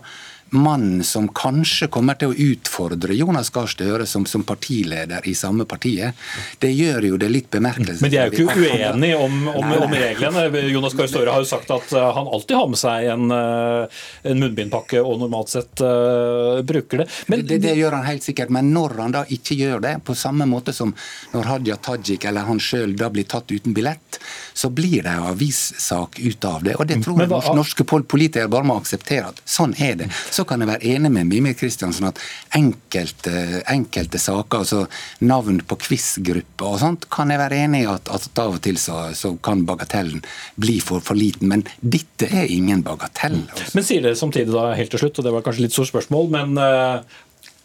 mannen 0.50 1.04
som 1.04 1.28
kanskje 1.28 1.86
kommer 1.92 2.18
til 2.18 2.32
å 2.32 2.34
utfordre 2.34 3.14
Jonas 3.14 3.50
Gahr 3.54 3.68
Støre 3.70 4.06
som, 4.06 4.26
som, 4.26 4.42
partileder 4.46 5.26
i 5.28 5.34
samme 5.34 5.64
partiet. 5.68 6.16
Det 6.58 6.70
gjør 6.72 7.06
jo 7.12 7.18
det 7.20 7.28
litt 7.30 7.50
bemerkelsesverdig. 7.52 8.02
Men 8.02 8.14
de 8.14 8.18
er 8.18 8.34
jo 8.34 8.48
ikke 8.48 8.66
uenige 8.66 9.20
om, 9.20 9.36
om, 9.52 9.74
om, 9.86 9.94
reglene. 9.94 10.62
Jonas 10.72 10.96
Gahr 10.98 11.10
Støre 11.10 11.34
har 11.34 11.44
jo 11.44 11.50
sagt 11.50 11.70
at 11.74 11.94
uh, 11.94 12.08
han 12.16 12.30
alltid 12.30 12.56
har 12.58 12.70
med 12.72 12.80
seg 12.80 13.10
en, 13.14 13.26
uh, 13.30 14.02
en 14.26 14.42
munnbindpakke 14.42 15.02
og 15.04 15.20
normalt 15.22 15.52
sett 15.54 15.84
uh, 15.84 16.60
bruker 16.66 17.04
det. 17.04 17.08
Men, 17.30 17.44
det, 17.46 17.60
det. 17.66 17.76
gjør 17.78 17.98
han 18.00 18.08
helt 18.08 18.26
sikkert, 18.26 18.50
men 18.54 18.72
når 18.74 18.96
han 19.04 19.16
da 19.16 19.24
ikke 19.30 19.58
gjør 19.60 19.84
det, 19.86 19.94
på 20.06 20.18
samme 20.18 20.48
måte 20.50 20.74
som 20.76 20.94
når 21.34 21.52
Hadia 21.54 21.78
Tajik 21.80 22.26
eller 22.26 22.48
han 22.48 22.60
sjøl 22.62 22.96
da 22.98 23.10
blir 23.12 23.28
tatt 23.30 23.52
uten 23.52 23.76
billett, 23.76 24.18
så 24.54 24.70
blir 24.74 25.04
det 25.06 25.14
avissak 25.30 26.18
ut 26.20 26.44
av 26.44 26.64
det. 26.66 26.74
Og 26.76 26.88
det 26.88 27.00
tror 27.04 27.22
jeg 27.22 27.56
norske 27.56 27.86
politikere 27.86 28.50
bare 28.50 28.66
må 28.66 28.76
akseptere 28.80 29.30
at 29.30 29.40
sånn 29.48 29.76
er 29.78 29.96
det. 30.02 30.10
Så 30.30 30.39
så 30.40 30.46
kan 30.48 30.62
jeg 30.62 30.70
være 30.70 30.94
enig 30.94 31.12
med 31.12 31.28
Mimir 31.28 31.56
Kristiansen 31.58 32.08
at 32.08 32.20
enkelte, 32.56 33.62
enkelte, 33.70 34.20
saker, 34.20 34.64
altså 34.64 34.84
navn 35.26 35.60
på 35.68 35.78
quiz-grupper 35.84 36.74
og 36.74 36.80
sånt, 36.82 37.08
kan 37.12 37.32
jeg 37.32 37.40
være 37.42 37.62
enig 37.66 37.84
i 37.84 37.90
at, 37.90 38.10
at 38.12 38.28
av 38.40 38.56
og 38.56 38.62
til 38.64 38.78
så, 38.80 39.10
så, 39.16 39.34
kan 39.44 39.64
bagatellen 39.68 40.22
bli 40.60 40.78
for, 40.84 41.04
for 41.04 41.18
liten. 41.18 41.50
Men 41.52 41.64
dette 41.80 42.28
er 42.28 42.50
ingen 42.52 42.84
bagatell. 42.86 43.42
Altså. 43.46 43.72
Men 43.76 43.86
sier 43.86 44.04
dere 44.04 44.18
samtidig 44.18 44.52
da, 44.54 44.70
helt 44.78 44.92
til 44.94 45.04
slutt, 45.04 45.20
og 45.20 45.26
det 45.26 45.34
var 45.34 45.44
kanskje 45.46 45.66
litt 45.66 45.76
stort 45.76 45.92
spørsmål, 45.92 46.32
men 46.36 46.56
uh, 46.60 47.18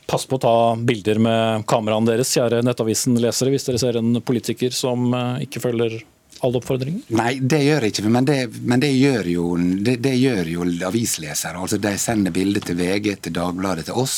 Pass 0.06 0.28
på 0.30 0.38
å 0.38 0.42
ta 0.44 0.58
bilder 0.86 1.18
med 1.18 1.64
kameraene 1.66 2.12
deres, 2.12 2.30
kjære 2.36 2.60
Nettavisen-lesere, 2.62 3.50
hvis 3.50 3.66
dere 3.66 3.80
ser 3.82 3.98
en 3.98 4.20
politiker 4.22 4.76
som 4.76 5.08
uh, 5.16 5.40
ikke 5.42 5.64
følger 5.64 5.96
alle 6.44 6.60
oppfordringer? 6.60 7.06
Nei, 7.16 7.36
det 7.40 7.62
gjør 7.64 7.86
jeg 7.86 7.94
ikke. 7.94 8.10
Men 8.12 8.28
det, 8.28 8.38
men 8.68 8.82
det, 8.84 8.92
gjør, 8.96 9.30
jo, 9.32 9.46
det, 9.58 9.96
det 10.04 10.16
gjør, 10.20 10.52
jo, 10.52 10.66
avislesere. 10.88 11.62
Altså, 11.62 11.80
de 11.82 11.94
sender 12.02 12.36
bilder 12.36 12.66
til 12.66 12.80
VG, 12.80 13.12
til 13.28 13.36
Dagbladet, 13.38 13.88
til 13.90 14.02
oss. 14.02 14.18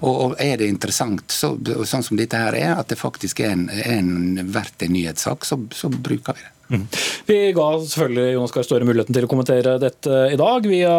Og, 0.00 0.12
og 0.12 0.34
er 0.42 0.58
det 0.60 0.70
interessant, 0.72 1.26
så, 1.32 1.54
sånn 1.88 2.06
som 2.06 2.18
dette 2.20 2.40
her 2.40 2.58
er, 2.58 2.74
at 2.78 2.90
det 2.92 3.00
faktisk 3.00 3.44
er, 3.44 3.54
en, 3.56 3.68
en, 3.70 4.42
verdt 4.52 4.86
en 4.86 4.96
nyhetssak, 4.96 5.46
så, 5.48 5.60
så 5.76 5.92
bruker 5.92 6.38
vi 6.38 6.44
det. 6.44 6.52
Mm. 6.72 6.86
Vi 7.26 7.38
ga 7.52 7.66
selvfølgelig 7.78 8.32
Jonas 8.32 8.52
Gahr 8.54 8.64
Støre 8.64 8.86
muligheten 8.88 9.16
til 9.16 9.26
å 9.26 9.30
kommentere 9.30 9.74
dette 9.82 10.20
i 10.32 10.38
dag. 10.40 10.64
Via 10.68 10.94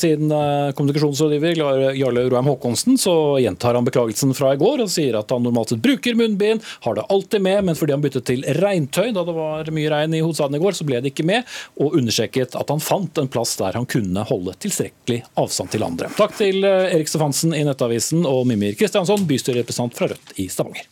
sin 0.00 0.32
eh, 0.34 0.72
kommunikasjonsrådgiver 0.76 1.60
Jarle 1.94 2.24
Roheim 2.26 2.50
Haakonsen 2.50 2.98
så 3.00 3.14
gjentar 3.42 3.78
han 3.78 3.86
beklagelsen 3.86 4.34
fra 4.34 4.52
i 4.56 4.60
går 4.60 4.82
og 4.84 4.90
sier 4.90 5.18
at 5.20 5.30
han 5.30 5.44
normalt 5.46 5.72
sett 5.72 5.82
bruker 5.84 6.18
munnbind, 6.18 6.64
har 6.86 6.98
det 6.98 7.06
alltid 7.12 7.44
med, 7.44 7.68
men 7.68 7.78
fordi 7.78 7.94
han 7.94 8.02
byttet 8.04 8.26
til 8.28 8.44
regntøy 8.58 9.12
da 9.14 9.24
det 9.28 9.36
var 9.36 9.70
mye 9.74 9.92
regn 9.92 10.16
i 10.18 10.22
hovedstaden 10.24 10.58
i 10.58 10.62
går, 10.62 10.76
så 10.78 10.86
ble 10.88 11.02
det 11.02 11.12
ikke 11.12 11.28
med, 11.28 11.46
og 11.78 11.98
understreket 12.00 12.56
at 12.58 12.72
han 12.72 12.82
fant 12.82 13.22
en 13.22 13.30
plass 13.30 13.54
der 13.60 13.78
han 13.78 13.86
kunne 13.86 14.26
holde 14.28 14.56
tilstrekkelig 14.62 15.22
avstand 15.38 15.72
til 15.74 15.86
andre. 15.86 16.10
Takk 16.18 16.34
til 16.40 16.66
eh, 16.66 16.90
Erik 16.96 17.10
Stefansen 17.12 17.54
i 17.54 17.62
Nettavisen 17.68 18.26
og 18.26 18.44
Mimir 18.50 18.74
Kristiansson, 18.78 19.28
bystyrerepresentant 19.28 19.96
fra 19.98 20.10
Rødt 20.12 20.34
i 20.42 20.48
Stavanger. 20.50 20.90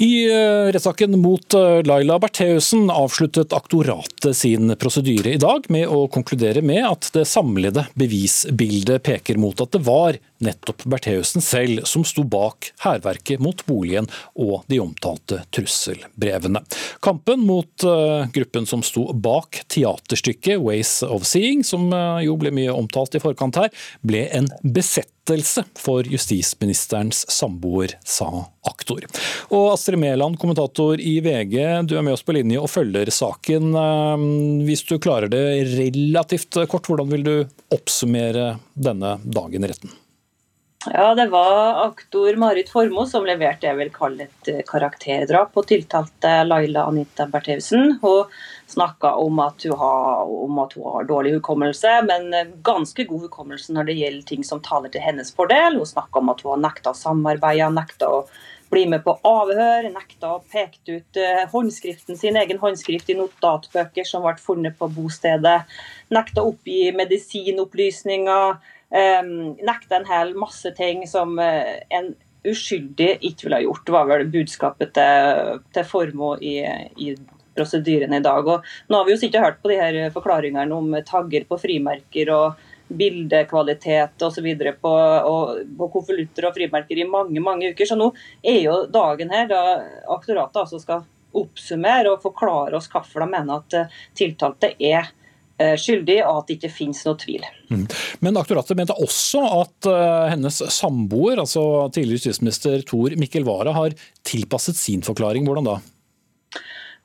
I 0.00 0.32
eh, 0.32 0.72
rettssaken 0.72 1.18
mot 1.20 1.54
eh, 1.54 1.82
Laila 1.84 2.18
Bertheussen 2.18 2.90
avsluttet 2.90 3.52
aktoratet 3.52 4.36
sin 4.36 4.72
prosedyre 4.80 5.34
i 5.34 5.40
dag 5.40 5.66
med 5.68 5.92
å 5.92 6.06
konkludere 6.08 6.62
med 6.64 6.86
at 6.88 7.10
det 7.12 7.26
samlede 7.28 7.84
bevisbildet 8.00 9.04
peker 9.04 9.36
mot 9.36 9.60
at 9.60 9.74
det 9.76 9.82
var 9.84 10.16
nettopp 10.40 10.86
Bertheussen 10.88 11.44
selv 11.44 11.84
som 11.84 12.06
sto 12.08 12.24
bak 12.24 12.70
hærverket 12.80 13.44
mot 13.44 13.60
boligen 13.68 14.08
og 14.40 14.64
de 14.72 14.80
omtalte 14.80 15.42
trusselbrevene. 15.52 16.64
Kampen 17.04 17.44
mot 17.44 17.84
uh, 17.84 18.24
gruppen 18.32 18.64
som 18.64 18.80
sto 18.80 19.10
bak 19.12 19.66
teaterstykket 19.68 20.56
'Ways 20.64 21.02
of 21.04 21.28
Seeing', 21.28 21.60
som 21.60 21.92
jo 22.24 22.40
ble 22.40 22.56
mye 22.56 22.72
omtalt 22.72 23.20
i 23.20 23.20
forkant 23.20 23.60
her, 23.60 23.68
ble 24.00 24.24
en 24.32 24.48
besettelse 25.30 25.64
for 25.78 26.06
justisministerens 26.06 27.24
samboer, 27.30 27.94
sa 28.04 28.28
aktor. 28.66 29.06
Og 29.50 29.72
Astrid 29.74 29.98
Mæland, 29.98 30.38
kommentator 30.38 31.00
i 31.00 31.20
VG, 31.20 31.86
du 31.86 31.96
er 31.96 32.02
med 32.02 32.14
oss 32.14 32.24
på 32.26 32.34
linje 32.34 32.60
og 32.60 32.70
følger 32.70 33.10
saken. 33.10 33.72
Uh, 33.74 34.66
hvis 34.66 34.84
du 34.88 34.98
klarer 34.98 35.30
det 35.30 35.44
relativt 35.76 36.60
kort, 36.70 36.86
hvordan 36.86 37.10
vil 37.10 37.26
du 37.26 37.34
oppsummere 37.70 38.56
denne 38.74 39.18
dagen 39.24 39.64
i 39.64 39.70
retten? 39.70 39.90
Ja, 40.88 41.14
Det 41.14 41.26
var 41.28 41.84
aktor 41.84 42.36
Marit 42.40 42.70
Formoe 42.72 43.04
som 43.06 43.26
leverte 43.28 43.68
jeg 43.68 43.76
vil 43.76 43.90
kalle 43.92 44.24
et 44.24 44.62
karakterdrap 44.64 45.52
på 45.52 45.64
tiltalte 45.68 46.30
Laila 46.46 46.86
Anita 46.88 47.26
Bertheussen. 47.28 47.98
Hun 48.00 48.32
snakka 48.70 49.12
om, 49.14 49.38
om 49.38 50.58
at 50.62 50.72
hun 50.76 50.84
har 50.92 51.08
dårlig 51.08 51.34
hukommelse, 51.38 51.90
men 52.06 52.34
eh, 52.34 52.52
ganske 52.62 53.04
god 53.08 53.26
hukommelse 53.26 53.74
når 53.74 53.90
det 53.90 53.98
gjelder 53.98 54.28
ting 54.28 54.46
som 54.46 54.62
taler 54.64 54.92
til 54.92 55.04
hennes 55.04 55.32
fordel. 55.34 55.78
Hun 55.80 55.88
snakka 55.88 56.22
om 56.22 56.32
at 56.32 56.44
hun 56.44 56.54
har 56.54 56.64
nekta 56.68 56.94
å 56.94 56.98
samarbeide, 56.98 57.70
nekta 57.74 58.10
å 58.10 58.22
bli 58.70 58.84
med 58.86 59.02
på 59.02 59.16
avhør, 59.26 59.88
nekta 59.90 60.36
å 60.36 60.42
peke 60.52 61.00
ut 61.00 61.20
eh, 61.20 61.42
håndskriften 61.50 62.18
sin 62.18 62.38
egen 62.38 62.62
håndskrift 62.62 63.10
i 63.10 63.18
notatbøker 63.18 64.06
som 64.06 64.26
ble 64.26 64.36
funnet 64.38 64.78
på 64.78 64.88
bostedet, 64.94 65.64
nekta 66.14 66.44
å 66.44 66.54
oppgi 66.54 66.90
medisinopplysninger 66.96 68.76
nekta 68.90 70.00
en 70.00 70.06
hel 70.08 70.32
masse 70.34 70.66
ting 70.74 71.04
som 71.06 71.36
en 71.38 72.08
uskyldig 72.42 73.12
ikke 73.20 73.46
ville 73.46 73.60
ha 73.60 73.62
gjort. 73.62 73.92
Var 73.94 74.08
vel 74.08 74.24
budskapet 74.32 74.94
til, 74.96 75.60
til 75.74 75.86
Formoe 75.86 76.40
i, 76.42 76.56
i 76.98 77.12
prosedyren 77.60 78.16
i 78.16 78.24
dag. 78.24 78.48
Og 78.48 78.66
nå 78.88 78.98
har 78.98 79.06
vi 79.06 79.14
jo 79.14 79.22
ikke 79.28 79.44
hørt 79.44 79.62
på 79.62 79.70
de 79.70 79.78
her 79.80 80.02
forklaringene 80.16 80.76
om 80.76 80.98
tagger 81.06 81.46
på 81.48 81.60
frimerker 81.60 82.32
og 82.34 82.68
bildekvalitet 82.90 84.22
osv. 84.22 84.48
på, 84.80 84.92
og, 85.30 85.62
på 85.78 85.88
konvolutter 85.94 86.48
og 86.48 86.56
frimerker 86.56 86.98
i 86.98 87.06
mange 87.08 87.42
mange 87.44 87.70
uker. 87.70 87.86
Så 87.86 87.98
nå 87.98 88.10
er 88.42 88.60
jo 88.64 88.82
dagen 88.90 89.30
her 89.34 89.48
da 89.50 89.62
aktoratet 90.10 90.64
altså 90.64 90.82
skal 90.82 91.06
oppsummere 91.36 92.10
og 92.10 92.24
forklare 92.24 92.74
oss 92.78 92.90
hvorfor 92.90 93.22
de 93.22 93.30
mener 93.30 93.60
at 93.60 93.76
eh, 93.78 93.98
tiltalte 94.18 94.72
er 94.74 95.12
eh, 95.62 95.76
skyldig, 95.78 96.18
og 96.24 96.40
at 96.40 96.48
det 96.48 96.56
ikke 96.58 96.72
finnes 96.74 97.04
noe 97.06 97.20
tvil. 97.20 97.46
Mm. 97.70 97.86
Men 98.26 98.40
aktoratet 98.40 98.78
mente 98.78 98.96
også 98.98 99.44
at 99.60 99.90
uh, 99.90 100.26
hennes 100.32 100.58
samboer, 100.74 101.38
altså 101.38 101.62
tidligere 101.94 102.18
justisminister 102.18 102.82
Tor 102.88 103.14
Mikkel 103.20 103.46
Wara, 103.46 103.76
har 103.76 103.94
tilpasset 104.26 104.78
sin 104.80 105.06
forklaring. 105.06 105.46
Hvordan 105.46 105.70
da? 105.70 105.78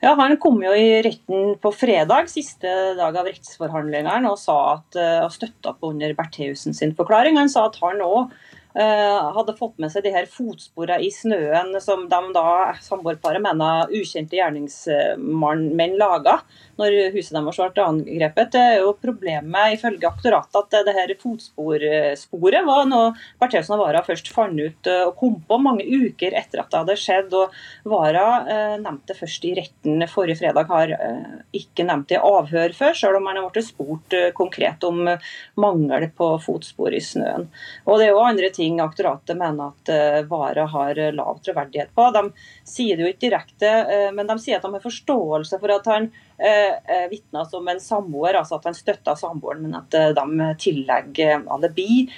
Ja, 0.06 0.12
Han 0.14 0.36
kom 0.38 0.60
jo 0.62 0.70
i 0.78 1.02
retten 1.02 1.56
på 1.58 1.72
fredag, 1.74 2.28
siste 2.30 2.70
dag 2.94 3.16
av 3.18 3.26
rettsforhandlingene, 3.26 4.30
og 4.30 4.38
sa 4.38 4.58
at, 4.76 4.98
uh, 5.00 5.26
støtta 5.34 5.74
på 5.80 5.90
under 5.96 6.14
Bertheussen 6.14 6.78
sin 6.78 6.94
forklaring. 6.94 7.40
Han 7.42 7.50
sa 7.50 7.64
at 7.72 7.80
han 7.82 8.04
òg 8.06 8.30
hadde 8.76 9.56
fått 9.56 9.78
med 9.80 9.92
seg 9.94 10.04
de 10.04 10.12
her 10.12 10.26
fotsporene 10.28 11.00
i 11.06 11.12
snøen 11.14 11.78
som 11.80 12.06
de 12.12 12.20
da 12.36 12.74
samboerparet 12.84 13.44
mener 13.44 13.92
ukjente 13.96 14.36
gjerningsmenn 14.36 15.96
laga 16.00 16.42
når 16.80 17.14
huset 17.16 17.38
deres 17.38 17.60
ble 17.60 17.86
angrepet. 17.86 18.52
Det 18.52 18.64
er 18.74 18.82
jo 18.84 18.92
problemet 19.00 19.78
ifølge 19.78 20.10
aktoratet 20.10 20.60
at 20.60 20.88
det 20.88 20.96
her 20.98 21.14
fotsporsporet 21.22 22.68
var 22.68 22.84
noe 22.90 23.14
Bertheussen 23.40 23.76
og 23.78 23.84
Vara 23.86 24.04
først 24.06 24.30
fant 24.34 24.60
ut 24.60 24.90
eh, 24.90 25.04
og 25.08 25.16
kom 25.20 25.38
på 25.48 25.60
mange 25.62 25.86
uker 25.86 26.36
etter 26.38 26.62
at 26.62 26.72
det 26.72 26.82
hadde 26.82 26.98
skjedd. 27.00 27.36
og 27.36 27.56
Vara 27.90 28.26
eh, 28.44 28.76
nevnte 28.82 29.14
det 29.14 29.20
først 29.20 29.46
i 29.48 29.54
retten 29.58 30.06
forrige 30.12 30.40
fredag, 30.42 30.70
har 30.72 30.94
eh, 30.96 31.36
ikke 31.56 31.86
nevnt 31.88 32.10
det 32.12 32.20
i 32.20 32.24
avhør 32.24 32.76
før, 32.78 32.94
selv 32.98 33.20
om 33.20 33.30
han 33.30 33.40
har 33.42 33.50
blitt 33.54 33.70
spurt 33.70 34.16
eh, 34.16 34.32
konkret 34.36 34.84
om 34.88 35.04
eh, 35.12 35.32
mangel 35.62 36.08
på 36.16 36.32
fotspor 36.44 36.96
i 36.96 37.04
snøen. 37.04 37.48
Og 37.86 38.00
Det 38.00 38.08
er 38.08 38.14
jo 38.14 38.24
andre 38.26 38.52
ting 38.54 38.65
aktoratet 38.84 39.38
mener 39.40 39.74
at 39.74 39.92
eh, 39.94 40.22
Vara 40.30 40.66
har 40.72 41.02
lav 41.16 41.42
troverdighet 41.46 41.94
på. 41.96 42.10
De 42.16 42.24
sier 42.68 42.98
det 42.98 43.06
jo 43.06 43.14
ikke 43.14 43.26
direkte, 43.28 43.74
men 44.16 44.30
de 44.30 44.38
sier 44.42 44.60
at 44.60 44.66
de 44.66 44.74
har 44.74 44.84
forståelse 44.84 45.60
for 45.62 45.74
at 45.76 45.90
han 45.92 46.10
Eh, 46.38 46.96
eh, 46.96 47.10
vitna 47.10 47.46
som 47.46 47.68
en 47.68 47.80
samboer, 47.80 48.36
altså 48.36 48.58
at 48.58 48.66
han 48.68 48.76
støtta 48.76 49.14
samboeren, 49.16 49.62
men 49.64 49.78
at 49.78 49.96
eh, 49.96 50.10
de 50.12 50.48
tillegger 50.60 51.46
alibi 51.52 52.10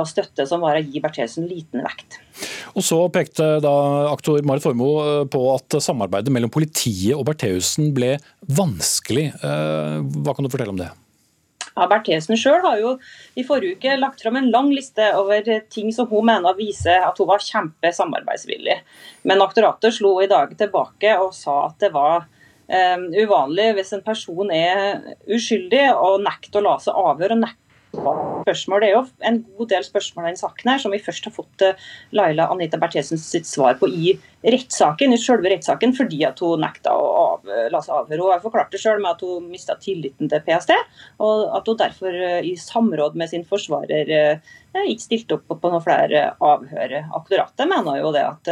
og 0.00 0.06
støtte 0.08 0.46
som 0.48 0.64
vare 0.64 0.80
gir 0.82 1.02
Bertelsen 1.04 1.44
liten 1.46 1.84
vekt. 1.84 2.16
Og 2.72 2.82
Så 2.82 2.98
pekte 3.12 3.60
da 3.62 3.74
aktor 4.10 4.40
Marit 4.48 4.64
Formoe 4.64 5.26
på 5.30 5.42
at 5.52 5.76
samarbeidet 5.84 6.32
mellom 6.32 6.50
politiet 6.50 7.14
og 7.14 7.26
Bertheussen 7.28 7.92
ble 7.94 8.16
vanskelig. 8.48 9.28
Hva 9.38 10.34
kan 10.34 10.46
du 10.46 10.50
fortelle 10.50 10.74
om 10.74 10.80
det? 10.80 10.90
Ja, 11.76 11.86
Berthesen 11.90 12.38
sjøl 12.38 12.60
har 12.64 12.80
jo 12.80 12.96
i 13.38 13.44
forrige 13.46 13.78
uke 13.78 13.94
lagt 14.00 14.22
fram 14.24 14.38
en 14.40 14.50
lang 14.50 14.70
liste 14.74 15.06
over 15.18 15.46
ting 15.72 15.92
som 15.94 16.08
hun 16.10 16.26
mener 16.28 16.58
viser 16.58 17.06
at 17.06 17.18
hun 17.20 17.30
var 17.30 17.44
kjempesamarbeidsvillig. 17.44 18.80
Men 19.22 19.44
aktoratet 19.44 19.96
slo 19.96 20.16
i 20.22 20.28
dag 20.30 20.52
tilbake 20.58 21.14
og 21.22 21.32
sa 21.36 21.62
at 21.68 21.78
det 21.82 21.92
var 21.94 22.26
um, 22.26 23.08
uvanlig 23.14 23.70
hvis 23.78 23.94
en 23.96 24.04
person 24.06 24.50
er 24.54 25.14
uskyldig 25.30 25.86
og 25.94 26.22
nekter 26.26 26.60
å 26.60 26.66
la 26.68 26.76
seg 26.82 26.98
avhøre. 26.98 27.38
og 27.38 27.44
nekter 27.46 27.69
spørsmål. 27.92 28.82
Det 28.82 28.88
er 28.88 28.94
jo 28.94 29.02
en 29.28 29.38
god 29.58 29.70
del 29.72 29.84
spørsmål 29.86 30.30
i 30.30 30.38
saken 30.38 30.70
her, 30.72 30.82
som 30.82 30.94
vi 30.94 31.00
først 31.02 31.26
har 31.28 31.34
fått 31.34 31.64
uh, 31.66 31.86
Laila 32.16 32.48
Anita 32.52 32.80
Berthesen 32.80 33.20
sitt 33.20 33.48
svar 33.48 33.78
på 33.80 33.88
i 33.90 34.14
rettssaken, 34.46 35.14
i 35.14 35.20
selve 35.20 35.52
rettssaken, 35.52 35.94
fordi 35.96 36.22
at 36.28 36.40
hun 36.44 36.62
nekta 36.64 36.94
å 36.96 37.08
av, 37.20 37.54
la 37.72 37.82
seg 37.84 37.96
avhøre. 37.96 38.22
Hun 38.22 38.34
har 38.34 38.44
forklart 38.44 38.74
det 38.74 38.82
selv 38.82 39.02
med 39.04 39.12
at 39.16 39.24
hun 39.26 39.50
mista 39.52 39.76
tilliten 39.82 40.30
til 40.30 40.44
PST, 40.46 40.74
og 41.26 41.56
at 41.58 41.70
hun 41.70 41.80
derfor 41.82 42.20
uh, 42.20 42.38
i 42.46 42.54
samråd 42.60 43.18
med 43.20 43.32
sin 43.32 43.46
forsvarer 43.48 44.14
ikke 44.70 45.02
stilte 45.02 45.34
opp 45.34 45.50
på 45.50 45.70
noen 45.72 45.82
flere 45.82 46.28
avhør. 46.46 47.00
Aktoratet 47.18 47.66
mener 47.68 47.98
jo 47.98 48.12
det 48.14 48.22
at 48.22 48.50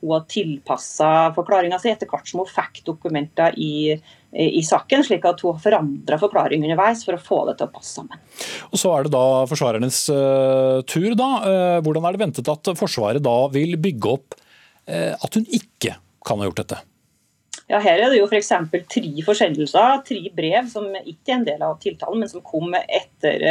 hun 0.00 0.14
har 0.14 0.24
tilpassa 0.30 1.10
forklaringa 1.36 1.78
si 1.82 1.90
etter 1.90 2.08
hvert 2.10 2.28
som 2.30 2.42
hun 2.42 2.50
fikk 2.50 2.84
dokumenter 2.86 3.56
i, 3.58 3.98
i 4.36 4.60
saken, 4.64 5.04
slik 5.06 5.24
at 5.24 5.40
hun 5.40 5.54
har 5.56 5.62
forandra 5.62 6.18
forklaring 6.20 6.64
underveis 6.66 7.00
for 7.06 7.16
å 7.16 7.22
få 7.22 7.38
det 7.48 7.54
til 7.58 7.68
å 7.70 7.72
passe 7.72 7.94
sammen. 7.96 8.20
Og 8.68 8.76
Så 8.80 8.92
er 8.92 9.06
det 9.06 9.14
da 9.14 9.24
forsvarernes 9.48 10.02
uh, 10.12 10.84
tur. 10.84 11.14
da. 11.16 11.30
Uh, 11.46 11.78
hvordan 11.86 12.04
er 12.04 12.16
det 12.16 12.22
ventet 12.26 12.52
at 12.52 12.72
Forsvaret 12.76 13.24
da 13.24 13.38
vil 13.54 13.78
bygge 13.80 14.12
opp 14.12 14.36
uh, 14.36 15.14
at 15.16 15.38
hun 15.38 15.48
ikke 15.48 15.96
kan 16.28 16.42
ha 16.42 16.50
gjort 16.50 16.60
dette? 16.60 16.82
Ja, 17.66 17.78
Her 17.82 17.98
er 17.98 18.12
det 18.12 18.20
jo 18.20 18.28
f.eks. 18.28 18.52
For 18.70 18.88
tre 18.94 19.10
forsendelser, 19.26 20.02
tre 20.06 20.32
brev 20.36 20.68
som 20.72 20.88
ikke 21.02 21.32
er 21.32 21.38
en 21.40 21.46
del 21.48 21.64
av 21.64 21.78
tiltalen, 21.82 22.22
men 22.22 22.30
som 22.30 22.44
kom 22.44 22.72
etter 22.78 23.44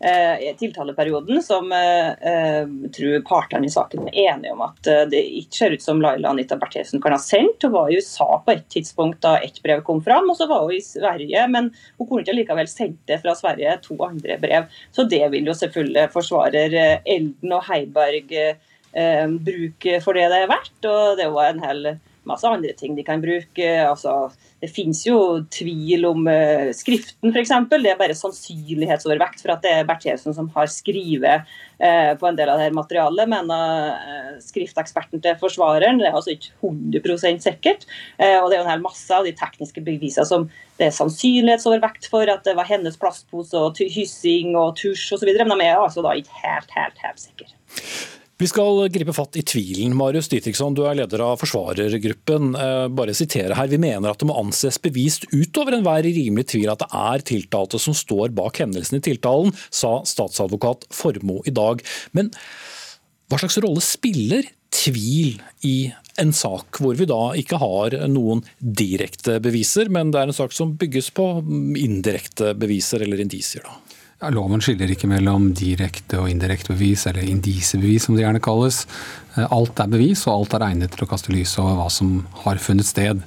eh, 0.00 0.46
tiltaleperioden, 0.58 1.42
som 1.44 1.72
eh, 1.76 2.64
tror 2.96 3.24
partene 3.28 3.68
i 3.68 3.72
saken 3.72 4.08
er 4.08 4.32
enige 4.32 4.54
om 4.54 4.64
at 4.64 4.88
eh, 4.88 5.04
det 5.12 5.20
ikke 5.42 5.58
ser 5.58 5.76
ut 5.76 5.84
som 5.84 6.00
Laila 6.00 6.32
Anita 6.32 6.56
Bertheussen 6.60 7.02
kan 7.04 7.14
ha 7.16 7.20
sendt. 7.20 7.66
Hun 7.66 7.74
var 7.74 7.90
i 7.90 8.00
USA 8.00 8.28
på 8.46 8.54
et 8.54 8.66
tidspunkt 8.72 9.20
da 9.26 9.36
ett 9.44 9.60
brev 9.64 9.84
kom 9.86 10.00
fram, 10.04 10.30
og 10.32 10.40
så 10.40 10.48
var 10.50 10.64
hun 10.64 10.78
i 10.78 10.82
Sverige. 10.84 11.46
Men 11.52 11.72
hun 11.98 12.08
kunne 12.08 12.24
ikke 12.24 12.38
likevel 12.40 12.70
sendt 12.70 13.02
det 13.10 13.20
fra 13.24 13.36
Sverige 13.36 13.76
to 13.84 13.98
andre 14.06 14.40
brev. 14.40 14.70
Så 14.96 15.04
det 15.10 15.26
vil 15.34 15.52
jo 15.52 15.56
selvfølgelig 15.56 16.10
forsvarer 16.16 16.76
eh, 16.80 16.98
Elden 17.04 17.58
og 17.58 17.66
Heiberg 17.68 18.32
eh, 18.40 19.26
bruke 19.50 20.00
for 20.04 20.16
det 20.16 20.30
det 20.32 20.46
er 20.46 20.54
verdt. 20.54 20.78
Og 20.88 21.20
det 21.20 21.28
var 21.34 21.52
en 21.52 21.66
hel 21.66 21.90
masse 22.30 22.48
andre 22.48 22.72
ting 22.78 22.96
de 22.96 23.06
kan 23.06 23.22
bruke. 23.22 23.68
altså 23.84 24.30
det 24.60 24.68
finnes 24.68 25.00
jo 25.06 25.16
tvil 25.52 26.04
om 26.04 26.26
uh, 26.28 26.68
skriften, 26.76 27.32
f.eks. 27.32 27.52
Det 27.70 27.78
er 27.88 28.00
bare 28.00 28.16
sannsynlighetsovervekt 28.16 29.40
for 29.40 29.54
at 29.54 29.64
det 29.64 29.72
er 29.72 29.86
Bertheussen 29.88 30.36
som 30.36 30.50
har 30.52 30.68
skrevet 30.68 31.48
uh, 31.80 32.12
på 32.20 32.28
en 32.28 32.36
del 32.36 32.52
av 32.52 32.60
dette 32.60 32.76
materialet, 32.76 33.30
mener 33.32 33.94
uh, 33.96 34.34
skrifteksperten 34.44 35.24
til 35.24 35.38
forsvareren. 35.40 36.02
Det 36.02 36.10
er 36.10 36.18
altså 36.20 36.34
ikke 36.36 36.52
100% 36.60 37.40
sikkert. 37.46 37.88
og 38.20 38.50
det 38.50 38.56
er 38.56 38.60
jo 38.60 38.66
en 38.66 38.72
hel 38.74 38.84
masse 38.84 39.16
av 39.16 39.24
de 39.24 39.32
tekniske 39.36 39.80
bevisene 39.84 40.28
som 40.28 40.48
det 40.80 40.90
er 40.90 40.96
sannsynlighetsovervekt 40.96 42.08
for 42.12 42.28
at 42.32 42.44
det 42.44 42.56
var 42.56 42.68
hennes 42.68 42.96
plastpose 43.00 43.56
og 43.56 43.80
hyssing 43.80 44.56
og 44.60 44.76
tusj 44.80 45.16
osv., 45.16 45.32
men 45.40 45.56
de 45.56 45.68
er 45.68 45.80
altså 45.80 46.04
da 46.04 46.16
ikke 46.16 46.40
helt, 46.44 46.72
helt, 46.76 47.04
helt 47.04 47.20
sikre. 47.20 47.52
Vi 48.40 48.46
skal 48.48 48.86
gripe 48.88 49.12
fatt 49.12 49.36
i 49.36 49.42
tvilen. 49.44 49.92
Marius 49.92 50.30
Ditriksson, 50.32 50.72
du 50.72 50.86
er 50.88 50.96
leder 50.96 51.20
av 51.20 51.36
forsvarergruppen. 51.42 52.54
Eh, 52.56 52.86
bare 52.96 53.12
sitere 53.12 53.52
her. 53.58 53.68
Vi 53.68 53.76
mener 53.76 54.08
at 54.08 54.22
det 54.22 54.28
må 54.30 54.38
anses 54.40 54.78
bevist 54.80 55.26
utover 55.28 55.76
enhver 55.76 56.06
rimelig 56.06 56.46
tvil 56.54 56.72
at 56.72 56.80
det 56.80 56.88
er 56.88 57.26
tiltalte 57.28 57.80
som 57.82 57.96
står 57.96 58.32
bak 58.38 58.62
hendelsen 58.62 58.96
i 58.96 59.02
tiltalen, 59.04 59.52
sa 59.68 59.98
statsadvokat 60.08 60.88
Formoe 60.88 61.44
i 61.44 61.52
dag. 61.52 61.84
Men 62.16 62.32
hva 63.28 63.42
slags 63.42 63.60
rolle 63.60 63.84
spiller 63.84 64.48
tvil 64.72 65.36
i 65.68 65.76
en 66.22 66.32
sak 66.32 66.80
hvor 66.80 66.96
vi 66.96 67.10
da 67.10 67.20
ikke 67.36 67.60
har 67.60 67.98
noen 68.08 68.40
direkte 68.56 69.36
beviser, 69.44 69.92
men 69.92 70.14
det 70.14 70.22
er 70.22 70.32
en 70.32 70.40
sak 70.40 70.56
som 70.56 70.78
bygges 70.80 71.12
på 71.12 71.28
indirekte 71.76 72.54
beviser 72.56 73.04
eller 73.04 73.20
indisier? 73.20 73.68
da? 73.68 73.89
Ja, 74.20 74.28
loven 74.28 74.60
skiller 74.60 74.90
ikke 74.92 75.08
mellom 75.08 75.46
direkte 75.56 76.18
og 76.20 76.28
indirekte 76.28 76.74
bevis, 76.74 77.06
eller 77.08 77.24
indisebevis 77.24 78.04
som 78.04 78.18
det 78.18 78.26
gjerne 78.26 78.42
kalles. 78.44 78.82
Eh, 79.32 79.46
alt 79.46 79.80
er 79.80 79.88
bevis, 79.88 80.26
og 80.26 80.34
alt 80.34 80.56
er 80.58 80.64
egnet 80.66 80.92
til 80.92 81.06
å 81.06 81.08
kaste 81.08 81.32
lys 81.32 81.54
over 81.62 81.78
hva 81.78 81.86
som 81.88 82.18
har 82.42 82.60
funnet 82.60 82.84
sted. 82.84 83.22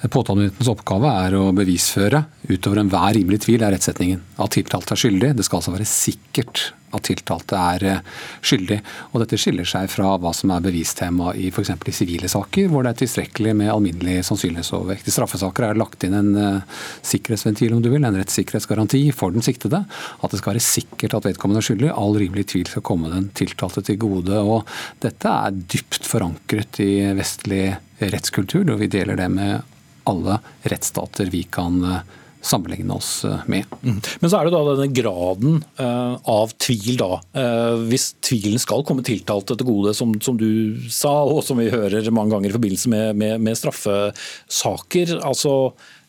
Eh, 0.00 0.08
påtalemyndighetens 0.08 0.70
oppgave 0.72 1.12
er 1.26 1.36
å 1.36 1.50
bevisføre, 1.52 2.22
utover 2.48 2.80
enhver 2.80 3.12
rimelig 3.18 3.42
tvil, 3.44 3.60
er 3.60 3.76
rettsetningen. 3.76 4.24
At 4.40 4.56
tiltalte 4.56 4.96
er 4.96 5.02
skyldig. 5.04 5.34
Det 5.36 5.44
skal 5.44 5.60
altså 5.60 5.76
være 5.76 5.90
sikkert 5.92 6.70
at 6.94 7.04
tiltalte 7.08 7.58
er 7.58 7.84
eh, 7.88 8.02
skyldig. 8.44 8.78
Og 9.12 9.22
dette 9.22 9.38
skiller 9.40 9.68
seg 9.68 9.88
fra 9.92 10.14
hva 10.20 10.32
som 10.36 10.52
er 10.54 10.64
bevistema 10.64 11.32
i 11.36 11.48
f.eks. 11.52 11.72
i 11.74 11.94
sivile 11.94 12.30
saker, 12.30 12.68
hvor 12.72 12.84
det 12.84 12.94
er 12.94 13.00
tilstrekkelig 13.02 13.54
med 13.58 13.72
alminnelig 13.72 14.22
sannsynlighetsovervekt. 14.28 15.08
I 15.08 15.14
straffesaker 15.14 15.66
er 15.66 15.76
det 15.76 15.82
lagt 15.82 16.06
inn 16.06 16.16
en 16.18 16.30
uh, 16.36 16.84
sikkerhetsventil, 17.06 17.74
om 17.76 17.82
du 17.84 17.90
vil, 17.92 18.04
en 18.04 18.18
rettssikkerhetsgaranti 18.18 19.02
for 19.16 19.34
den 19.34 19.44
siktede. 19.44 19.82
At 20.20 20.32
det 20.32 20.42
skal 20.42 20.54
være 20.54 20.64
sikkert 20.64 21.18
at 21.18 21.28
vedkommende 21.28 21.62
er 21.62 21.68
skyldig. 21.68 21.90
All 21.94 22.16
rimelig 22.20 22.48
tvil 22.54 22.70
skal 22.70 22.86
komme 22.86 23.12
den 23.12 23.30
tiltalte 23.38 23.84
til 23.84 24.00
gode. 24.00 24.38
Og 24.38 24.68
dette 25.04 25.34
er 25.48 25.58
dypt 25.58 26.08
forankret 26.08 26.80
i 26.84 26.92
vestlig 27.18 27.66
rettskultur, 27.98 28.64
og 28.72 28.80
vi 28.82 28.92
deler 28.92 29.18
det 29.18 29.28
med 29.32 29.76
alle 30.08 30.38
rettsstater 30.64 31.28
vi 31.32 31.42
kan 31.52 31.82
uh, 31.84 32.00
sammenligne 32.44 32.94
oss 32.94 33.24
eh, 33.24 33.44
med. 33.50 33.66
Mm. 33.82 33.98
Men 34.20 34.30
så 34.30 34.38
er 34.38 34.46
det 34.46 34.54
da 34.54 34.62
denne 34.68 34.88
graden 34.94 35.60
uh, 35.80 36.14
av 36.28 36.54
tvil, 36.60 36.98
da. 37.00 37.18
Uh, 37.34 37.84
hvis 37.90 38.12
tvilen 38.24 38.60
skal 38.62 38.84
komme 38.86 39.04
tiltalte 39.06 39.56
til 39.58 39.68
gode, 39.68 39.94
som, 39.96 40.14
som, 40.24 40.38
du 40.38 40.78
sa, 40.92 41.12
og 41.26 41.42
som 41.46 41.60
vi 41.60 41.70
hører 41.72 42.08
mange 42.14 42.36
ganger 42.36 42.52
i 42.52 42.56
forbindelse 42.56 42.92
med, 42.92 43.18
med, 43.18 43.38
med 43.44 43.58
straffesaker. 43.58 45.18
Altså, 45.26 45.54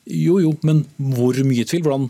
jo 0.10 0.40
jo, 0.42 0.56
men 0.66 0.84
hvor 0.98 1.38
mye 1.46 1.68
tvil? 1.68 1.84
Hvordan 1.86 2.10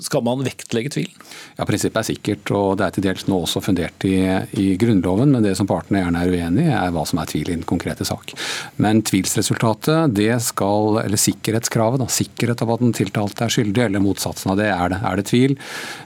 Skal 0.00 0.24
man 0.26 0.42
vektlegge 0.44 0.90
tvilen? 0.90 1.24
Ja, 1.58 1.64
Prinsippet 1.68 2.00
er 2.00 2.06
sikkert, 2.08 2.50
og 2.54 2.78
det 2.78 2.86
er 2.86 2.94
til 2.96 3.04
dels 3.06 3.26
nå 3.30 3.36
også 3.44 3.62
fundert 3.62 4.04
i, 4.08 4.16
i 4.58 4.66
Grunnloven. 4.80 5.30
Men 5.30 5.44
det 5.44 5.54
som 5.58 5.68
partene 5.70 6.00
gjerne 6.02 6.22
er 6.24 6.32
uenig 6.32 6.64
i, 6.66 6.72
er 6.74 6.94
hva 6.94 7.04
som 7.06 7.20
er 7.22 7.30
tvil 7.30 7.50
i 7.50 7.56
den 7.56 7.66
konkrete 7.68 8.06
sak. 8.08 8.34
Men 8.82 9.02
tvilsresultatet, 9.06 10.14
det 10.16 10.32
skal, 10.42 10.98
eller 11.04 11.20
sikkerhetskravet, 11.20 12.02
da, 12.02 12.08
sikkerhet 12.10 12.64
av 12.64 12.74
at 12.74 12.82
den 12.82 12.94
tiltalte 12.96 13.46
er 13.46 13.54
skyldig, 13.54 13.84
eller 13.86 14.02
motsatsen 14.02 14.54
av 14.54 14.58
det, 14.60 14.70
er 14.72 14.94
det, 14.94 15.00
er 15.10 15.20
det 15.20 15.26
tvil, 15.30 15.56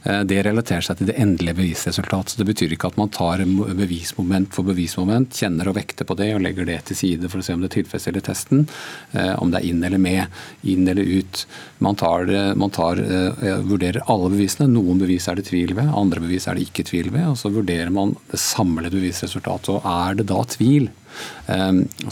eh, 0.05 0.20
det 0.28 0.43
relaterer 0.47 0.84
seg 0.84 1.01
til 1.01 1.11
det 1.12 1.16
endelige 1.22 1.57
bevisresultatet. 1.62 2.34
Så 2.34 2.43
det 2.43 2.49
betyr 2.51 2.76
ikke 2.76 2.93
at 2.93 3.01
man 3.01 3.12
tar 3.14 3.45
bevismoment 3.45 4.53
for 4.57 4.68
bevismoment, 4.68 5.32
kjenner 5.41 5.72
og 5.72 5.78
vekter 5.78 6.09
på 6.09 6.18
det 6.18 6.32
og 6.36 6.45
legger 6.45 6.68
det 6.68 6.80
til 6.91 7.01
side 7.01 7.32
for 7.32 7.41
å 7.41 7.47
se 7.47 7.57
om 7.57 7.64
det 7.64 7.72
tilfredsstiller 7.76 8.24
testen, 8.28 8.66
eh, 9.14 9.32
om 9.41 9.53
det 9.55 9.62
er 9.62 9.70
inn 9.70 9.82
eller 9.89 10.03
med, 10.03 10.41
inn 10.68 10.84
eller 10.89 11.09
ut. 11.18 11.45
Man 11.84 11.97
tar, 11.99 12.28
man 12.59 12.72
tar 12.74 13.01
eh, 13.01 13.64
vurderer 13.79 14.03
alle 14.11 14.31
bevisene. 14.33 14.66
Noen 14.72 14.99
bevis 14.99 15.29
er 15.31 15.39
det 15.39 15.47
tvil 15.49 15.74
ved, 15.79 15.87
andre 15.95 16.22
bevis 16.24 16.49
er 16.51 16.59
det 16.59 16.66
ikke 16.66 16.87
tvil 16.89 17.12
ved. 17.14 17.26
og 17.31 17.39
Så 17.39 17.53
vurderer 17.55 17.93
man 17.95 18.16
det 18.33 18.41
samlede 18.43 18.91
bevisresultatet. 18.91 19.70
og 19.76 19.87
Er 19.87 20.18
det 20.18 20.26
da 20.26 20.43
tvil, 20.51 20.91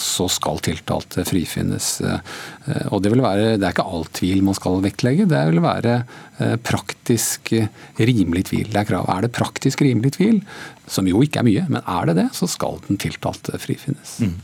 så 0.01 0.29
skal 0.33 0.63
tiltalte 0.65 1.25
frifinnes. 1.29 1.89
Eh, 2.01 2.87
og 2.91 3.03
det, 3.05 3.13
vil 3.13 3.25
være, 3.25 3.57
det 3.61 3.67
er 3.67 3.75
ikke 3.75 3.89
all 3.89 4.07
tvil 4.17 4.45
man 4.47 4.57
skal 4.57 4.81
vektlegge, 4.85 5.29
det 5.31 5.43
vil 5.51 5.63
være 5.65 6.01
praktisk 6.67 7.49
rimelig 7.97 8.43
tvil. 8.51 8.67
Det 8.69 8.81
er 8.83 8.89
krav. 8.91 9.07
Er 9.09 9.25
det 9.25 9.33
praktisk 9.33 9.81
rimelig 9.81 10.19
tvil, 10.19 10.43
som 10.87 11.07
jo 11.11 11.21
ikke 11.25 11.41
er 11.41 11.47
mye, 11.47 11.65
men 11.71 11.83
er 11.83 12.09
det 12.09 12.17
det, 12.21 12.27
så 12.37 12.49
skal 12.51 12.79
den 12.87 12.99
tiltalte 13.03 13.59
frifinnes. 13.63 14.17
Mm. 14.23 14.35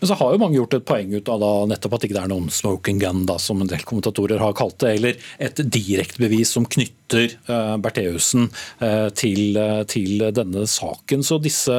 Men 0.00 0.10
så 0.10 0.16
har 0.20 0.34
jo 0.34 0.40
mange 0.42 0.58
gjort 0.58 0.76
et 0.76 0.88
poeng 0.88 1.14
ut 1.14 1.30
av 1.32 1.40
da, 1.42 1.52
nettopp 1.72 1.96
at 1.96 2.06
ikke 2.06 2.16
det 2.18 2.24
er 2.24 2.32
noen 2.32 2.50
smoking 2.52 3.00
gun, 3.02 3.24
da, 3.28 3.38
som 3.42 3.62
en 3.62 3.70
del 3.70 3.84
kommentatorer 3.88 4.42
har 4.42 4.56
kalt 4.58 4.78
det, 4.84 4.92
eller 4.98 5.22
et 5.42 5.62
direktebevis 5.62 6.52
som 6.56 6.68
knytter 6.68 7.38
uh, 7.48 7.76
Bertheussen 7.82 8.50
uh, 8.82 9.08
til, 9.16 9.56
uh, 9.56 9.82
til, 9.88 10.28
denne 10.36 10.66
saken. 10.68 11.24
Så 11.24 11.40
disse 11.42 11.78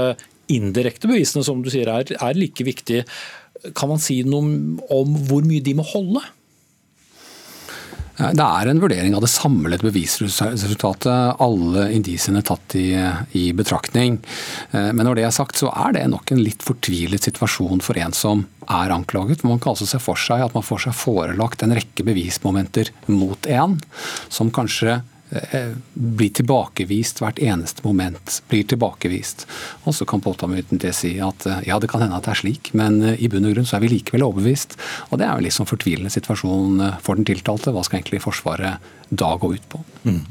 indirekte 0.53 1.09
bevisene 1.09 1.45
som 1.45 1.61
du 1.63 1.71
sier 1.73 1.89
er, 1.91 2.15
er 2.17 2.39
like 2.39 2.65
viktige. 2.67 3.05
Kan 3.77 3.91
man 3.91 4.01
si 4.01 4.21
noe 4.27 4.79
om 4.93 5.15
hvor 5.27 5.45
mye 5.47 5.63
de 5.65 5.75
må 5.77 5.85
holde? 5.87 6.23
Det 8.17 8.41
er 8.41 8.69
en 8.71 8.79
vurdering 8.81 9.13
av 9.13 9.21
det 9.21 9.29
samlede 9.29 9.85
bevisresultatet, 9.85 11.37
alle 11.43 11.83
indisiene 11.93 12.41
tatt 12.41 12.73
i, 12.79 12.87
i, 13.37 13.51
betraktning. 13.53 14.17
Eh, 14.71 14.89
men 14.89 15.05
når 15.05 15.19
det 15.19 15.25
er 15.27 15.35
sagt, 15.35 15.59
så 15.61 15.69
er 15.69 15.93
det 15.93 16.07
nok 16.09 16.33
en 16.33 16.41
litt 16.41 16.65
fortvilet 16.65 17.27
situasjon 17.29 17.83
for 17.85 17.99
en 18.01 18.15
som 18.17 18.47
er 18.73 18.93
anklaget. 18.95 19.45
Man 19.45 19.61
kan 19.61 19.75
altså 19.75 19.85
se 19.85 20.01
for 20.01 20.17
seg 20.17 20.41
at 20.47 20.57
man 20.57 20.65
får 20.65 20.87
seg 20.87 20.97
forelagt 20.97 21.61
en 21.61 21.77
rekke 21.77 22.07
bevismomenter 22.07 22.89
mot 23.13 23.51
en, 23.53 23.77
som 24.33 24.49
kanskje 24.53 24.97
blir 25.93 26.31
tilbakevist 26.31 27.19
hvert 27.19 27.39
eneste 27.43 27.83
moment. 27.83 28.41
blir 28.47 28.63
tilbakevist. 28.63 29.45
Og 29.83 29.95
Så 29.95 30.05
kan 30.05 30.21
påtalemyndigheten 30.21 30.93
si 30.93 31.19
at 31.19 31.45
eh, 31.45 31.67
ja, 31.67 31.79
det 31.79 31.89
kan 31.89 32.01
hende 32.01 32.15
at 32.15 32.23
det 32.23 32.31
er 32.31 32.41
slik, 32.41 32.73
men 32.73 33.01
eh, 33.03 33.19
i 33.19 33.27
bunn 33.27 33.45
og 33.45 33.55
grunn 33.55 33.67
så 33.67 33.77
er 33.77 33.85
vi 33.85 33.91
likevel 33.97 34.23
overbevist. 34.23 34.77
Og 35.11 35.19
Det 35.19 35.27
er 35.27 35.35
jo 35.35 35.47
liksom 35.47 35.67
fortvilende 35.67 36.13
situasjon 36.13 36.79
for 37.03 37.19
den 37.19 37.27
tiltalte. 37.27 37.73
Hva 37.75 37.83
skal 37.83 37.99
egentlig 37.99 38.23
Forsvaret 38.23 38.79
da 39.09 39.35
gå 39.39 39.53
ut 39.53 39.69
på? 39.69 39.83
Mm. 40.07 40.23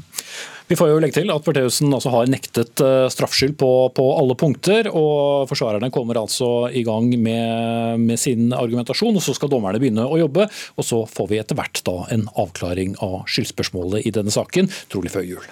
Vi 0.67 0.75
får 0.75 0.89
jo 0.91 0.97
legge 0.99 1.15
til 1.15 1.29
at 1.31 1.45
Bertheussen 1.45 1.93
altså 1.95 2.11
har 2.11 2.31
nektet 2.31 2.81
eh, 2.83 3.05
straffskyld 3.11 3.55
på, 3.59 3.69
på, 3.95 4.07
alle 4.19 4.35
punkter. 4.39 4.89
og 4.91 5.47
Forsvarerne 5.47 5.91
kommer 5.95 6.19
altså 6.19 6.67
i 6.67 6.83
gang 6.87 7.07
med, 7.15 8.03
med, 8.03 8.19
sin 8.19 8.51
argumentasjon, 8.51 9.15
og 9.15 9.23
så 9.23 9.35
skal 9.37 9.51
dommerne 9.53 9.79
begynne 9.79 10.03
å 10.03 10.19
jobbe. 10.19 10.49
og 10.75 10.87
Så 10.87 11.05
får 11.07 11.31
vi 11.31 11.39
etter 11.39 11.59
hvert 11.59 11.83
da 11.87 12.01
en 12.11 12.27
avklaring 12.35 12.97
av 12.99 13.23
skyldspørsmålet 13.31 14.09
i 14.09 14.13
denne 14.15 14.33
saken, 14.33 14.67
trolig 14.91 15.13
før 15.15 15.29
jul. 15.29 15.47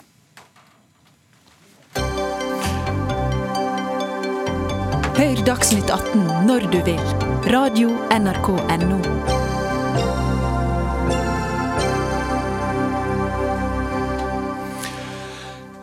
Hør 5.15 5.45
Dagsnytt 5.47 5.87
18 5.87 6.27
når 6.49 6.67
du 6.75 6.81
vil. 6.83 6.99
Radio 7.55 7.95
NRK 8.11 8.51
Radio.nrk.no. 8.59 9.34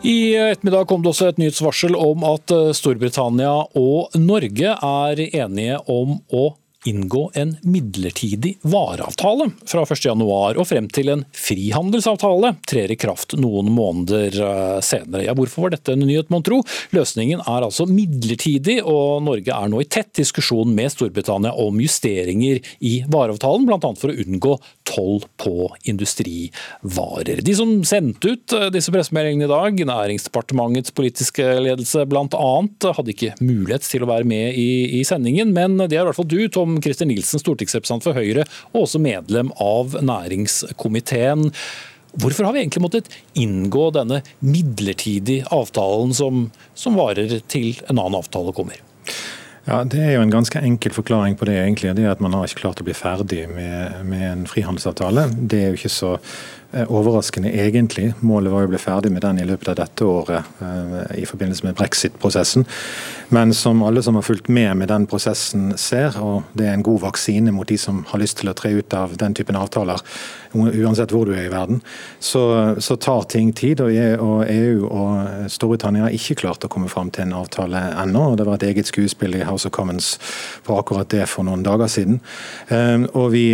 I 0.03 0.35
ettermiddag 0.35 0.87
kom 0.87 1.03
det 1.03 1.13
også 1.13 1.29
et 1.31 1.37
nyhetsvarsel 1.39 1.95
om 1.95 2.25
at 2.27 2.51
eh, 2.51 2.73
Storbritannia 2.75 3.53
og 3.79 4.17
Norge 4.19 4.73
er 4.75 5.21
enige 5.29 5.77
om 5.87 6.17
å 6.27 6.41
inngå 6.89 7.31
en 7.39 7.55
midlertidig 7.61 8.57
vareavtale 8.61 9.49
fra 9.69 9.83
1.1 9.85 10.23
og 10.23 10.67
frem 10.67 10.87
til 10.93 11.11
en 11.13 11.23
frihandelsavtale 11.37 12.53
trer 12.69 12.91
i 12.93 12.97
kraft 12.99 13.35
noen 13.39 13.71
måneder 13.73 14.37
eh, 14.43 14.79
senere. 14.85 15.25
Ja, 15.27 15.35
hvorfor 15.37 15.67
var 15.67 15.75
dette 15.75 15.95
en 15.95 16.03
nyhet, 16.05 16.31
mon 16.33 16.43
tro? 16.45 16.61
Løsningen 16.95 17.43
er 17.43 17.65
altså 17.65 17.87
midlertidig, 17.89 18.79
og 18.83 19.23
Norge 19.27 19.55
er 19.55 19.71
nå 19.71 19.83
i 19.83 19.89
tett 19.89 20.11
diskusjon 20.19 20.73
med 20.75 20.91
Storbritannia 20.93 21.53
om 21.59 21.79
justeringer 21.83 22.61
i 22.83 22.93
vareavtalen, 23.11 23.67
bl.a. 23.69 23.93
for 23.99 24.11
å 24.11 24.17
unngå 24.25 24.57
toll 24.87 25.23
på 25.41 25.69
industrivarer. 25.89 27.43
De 27.45 27.55
som 27.57 27.75
sendte 27.87 28.35
ut 28.35 28.57
eh, 28.57 28.69
disse 28.73 28.93
pressemeldingene 28.93 29.47
i 29.47 29.53
dag, 29.53 29.83
Næringsdepartementets 29.93 30.95
politiske 30.95 31.45
ledelse 31.63 32.05
bl.a., 32.09 32.51
hadde 32.93 33.13
ikke 33.13 33.33
mulighet 33.43 33.85
til 33.87 34.05
å 34.05 34.09
være 34.11 34.27
med 34.27 34.57
i, 34.59 34.99
i 34.99 35.03
sendingen, 35.07 35.53
men 35.55 35.79
det 35.81 35.97
er 35.97 36.03
i 36.03 36.07
hvert 36.07 36.19
fall 36.19 36.29
du, 36.29 36.39
Tom 36.53 36.72
som 36.73 36.81
Christer 36.83 37.09
Nilsen, 37.09 37.41
stortingsrepresentant 37.41 38.05
for 38.05 38.17
Høyre, 38.17 38.45
og 38.73 38.85
også 38.85 39.01
medlem 39.01 39.51
av 39.61 39.97
næringskomiteen. 40.01 41.51
Hvorfor 42.21 42.45
har 42.45 42.53
vi 42.53 42.61
egentlig 42.61 42.83
måttet 42.83 43.13
inngå 43.39 43.87
denne 43.95 44.21
midlertidige 44.45 45.47
avtalen 45.53 46.13
som, 46.13 46.49
som 46.77 46.97
varer 46.99 47.39
til 47.49 47.79
en 47.87 47.97
annen 47.97 48.19
avtale 48.19 48.53
kommer? 48.53 48.81
Ja, 49.63 49.83
Det 49.87 50.01
er 50.03 50.17
jo 50.17 50.25
en 50.25 50.33
ganske 50.33 50.59
enkel 50.59 50.91
forklaring 50.91 51.37
på 51.39 51.47
det. 51.47 51.55
egentlig, 51.55 51.95
det 51.95 52.03
er 52.03 52.11
at 52.11 52.19
Man 52.19 52.33
har 52.33 52.45
ikke 52.45 52.65
klart 52.65 52.81
å 52.81 52.85
bli 52.85 52.93
ferdig 52.93 53.47
med, 53.49 54.05
med 54.05 54.25
en 54.31 54.45
frihandelsavtale. 54.45 55.29
Det 55.39 55.61
er 55.61 55.71
jo 55.71 55.79
ikke 55.79 55.89
så 55.89 56.17
overraskende, 56.73 57.51
egentlig. 57.53 58.13
Målet 58.25 58.53
var 58.53 58.65
å 58.65 58.71
bli 58.71 58.79
ferdig 58.81 59.11
med 59.13 59.21
den 59.21 59.41
i 59.41 59.47
løpet 59.47 59.73
av 59.73 59.77
dette 59.77 60.05
året 60.07 60.61
eh, 60.63 61.21
i 61.21 61.25
forbindelse 61.29 61.67
med 61.67 61.77
brexit-prosessen. 61.77 62.65
Men 63.33 63.53
som 63.53 63.83
alle 63.85 64.03
som 64.03 64.17
har 64.17 64.25
fulgt 64.25 64.49
med 64.49 64.77
med 64.77 64.89
den 64.89 65.05
prosessen 65.09 65.73
ser, 65.77 66.17
og 66.21 66.49
det 66.57 66.67
er 66.67 66.77
en 66.77 66.85
god 66.85 67.03
vaksine 67.05 67.53
mot 67.53 67.69
de 67.69 67.77
som 67.77 68.03
har 68.09 68.21
lyst 68.21 68.39
til 68.41 68.49
å 68.49 68.55
tre 68.57 68.73
ut 68.73 68.93
av 68.97 69.13
den 69.21 69.35
typen 69.37 69.57
avtaler, 69.57 70.01
uansett 70.53 71.13
hvor 71.13 71.25
du 71.25 71.33
er 71.33 71.47
i 71.47 71.53
verden, 71.53 71.79
så, 72.21 72.43
så 72.77 72.97
tar 73.01 73.25
ting 73.29 73.53
tid. 73.57 73.81
Og 73.81 74.45
EU 74.49 74.89
og 74.89 75.49
Storbritannia 75.49 76.07
har 76.07 76.13
ikke 76.13 76.37
klart 76.43 76.65
å 76.65 76.71
komme 76.71 76.91
fram 76.91 77.09
til 77.13 77.25
en 77.25 77.37
avtale 77.39 77.81
ennå. 78.03 78.31
og 78.31 78.37
Det 78.37 78.47
var 78.49 78.59
et 78.59 78.67
eget 78.69 78.89
skuespill 78.89 79.37
i 79.39 79.45
House 79.47 79.69
of 79.69 79.73
Commons 79.73 80.15
på 80.65 80.77
akkurat 80.77 81.09
det 81.09 81.25
for 81.31 81.45
noen 81.47 81.65
dager 81.65 81.89
siden. 81.89 82.21
Eh, 82.69 83.07
og 83.13 83.31
vi, 83.33 83.45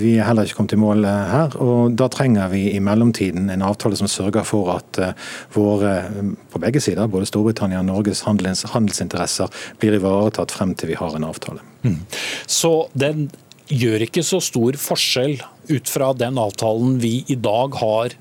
vi 0.00 0.16
er 0.18 0.28
heller 0.28 0.48
ikke 0.48 0.60
kommet 0.60 0.76
i 0.76 0.80
mål 0.80 1.08
her. 1.08 1.56
og 1.64 1.96
da 1.98 2.10
trenger 2.12 2.37
trenger 2.38 2.48
vi 2.48 2.70
i 2.72 2.80
mellomtiden 2.80 3.50
en 3.50 3.62
avtale 3.62 3.96
som 3.96 4.08
sørger 4.08 4.44
for 4.46 4.70
at 4.76 4.98
eh, 4.98 5.14
våre, 5.54 6.10
på 6.50 6.60
begge 6.62 6.80
sider, 6.80 7.08
både 7.08 7.26
Storbritannia 7.26 7.80
og 7.80 7.88
Norges 7.88 8.22
handels, 8.26 8.64
handelsinteresser, 8.64 9.48
blir 9.78 9.98
ivaretatt 9.98 10.52
frem 10.52 10.74
til 10.74 10.92
vi 10.92 10.98
har 10.98 11.16
en 11.16 11.26
avtale. 11.26 11.60
Mm. 11.82 12.04
Så 12.46 12.88
den 12.94 13.30
gjør 13.68 14.06
ikke 14.06 14.22
så 14.22 14.40
stor 14.40 14.78
forskjell 14.78 15.40
ut 15.68 15.88
fra 15.88 16.12
den 16.14 16.38
avtalen 16.38 17.00
vi 17.02 17.24
i 17.28 17.36
dag 17.36 17.74
har 17.80 18.14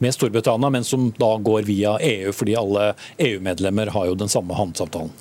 med 0.00 0.14
Storbritannia, 0.14 0.70
men 0.70 0.84
som 0.84 1.10
da 1.16 1.34
går 1.36 1.62
via 1.68 1.98
EU, 2.00 2.32
fordi 2.32 2.56
alle 2.56 2.92
EU-medlemmer 3.18 3.92
har 3.94 4.06
jo 4.10 4.14
den 4.14 4.28
samme 4.32 4.54
handelsavtalen? 4.54 5.12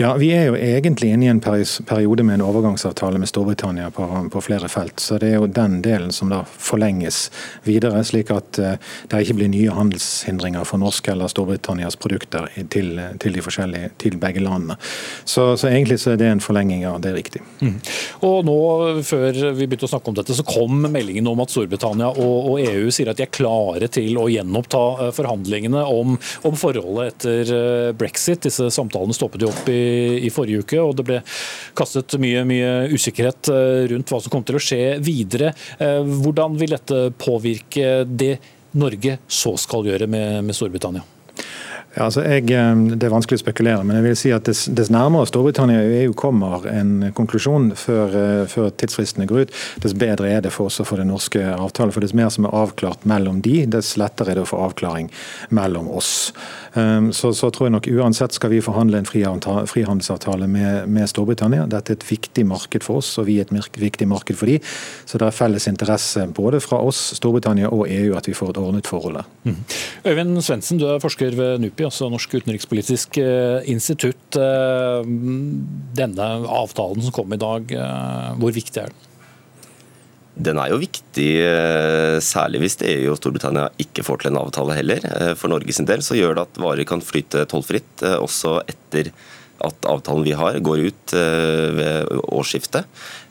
Ja, 0.00 0.14
Vi 0.14 0.28
er 0.30 0.44
jo 0.46 0.54
egentlig 0.54 1.08
inne 1.10 1.26
i 1.26 1.30
en 1.32 1.40
periode 1.42 2.22
med 2.22 2.36
en 2.38 2.44
overgangsavtale 2.46 3.18
med 3.18 3.28
Storbritannia 3.28 3.90
på, 3.90 4.04
på, 4.32 4.40
flere 4.46 4.68
felt. 4.70 5.00
Så 5.00 5.18
det 5.18 5.32
er 5.32 5.40
jo 5.40 5.48
den 5.50 5.80
delen 5.82 6.12
som 6.14 6.30
da 6.30 6.44
forlenges 6.46 7.32
videre, 7.66 8.04
slik 8.06 8.30
at 8.30 8.60
uh, 8.62 8.76
det 9.10 9.22
ikke 9.24 9.34
blir 9.40 9.50
nye 9.50 9.74
handelshindringer 9.74 10.62
for 10.70 10.78
norske 10.78 11.10
eller 11.10 11.26
Storbritannias 11.32 11.98
produkter 11.98 12.46
til, 12.70 12.92
til, 13.18 13.34
de 13.34 13.42
forskjellige, 13.42 13.90
til 13.98 14.20
begge 14.22 14.44
landene. 14.44 14.76
Så, 15.24 15.56
så, 15.56 15.66
egentlig 15.66 15.98
så 15.98 16.14
er 16.14 16.22
det 16.22 16.30
en 16.30 16.44
forlenging 16.46 16.86
av 16.86 17.00
det 17.02 17.10
er 17.10 17.18
riktig. 17.18 17.42
Mm. 17.58 17.74
Og 18.30 18.46
nå, 18.46 18.58
Før 19.02 19.34
vi 19.34 19.66
begynte 19.66 19.88
å 19.88 19.92
snakke 19.96 20.12
om 20.12 20.20
dette, 20.20 20.38
så 20.38 20.46
kom 20.46 20.86
meldingen 20.86 21.26
om 21.26 21.42
at 21.42 21.50
Storbritannia 21.50 22.12
og, 22.14 22.52
og 22.52 22.62
EU 22.62 22.94
sier 22.94 23.10
at 23.10 23.18
de 23.18 23.26
er 23.26 23.34
klare 23.34 23.90
til 23.90 24.07
å 24.16 24.28
gjenoppta 24.32 24.80
eh, 25.08 25.10
forhandlingene 25.16 25.82
om, 25.84 26.16
om 26.48 26.58
forholdet 26.58 27.12
etter 27.12 27.52
eh, 27.56 27.90
brexit. 27.98 28.46
Disse 28.46 28.70
samtalene 28.72 29.16
stoppet 29.16 29.44
jo 29.44 29.52
opp 29.52 29.68
i 29.72 29.78
i 30.18 30.30
forrige 30.32 30.64
uke, 30.64 30.80
og 30.82 30.96
det 30.98 31.06
ble 31.06 31.18
kastet 31.78 32.16
mye, 32.20 32.44
mye 32.48 32.70
usikkerhet 32.94 33.50
eh, 33.52 33.84
rundt 33.92 34.12
hva 34.12 34.22
som 34.22 34.32
kom 34.32 34.46
til 34.46 34.58
å 34.58 34.62
skje 34.62 34.80
videre. 35.04 35.52
Hvordan 35.78 36.56
vil 36.58 36.74
dette 36.74 37.02
påvirke 37.18 38.02
det 38.08 38.36
Norge 38.78 39.18
så 39.28 39.54
skal 39.60 39.86
gjøre 39.88 40.08
med, 40.10 40.42
med 40.48 40.56
Storbritannia? 40.56 41.17
Ja, 41.98 42.04
altså 42.06 42.22
jeg, 42.22 42.44
det 42.46 43.06
er 43.08 43.10
vanskelig 43.10 43.40
å 43.40 43.42
spekulere, 43.42 43.82
men 43.82 43.96
jeg 43.98 44.04
vil 44.04 44.18
si 44.20 44.30
at 44.30 44.46
dess, 44.46 44.90
nærmere 44.94 45.26
Storbritannia 45.26 45.80
og 45.82 45.94
EU 45.96 46.12
kommer 46.14 46.68
en 46.70 47.08
konklusjon 47.16 47.72
før, 47.74 48.12
før, 48.46 48.68
tidsfristene 48.78 49.26
går 49.26 49.48
ut, 49.48 49.54
dess 49.82 49.96
bedre 49.98 50.30
er 50.30 50.44
det 50.44 50.52
for 50.54 50.70
oss 50.70 50.78
å 50.78 50.86
få 50.86 51.00
den 51.00 51.10
norske 51.10 51.42
avtalen. 51.42 51.90
For 51.90 52.04
dess 52.04 52.14
mer 52.14 52.30
som 52.30 52.46
er 52.46 52.54
avklart 52.54 53.02
mellom 53.08 53.40
de, 53.42 53.64
dess 53.66 53.96
lettere 53.98 54.30
er 54.30 54.38
det 54.38 54.44
å 54.46 54.50
få 54.52 54.60
avklaring 54.68 55.08
mellom 55.58 55.88
oss. 55.90 56.12
Så, 56.70 57.32
så 57.34 57.50
tror 57.50 57.66
jeg 57.66 57.74
nok 57.74 57.90
uansett 57.90 58.36
skal 58.36 58.52
vi 58.52 58.62
forhandle 58.62 59.00
en 59.00 59.08
frihandelsavtale 59.08 60.46
med, 60.46 60.86
med 60.94 61.10
Storbritannia. 61.10 61.66
Dette 61.66 61.96
er 61.96 61.98
et 61.98 62.06
viktig 62.06 62.46
marked 62.46 62.86
for 62.86 63.02
oss, 63.02 63.10
og 63.18 63.26
vi 63.26 63.40
er 63.42 63.50
et 63.50 63.80
viktig 63.82 64.06
marked 64.06 64.38
for 64.38 64.46
de. 64.46 64.60
Så 65.02 65.18
det 65.18 65.26
er 65.26 65.34
felles 65.34 65.66
interesse 65.66 66.28
både 66.30 66.62
fra 66.62 66.78
oss, 66.78 67.08
Storbritannia 67.18 67.72
og 67.74 67.88
EU 67.90 68.14
at 68.14 68.30
vi 68.30 68.38
får 68.38 68.54
et 68.54 68.62
ordnet 68.62 68.86
forhold 68.86 69.18
der. 69.18 69.34
Mm. 69.48 69.58
Øyvind 70.06 70.42
Svendsen, 70.46 70.78
du 70.78 70.86
er 70.86 71.02
forsker 71.02 71.34
ved 71.34 71.66
NUPI 71.66 71.87
altså 71.88 72.08
Norsk 72.12 72.38
utenrikspolitisk 72.38 73.18
eh, 73.22 73.66
institutt. 73.72 74.38
Eh, 74.38 75.10
denne 75.98 76.30
avtalen 76.46 77.04
som 77.04 77.14
kom 77.14 77.34
i 77.34 77.40
dag, 77.40 77.72
eh, 77.74 78.32
hvor 78.40 78.54
viktig 78.54 78.82
er 78.84 78.92
den? 78.92 79.04
Den 80.38 80.60
er 80.62 80.70
jo 80.70 80.76
viktig, 80.78 81.30
særlig 82.22 82.60
hvis 82.62 82.76
EU 82.86 83.08
og 83.10 83.16
Storbritannia 83.18 83.64
ikke 83.82 84.04
får 84.06 84.20
til 84.22 84.30
en 84.30 84.38
avtale 84.38 84.76
heller. 84.76 85.02
For 85.34 85.50
Norges 85.50 85.80
del 85.82 86.04
så 86.06 86.14
gjør 86.14 86.36
det 86.36 86.44
at 86.44 86.60
varer 86.62 86.86
kan 86.86 87.02
flyte 87.02 87.42
tollfritt 87.50 88.04
også 88.06 88.60
etter 88.70 89.10
at 89.66 89.88
avtalen 89.90 90.22
vi 90.22 90.36
har 90.38 90.60
går 90.62 90.84
ut 90.92 91.16
ved 91.74 92.14
årsskiftet. 92.22 92.86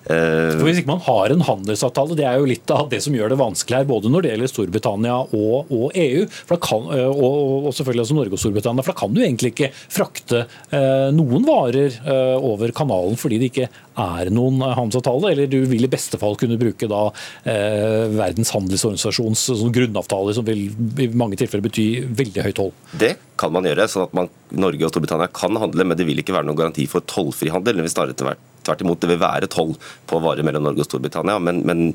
Eh, 0.07 0.55
For 0.55 0.65
Hvis 0.67 0.81
ikke 0.81 0.93
man 0.93 1.03
har 1.03 1.33
en 1.33 1.43
handelsavtale, 1.43 2.15
det 2.17 2.27
er 2.27 2.39
jo 2.39 2.47
litt 2.49 2.71
av 2.73 2.87
det 2.91 3.01
som 3.03 3.15
gjør 3.15 3.33
det 3.33 3.39
vanskelig 3.41 3.81
her, 3.81 3.89
både 3.89 4.11
når 4.11 4.23
det 4.23 4.31
gjelder 4.33 4.51
Storbritannia 4.51 5.17
og, 5.35 5.73
og 5.73 5.97
EU, 5.97 6.23
kan, 6.67 6.87
eh, 6.95 7.09
og, 7.11 7.67
og, 7.67 7.73
selvfølgelig 7.75 8.05
også 8.05 8.17
Norge 8.17 8.37
og 8.37 8.41
Storbritannia. 8.43 8.85
For 8.85 8.93
da 8.93 9.01
kan 9.01 9.15
du 9.15 9.21
egentlig 9.23 9.53
ikke 9.53 9.71
frakte 9.75 10.45
eh, 10.45 11.09
noen 11.15 11.45
varer 11.47 11.99
eh, 11.99 12.35
over 12.37 12.73
kanalen 12.75 13.19
fordi 13.19 13.41
det 13.41 13.51
ikke 13.51 13.69
er 13.97 14.31
noen 14.33 14.61
handelsavtale. 14.63 15.33
Eller 15.33 15.51
du 15.51 15.59
vil 15.69 15.87
i 15.87 15.91
beste 15.91 16.19
fall 16.21 16.37
kunne 16.39 16.59
bruke 16.61 16.89
da 16.89 17.03
eh, 17.43 18.07
Verdens 18.17 18.53
handelsorganisasjons 18.55 19.47
sånn 19.51 19.75
grunnavtale, 19.75 20.35
som 20.37 20.47
vil 20.47 20.69
i 21.03 21.09
mange 21.17 21.39
tilfeller 21.39 21.67
bety 21.67 21.87
veldig 22.17 22.45
høyt 22.47 22.61
hold. 22.63 22.75
Det 22.97 23.15
kan 23.37 23.53
man 23.53 23.67
gjøre, 23.67 23.85
sånn 23.91 24.07
at 24.07 24.15
man, 24.17 24.31
Norge 24.57 24.87
og 24.87 24.93
Storbritannia 24.93 25.29
kan 25.35 25.57
handle, 25.59 25.85
men 25.85 25.99
det 25.99 26.07
vil 26.07 26.23
ikke 26.23 26.35
være 26.35 26.47
noen 26.47 26.61
garanti 26.63 26.87
for 26.89 27.05
tollfri 27.09 27.51
handel. 27.53 27.77
Det 27.77 27.85
vil 27.85 27.93
snarere 27.93 28.17
tvert 28.17 28.53
imot 28.75 29.01
det 29.03 29.11
vil 29.13 29.21
være 29.21 29.49
toll 29.51 29.75
på 30.07 30.21
varer 30.23 30.45
mellom 30.47 30.67
Norge 30.67 30.83
og 30.83 30.89
Storbritannia. 30.89 31.39
men, 31.39 31.63
men 31.67 31.91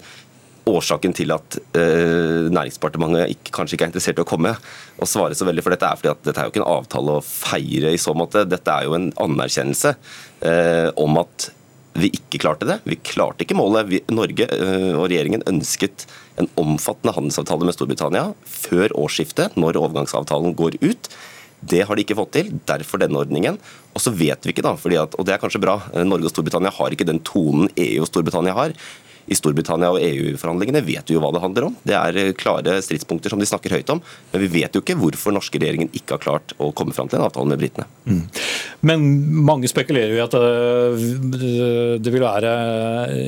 årsaken 0.68 1.14
til 1.16 1.32
at 1.34 1.56
eh, 1.78 2.48
Næringsdepartementet 2.52 3.32
ikke, 3.34 3.54
kanskje 3.56 3.76
ikke 3.76 3.88
er 3.88 3.90
interessert 3.90 4.20
i 4.20 4.24
å 4.24 4.28
komme 4.28 4.52
og 4.54 5.10
svare 5.10 5.36
så 5.38 5.46
veldig 5.48 5.64
for 5.64 5.74
dette, 5.74 5.88
er 5.88 5.98
fordi 5.98 6.12
at 6.12 6.22
dette 6.28 6.42
er 6.42 6.46
jo 6.46 6.54
ikke 6.54 6.62
en 6.62 6.70
avtale 6.76 7.16
å 7.16 7.24
feire 7.26 7.92
i 7.94 8.00
så 8.00 8.14
måte. 8.16 8.44
Dette 8.48 8.76
er 8.76 8.86
jo 8.86 8.94
en 8.98 9.10
anerkjennelse 9.24 9.94
eh, 10.46 10.88
om 11.00 11.18
at 11.22 11.50
vi 11.98 12.08
ikke 12.14 12.40
klarte 12.40 12.68
det. 12.68 12.78
Vi 12.88 12.96
klarte 13.04 13.44
ikke 13.44 13.58
målet. 13.58 13.90
Vi, 13.90 14.00
Norge 14.14 14.46
øh, 14.54 14.94
og 14.94 15.08
regjeringen 15.10 15.44
ønsket 15.50 16.06
en 16.40 16.48
omfattende 16.60 17.12
handelsavtale 17.16 17.68
med 17.68 17.76
Storbritannia 17.76 18.30
før 18.48 18.94
årsskiftet, 19.02 19.58
når 19.60 19.80
overgangsavtalen 19.82 20.56
går 20.56 20.78
ut. 20.84 21.10
Det 21.62 21.84
har 21.86 21.94
de 21.96 22.02
ikke 22.02 22.18
fått 22.18 22.32
til, 22.34 22.50
derfor 22.66 23.02
denne 23.02 23.20
ordningen. 23.22 23.58
Og 23.92 24.02
så 24.02 24.12
vet 24.14 24.42
vi 24.42 24.54
ikke, 24.54 24.64
da, 24.66 24.74
at, 24.74 25.14
og 25.14 25.28
det 25.28 25.34
er 25.34 25.42
kanskje 25.42 25.62
bra, 25.62 25.78
eh, 25.92 26.04
Norge 26.06 26.26
og 26.26 26.34
Storbritannia 26.34 26.72
har 26.74 26.94
ikke 26.94 27.06
den 27.06 27.22
tonen 27.26 27.70
EU 27.76 28.02
og 28.02 28.10
Storbritannia 28.10 28.56
har 28.56 28.74
i 29.30 29.36
Storbritannia 29.38 29.92
og 29.92 30.02
EU-forhandlingene 30.02 30.82
vet 30.84 31.10
vi 31.10 31.16
jo 31.16 31.22
hva 31.22 31.30
det 31.34 31.42
handler 31.42 31.68
om. 31.68 31.76
Det 31.86 31.94
er 31.96 32.18
eh, 32.18 32.32
klare 32.38 32.78
stridspunkter 32.84 33.32
som 33.32 33.40
de 33.42 33.48
snakker 33.48 33.76
høyt 33.76 33.92
om. 33.94 34.02
Men 34.32 34.44
vi 34.44 34.50
vet 34.58 34.74
jo 34.74 34.82
ikke 34.82 34.98
hvorfor 34.98 35.34
norske 35.34 35.60
regjeringen 35.62 35.92
ikke 35.94 36.16
har 36.16 36.24
klart 36.24 36.54
å 36.58 36.72
komme 36.76 36.94
fram 36.96 37.10
til 37.10 37.20
en 37.20 37.26
avtale 37.28 37.50
med 37.52 37.60
britene. 37.62 37.86
Mm. 38.08 38.22
Men 38.88 39.06
mange 39.46 39.70
spekulerer 39.70 40.14
jo 40.14 40.18
i 40.18 40.24
at 40.24 40.36
eh, 40.38 41.98
det 42.02 42.14
vil 42.14 42.24
være 42.24 42.52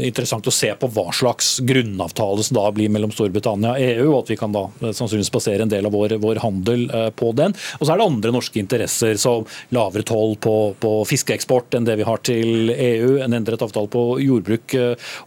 interessant 0.09 0.51
å 0.51 0.55
se 0.55 0.73
på 0.79 0.91
hva 0.95 1.07
slags 1.15 1.57
grunnavtale 1.65 2.47
som 2.47 2.59
da 2.59 2.67
blir 2.75 2.93
mellom 2.93 3.15
Storbritannia 3.15 3.77
og 3.77 3.87
EU, 3.87 4.09
og 4.11 4.19
at 4.25 4.35
vi 4.35 4.39
kan 4.41 4.55
da 4.55 4.67
eh, 4.81 4.91
sannsynligvis 4.91 5.33
basere 5.35 5.67
en 5.67 5.73
del 5.73 5.89
av 5.89 5.95
vår, 5.95 6.17
vår 6.23 6.43
handel 6.43 6.87
på 7.15 7.31
den. 7.39 7.55
Og 7.79 7.87
så 7.87 7.95
er 7.95 8.01
det 8.01 8.09
andre 8.09 8.35
norske 8.35 8.59
interesser, 8.61 9.17
som 9.21 9.47
lavere 9.75 10.05
toll 10.07 10.35
på, 10.43 10.57
på 10.81 10.93
fiskeeksport 11.09 11.77
enn 11.79 11.87
det 11.87 11.97
vi 12.01 12.07
har 12.07 12.21
til 12.27 12.73
EU, 12.75 13.17
en 13.23 13.37
endret 13.37 13.63
avtale 13.65 13.91
på 13.93 14.03
jordbruk 14.23 14.75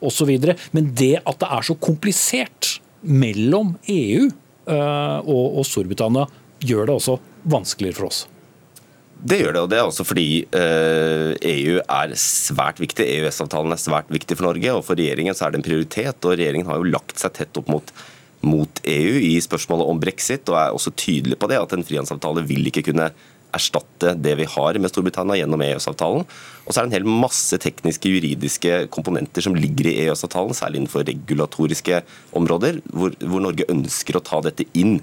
osv. 0.05 0.31
Men 0.75 0.91
det 0.97 1.15
at 1.23 1.39
det 1.41 1.51
er 1.57 1.67
så 1.67 1.77
komplisert 1.79 2.77
mellom 3.01 3.75
EU 3.91 4.27
og, 4.67 5.45
og, 5.45 5.61
Storbritannia, 5.63 6.25
gjør 6.59 6.89
det 6.89 6.95
også 6.97 7.13
vanskeligere 7.47 7.95
for 7.95 8.09
oss. 8.09 8.25
Det 9.17 9.39
gjør 9.41 9.55
det, 9.55 9.61
og 9.63 9.69
det 9.71 9.77
er 9.79 9.87
også 9.87 10.05
fordi 10.05 10.27
EU 10.45 11.77
eh, 11.79 11.79
e 11.79 11.79
er 11.81 12.13
svært 12.21 12.81
viktig. 12.81 13.05
EØS-avtalen 13.05 13.73
er 13.73 13.81
svært 13.81 14.11
viktig 14.13 14.37
for 14.37 14.51
Norge, 14.51 14.75
og 14.75 14.83
for 14.85 14.99
regjeringen 14.99 15.37
så 15.37 15.47
er 15.47 15.55
det 15.55 15.61
en 15.61 15.65
prioritet. 15.65 16.19
og 16.21 16.35
Regjeringen 16.35 16.69
har 16.69 16.77
jo 16.77 16.91
lagt 16.91 17.17
seg 17.17 17.33
tett 17.33 17.57
opp 17.57 17.71
mot, 17.71 17.93
mot 18.45 18.81
EU 18.85 19.15
i 19.31 19.33
spørsmålet 19.41 19.89
om 19.89 20.03
brexit, 20.03 20.45
og 20.51 20.59
er 20.59 20.77
også 20.77 20.93
tydelig 20.93 21.39
på 21.41 21.49
det, 21.49 21.57
at 21.57 21.73
en 21.73 21.85
frihandelsavtale 21.87 22.45
vil 22.45 22.69
ikke 22.69 22.85
kunne 22.91 23.09
erstatte 23.55 24.13
det 24.19 24.33
vi 24.39 24.47
har 24.49 24.79
med 24.81 24.91
Storbritannia 24.91 25.39
gjennom 25.39 25.63
EØS-avtalen. 25.63 26.25
Og 26.65 26.73
så 26.73 26.81
er 26.81 26.87
det 26.87 26.89
en 26.91 26.97
hel 26.97 27.21
masse 27.23 27.59
tekniske, 27.63 28.11
juridiske 28.11 28.81
komponenter 28.93 29.45
som 29.45 29.55
ligger 29.55 29.89
i 29.89 29.95
EØS-avtalen, 30.05 30.57
særlig 30.57 30.81
innenfor 30.81 31.07
regulatoriske 31.07 32.01
områder, 32.37 32.81
hvor, 32.91 33.15
hvor 33.23 33.43
Norge 33.43 33.69
ønsker 33.71 34.19
å 34.19 34.25
ta 34.25 34.41
dette 34.45 34.67
inn 34.77 34.99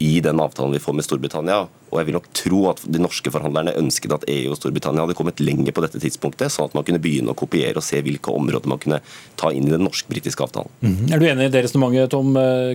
i 0.00 0.20
den 0.24 0.40
avtalen 0.40 0.72
vi 0.72 0.78
får 0.80 0.94
med 0.96 1.04
Storbritannia. 1.04 1.66
Og 1.90 1.98
jeg 1.98 2.06
vil 2.08 2.16
nok 2.16 2.28
tro 2.36 2.60
at 2.70 2.80
de 2.88 3.02
norske 3.02 3.32
forhandlerne 3.34 3.74
ønsket 3.76 4.14
at 4.14 4.22
EU 4.32 4.54
og 4.54 4.56
Storbritannia 4.56 5.04
hadde 5.04 5.16
kommet 5.18 5.42
lenger 5.44 5.74
på 5.76 5.84
dette 5.84 6.00
tidspunktet, 6.00 6.48
sånn 6.54 6.70
at 6.70 6.76
man 6.78 6.86
kunne 6.88 7.02
begynne 7.02 7.34
å 7.34 7.36
kopiere 7.36 7.76
og 7.76 7.84
se 7.84 8.00
hvilke 8.06 8.32
områder 8.32 8.70
man 8.72 8.80
kunne 8.80 9.02
ta 9.40 9.50
inn 9.52 9.68
i 9.68 9.74
den 9.74 9.84
norsk-britiske 9.84 10.46
avtalen. 10.46 10.72
Mm. 10.80 11.12
Er 11.12 11.20
du 11.20 11.26
enig 11.28 11.50
i 11.50 11.52
det 11.52 11.64
resonnementet, 11.66 12.16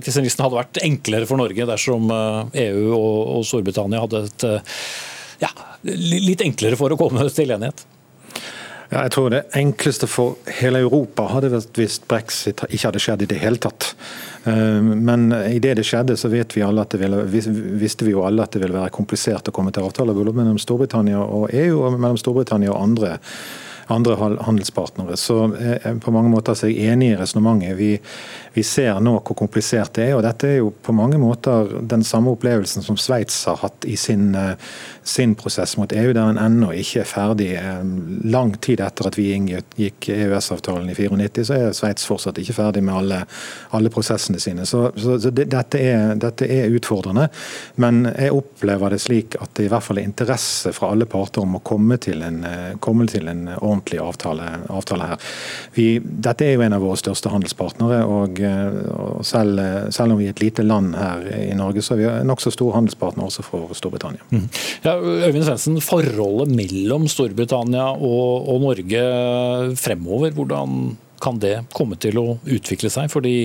Kristiansen, 0.06 0.38
eh, 0.38 0.46
hadde 0.46 0.60
vært 0.60 0.82
enklere 0.86 1.30
for 1.32 1.42
Norge 1.42 1.68
dersom 1.72 2.14
EU 2.14 2.46
eh, 2.54 2.62
e 2.68 2.70
og, 2.94 3.20
og 3.40 3.50
Storbritannia 3.50 4.06
hadde 4.06 4.22
et 4.28 4.48
eh, 4.52 4.78
ja, 5.48 5.52
litt 5.90 6.46
enklere 6.46 6.78
for 6.78 6.94
å 6.94 7.00
komme 7.00 7.26
til 7.34 7.58
enighet? 7.58 7.88
Ja, 8.92 9.02
jeg 9.02 9.16
tror 9.16 9.32
det 9.34 9.42
enkleste 9.58 10.08
for 10.10 10.38
hele 10.60 10.84
Europa 10.86 11.26
hadde 11.32 11.50
vært 11.56 11.80
hvis 11.80 11.98
brexit 12.06 12.62
ikke 12.68 12.92
hadde 12.92 13.02
skjedd 13.02 13.26
i 13.26 13.30
det 13.32 13.40
hele 13.42 13.58
tatt. 13.62 13.92
Eh, 14.46 14.82
men 14.82 15.32
idet 15.34 15.76
det 15.80 15.88
skjedde, 15.88 16.18
så 16.20 16.30
vet 16.30 16.54
vi 16.54 16.64
alle 16.66 16.86
at 16.86 16.94
det 16.94 17.02
ville, 17.02 17.24
visste 17.82 18.06
vi 18.06 18.14
jo 18.14 18.26
alle 18.28 18.46
at 18.46 18.54
det 18.54 18.62
ville 18.62 18.78
være 18.78 18.94
komplisert 18.94 19.50
å 19.50 19.56
komme 19.56 19.74
til 19.74 19.88
avtale 19.88 20.14
mellom 20.14 20.60
Storbritannia 20.62 21.22
og 21.24 21.50
EU, 21.54 21.80
og 21.82 21.98
mellom 21.98 22.20
Storbritannia 22.22 22.74
og 22.74 22.84
andre 22.84 23.16
andre 23.88 24.16
handelspartnere. 24.42 25.18
Så 25.18 25.56
eh, 25.56 25.98
på 25.98 26.12
mange 26.12 26.30
måter 26.30 26.56
er 26.56 26.72
jeg 26.72 26.92
enig 26.92 27.12
i 27.14 27.18
resonnementet. 27.20 27.76
Vi, 27.78 27.92
vi, 28.56 28.64
ser 28.66 28.98
nå 29.04 29.18
hvor 29.20 29.38
komplisert 29.38 29.94
det 29.98 30.10
er. 30.10 30.16
og 30.18 30.24
Dette 30.26 30.50
er 30.50 30.58
jo 30.58 30.72
på 30.74 30.96
mange 30.96 31.20
måter 31.22 31.70
den 31.86 32.04
samme 32.04 32.34
opplevelsen 32.34 32.86
som 32.86 32.98
Sveits 32.98 33.44
har 33.50 33.60
hatt 33.62 33.86
i 33.86 33.98
sin, 34.00 34.34
eh, 34.36 34.56
sin, 35.04 35.36
prosess 35.36 35.76
mot 35.78 35.92
EU, 35.94 36.14
der 36.14 36.32
en 36.32 36.42
ennå 36.42 36.72
ikke 36.74 37.04
er 37.04 37.10
ferdig. 37.10 37.52
Eh, 37.60 37.84
lang 38.26 38.56
tid 38.58 38.82
etter 38.82 39.10
at 39.12 39.20
vi 39.20 39.28
inngikk 39.36 40.10
EØS-avtalen 40.16 40.90
i 40.90 40.98
94, 40.98 41.46
så 41.46 41.60
er 41.60 41.78
Sveits 41.78 42.10
fortsatt 42.10 42.42
ikke 42.42 42.58
ferdig 42.58 42.84
med 42.86 42.98
alle, 42.98 43.22
alle 43.78 43.94
prosessene 43.94 44.42
sine. 44.42 44.66
Så, 44.66 44.88
så, 44.98 45.20
så 45.22 45.30
det, 45.30 45.50
dette, 45.54 45.82
er, 45.82 46.16
dette, 46.18 46.50
er, 46.50 46.74
utfordrende. 46.74 47.28
Men 47.82 48.08
jeg 48.16 48.34
opplever 48.34 48.96
det 48.96 49.04
slik 49.04 49.38
at 49.38 49.54
det 49.60 49.68
i 49.68 49.72
hvert 49.72 49.86
fall 49.86 50.02
er 50.02 50.10
interesse 50.10 50.74
fra 50.74 50.90
alle 50.92 51.06
parter 51.10 51.46
om 51.46 51.60
å 51.60 51.64
komme 51.66 52.00
til 52.02 52.26
en, 52.26 52.42
komme 52.82 53.06
til 53.12 53.30
en 53.30 53.46
ordentlig 53.54 53.75
ordentlig 53.76 54.02
avtale, 54.04 54.50
avtale 54.74 55.10
her. 55.12 55.30
Vi, 55.76 55.88
dette 56.02 56.48
er 56.48 56.56
jo 56.56 56.66
en 56.66 56.76
av 56.78 56.84
våre 56.86 57.00
største 57.00 57.32
handelspartnere, 57.34 58.02
og, 58.10 58.42
og 58.96 59.24
selv, 59.28 59.62
selv, 59.96 60.16
om 60.16 60.22
vi 60.22 60.30
er 60.30 60.36
et 60.36 60.44
lite 60.44 60.66
land 60.66 60.96
her 60.98 61.26
i 61.38 61.56
Norge, 61.58 61.84
så 61.86 61.96
er 61.96 62.02
vi 62.02 62.12
nokså 62.28 62.54
stor 62.56 62.76
handelspartner 62.78 63.28
også 63.28 63.46
for 63.46 63.74
Storbritannia. 63.78 64.26
Mm. 64.32 64.46
Ja, 64.86 64.98
Øyvind 65.00 65.48
Svendsen, 65.48 65.80
forholdet 65.84 66.54
mellom 66.56 67.10
Storbritannia 67.12 67.92
og, 67.96 68.48
og 68.52 68.62
Norge 68.66 69.04
fremover, 69.80 70.36
hvordan 70.36 70.96
kan 71.24 71.40
det 71.42 71.58
komme 71.74 71.98
til 72.02 72.20
å 72.22 72.28
utvikle 72.44 72.92
seg? 72.92 73.12
Fordi 73.14 73.36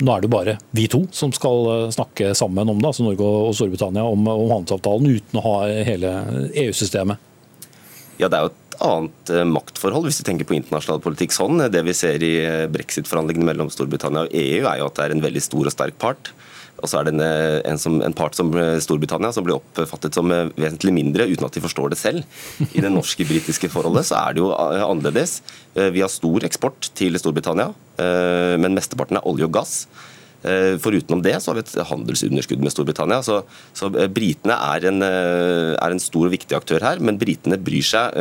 nå 0.00 0.14
er 0.14 0.24
det 0.24 0.30
bare 0.32 0.56
vi 0.76 0.86
to 0.88 1.02
som 1.12 1.32
skal 1.34 1.90
snakke 1.92 2.32
sammen 2.38 2.68
om 2.72 2.78
det, 2.80 2.88
altså 2.88 3.04
Norge 3.04 3.26
og 3.26 3.52
Storbritannia, 3.56 4.04
om, 4.06 4.28
om 4.32 4.54
handelsavtalen 4.54 5.18
uten 5.18 5.40
å 5.40 5.44
ha 5.44 5.56
hele 5.86 6.14
EU-systemet. 6.64 7.26
Ja, 8.20 8.28
Det 8.28 8.36
er 8.36 8.46
jo 8.46 8.50
et 8.52 8.59
annet 8.84 9.32
eh, 9.32 9.46
maktforhold, 9.48 10.08
hvis 10.08 10.20
vi 10.22 10.26
tenker 10.28 10.48
på 10.48 10.56
internasjonal 10.58 11.02
politikk 11.04 11.34
sånn. 11.36 11.60
Det 11.72 11.82
vi 11.86 11.96
ser 11.96 12.22
i 12.24 12.34
eh, 12.42 12.68
brexit-forhandlingene 12.72 13.48
mellom 13.52 13.72
Storbritannia 13.72 14.26
og 14.26 14.36
EU, 14.36 14.62
er 14.64 14.80
jo 14.80 14.88
at 14.88 14.98
det 14.98 15.06
er 15.06 15.16
en 15.16 15.24
veldig 15.24 15.42
stor 15.44 15.68
og 15.68 15.74
sterk 15.74 15.98
part. 16.02 16.32
Og 16.80 16.88
så 16.88 17.00
er 17.00 17.10
det 17.10 17.26
eh, 17.26 17.58
en, 17.68 17.80
som, 17.80 17.98
en, 18.04 18.16
part 18.16 18.38
som 18.38 18.52
Storbritannia 18.82 19.32
som 19.36 19.46
blir 19.46 19.58
oppfattet 19.58 20.16
som 20.16 20.30
vesentlig 20.30 20.94
mindre, 20.96 21.28
uten 21.30 21.48
at 21.48 21.56
de 21.56 21.64
forstår 21.64 21.92
det 21.92 22.00
selv. 22.00 22.40
I 22.70 22.84
det 22.84 22.92
norske-britiske 22.92 23.72
forholdet 23.72 24.08
så 24.10 24.20
er 24.22 24.36
det 24.36 24.44
jo 24.44 24.52
annerledes. 24.54 25.40
Vi 25.76 26.02
har 26.02 26.12
stor 26.12 26.46
eksport 26.48 26.90
til 26.98 27.18
Storbritannia, 27.20 27.70
men 28.60 28.74
mesteparten 28.74 29.20
er 29.20 29.28
olje 29.28 29.46
og 29.46 29.54
gass. 29.60 29.74
Eh, 30.40 30.78
Forutenom 30.80 31.20
det 31.22 31.34
så 31.42 31.50
har 31.50 31.58
vi 31.58 31.64
et 31.66 31.88
handelsunderskudd 31.90 32.62
med 32.64 32.72
Storbritannia. 32.72 33.20
Så, 33.24 33.40
så 33.76 33.90
eh, 33.92 34.08
Britene 34.12 34.56
er 34.56 34.88
en, 34.88 35.04
eh, 35.04 35.74
er 35.76 35.94
en 35.94 36.02
stor 36.02 36.28
og 36.28 36.34
viktig 36.34 36.56
aktør 36.56 36.84
her, 36.86 37.02
men 37.04 37.20
britene 37.20 37.60
bryr 37.60 37.84
seg 37.84 38.16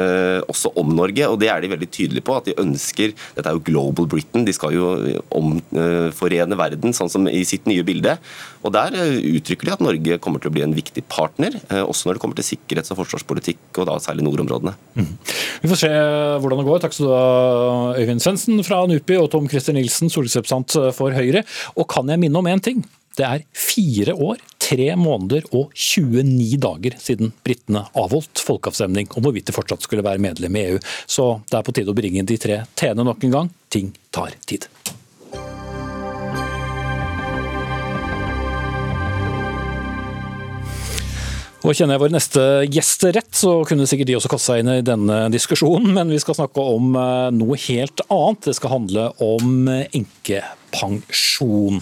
også 0.50 0.72
om 0.80 0.92
Norge. 0.96 1.26
og 1.28 1.40
Det 1.42 1.50
er 1.52 1.62
de 1.62 1.72
veldig 1.72 1.90
tydelige 1.92 2.26
på. 2.26 2.36
at 2.36 2.50
de 2.50 2.58
ønsker, 2.60 3.14
Dette 3.36 3.50
er 3.50 3.56
jo 3.56 3.64
Global 3.66 4.08
Britain, 4.10 4.46
de 4.46 4.54
skal 4.56 4.74
jo 4.74 4.88
omforene 5.36 6.58
verden 6.60 6.96
sånn 6.96 7.12
som 7.12 7.28
i 7.28 7.44
sitt 7.48 7.68
nye 7.70 7.84
bilde. 7.84 8.18
og 8.64 8.74
Der 8.74 8.96
uttrykker 8.96 9.68
de 9.68 9.74
at 9.74 9.84
Norge 9.84 10.20
kommer 10.20 10.42
til 10.42 10.52
å 10.52 10.56
bli 10.56 10.64
en 10.66 10.76
viktig 10.76 11.04
partner, 11.10 11.56
også 11.70 12.08
når 12.08 12.18
det 12.18 12.24
kommer 12.24 12.40
til 12.40 12.48
sikkerhets- 12.48 12.92
og 12.92 13.00
forsvarspolitikk, 13.02 13.62
og 13.78 13.88
da 13.90 13.98
særlig 14.04 14.26
nordområdene. 14.28 14.76
Mm. 14.96 15.12
Vi 15.64 15.72
får 15.72 15.82
se 15.84 15.92
hvordan 15.92 16.62
det 16.62 16.68
går. 16.68 16.82
Takk 16.84 16.96
skal 16.96 17.10
du 17.10 17.14
ha, 17.14 17.94
Øyvind 18.00 18.24
Svendsen 18.24 18.64
fra 18.68 18.82
NUPI 18.90 19.20
og 19.20 19.30
Tom 19.32 19.50
Christer 19.52 19.76
Nilsen, 19.76 20.12
stortingsrepresentant 20.12 20.96
for 20.96 21.16
Høyre. 21.16 21.44
Og 21.80 21.88
kan 21.92 22.09
jeg 22.16 22.24
minne 22.24 22.41
om 22.41 22.49
én 22.49 22.64
ting. 22.64 22.84
Det 23.20 23.26
er 23.26 23.43
fire 23.51 24.14
år, 24.16 24.39
tre 24.64 24.93
måneder 24.95 25.47
og 25.51 25.74
29 25.76 26.60
dager 26.62 26.95
siden 27.01 27.34
britene 27.43 27.82
avholdt 27.97 28.39
folkeavstemning 28.45 29.10
om 29.12 29.26
hvorvidt 29.26 29.49
de 29.49 29.55
fortsatt 29.55 29.84
skulle 29.84 30.05
være 30.05 30.24
medlem 30.24 30.55
i 30.55 30.66
EU. 30.70 30.80
Så 31.10 31.32
det 31.49 31.60
er 31.60 31.68
på 31.68 31.76
tide 31.76 31.91
å 31.91 31.97
bringe 31.97 32.24
de 32.24 32.39
tre 32.39 32.62
t-ene 32.80 33.03
nok 33.07 33.26
en 33.28 33.36
gang. 33.36 33.51
Ting 33.74 33.91
tar 34.16 34.38
tid. 34.47 34.70
Og 41.60 41.76
Kjenner 41.76 41.97
jeg 41.97 42.01
våre 42.05 42.16
neste 42.16 42.43
gjester 42.72 43.12
rett, 43.18 43.34
så 43.36 43.57
kunne 43.68 43.86
sikkert 43.89 44.07
de 44.07 44.16
også 44.16 44.32
kaste 44.32 44.53
seg 44.53 44.62
inn 44.64 44.72
i 44.78 44.86
denne 44.86 45.18
diskusjonen, 45.34 45.91
men 45.97 46.14
vi 46.14 46.22
skal 46.24 46.38
snakke 46.38 46.64
om 46.64 46.95
eh, 46.95 47.28
noe 47.36 47.60
helt 47.68 48.05
annet. 48.07 48.47
Det 48.47 48.55
skal 48.55 48.78
handle 48.78 49.10
om 49.22 49.68
enke 49.68 50.39
pensjon. 50.74 51.80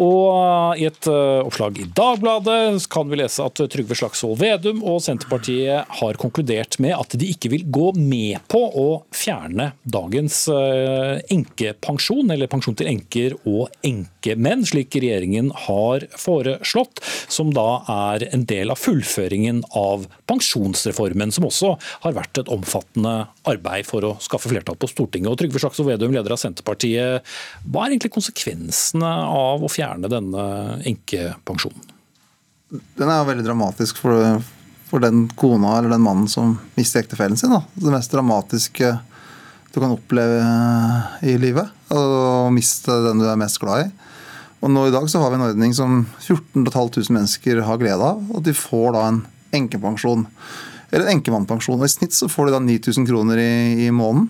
Og 0.00 0.78
I 0.78 0.86
et 0.88 1.08
eh, 1.10 1.40
oppslag 1.44 1.80
i 1.82 1.88
Dagbladet 1.96 2.86
kan 2.92 3.08
vi 3.10 3.20
lese 3.20 3.44
at 3.44 3.60
Trygve 3.72 3.96
Slagsvold 3.98 4.38
Vedum 4.40 4.82
og 4.86 5.00
Senterpartiet 5.04 5.98
har 6.00 6.20
konkludert 6.20 6.78
med 6.82 6.94
at 6.96 7.16
de 7.18 7.30
ikke 7.32 7.52
vil 7.52 7.66
gå 7.72 7.92
med 7.98 8.40
på 8.50 8.60
å 8.78 8.86
fjerne 9.14 9.72
dagens 9.88 10.44
eh, 10.52 11.18
enkepensjon, 11.34 12.30
eller 12.34 12.50
pensjon 12.50 12.76
til 12.78 12.90
enker 12.90 13.36
og 13.48 13.72
enkemenn, 13.86 14.64
slik 14.68 14.96
regjeringen 14.98 15.50
har 15.66 16.06
foreslått, 16.18 17.02
som 17.28 17.52
da 17.54 17.82
er 17.92 18.28
en 18.32 18.44
del 18.48 18.72
av 18.72 18.80
fullføringen 18.80 19.62
av 19.76 20.06
pensjonsreformen, 20.30 21.32
som 21.34 21.48
også 21.48 21.74
har 22.04 22.16
vært 22.16 22.42
et 22.42 22.52
omfattende 22.52 23.14
arbeid 23.48 23.86
for 23.88 24.04
å 24.06 24.14
skaffe 24.22 24.50
flertall 24.50 24.78
på 24.80 24.90
Stortinget. 24.90 25.30
Og 25.32 25.38
Trygve 25.40 25.62
Slagsvold 25.62 25.92
Vedum, 25.92 26.14
leder 26.14 26.34
av 26.34 26.40
Senterpartiet, 26.40 27.26
hva 27.64 27.84
er 27.84 27.94
egentlig 27.94 28.12
konsekvensene 28.28 29.08
av 29.08 29.62
å 29.64 29.70
fjerne 29.70 30.08
denne 30.08 30.80
enkepensjonen? 30.86 31.94
Den 32.68 33.08
er 33.08 33.24
veldig 33.24 33.46
dramatisk 33.46 33.96
for, 33.96 34.42
for, 34.88 35.00
den 35.00 35.28
kona 35.34 35.78
eller 35.78 35.90
den 35.94 36.04
mannen 36.04 36.28
som 36.28 36.58
mister 36.76 37.00
ektefellen 37.00 37.36
sin. 37.36 37.50
Da. 37.50 37.62
Det 37.74 37.92
mest 37.92 38.12
dramatiske 38.12 38.98
du 39.72 39.80
kan 39.80 39.94
oppleve 39.94 40.42
i 41.22 41.38
livet. 41.38 41.68
Å 41.88 42.50
miste 42.52 42.92
den 43.06 43.22
du 43.22 43.28
er 43.28 43.40
mest 43.40 43.60
glad 43.60 43.86
i. 43.86 43.90
Og 44.60 44.72
nå 44.72 44.88
i 44.88 44.92
dag 44.92 45.06
så 45.08 45.22
har 45.22 45.30
vi 45.30 45.38
en 45.38 45.46
ordning 45.46 45.74
som 45.76 46.02
14 46.20 46.66
500 46.66 47.12
mennesker 47.14 47.62
har 47.64 47.80
glede 47.80 48.04
av. 48.04 48.20
At 48.36 48.44
de 48.44 48.56
får 48.56 48.92
da 48.96 49.06
en 49.08 49.22
enkepensjon. 49.54 50.26
Eller 50.90 51.06
en 51.06 51.16
enkemannpensjon. 51.16 51.78
Og 51.78 51.86
I 51.86 51.92
snitt 51.92 52.16
så 52.16 52.28
får 52.28 52.48
de 52.48 52.56
da 52.56 52.60
9000 52.66 53.08
kroner 53.08 53.40
i, 53.40 53.86
i 53.86 53.90
måneden 53.94 54.28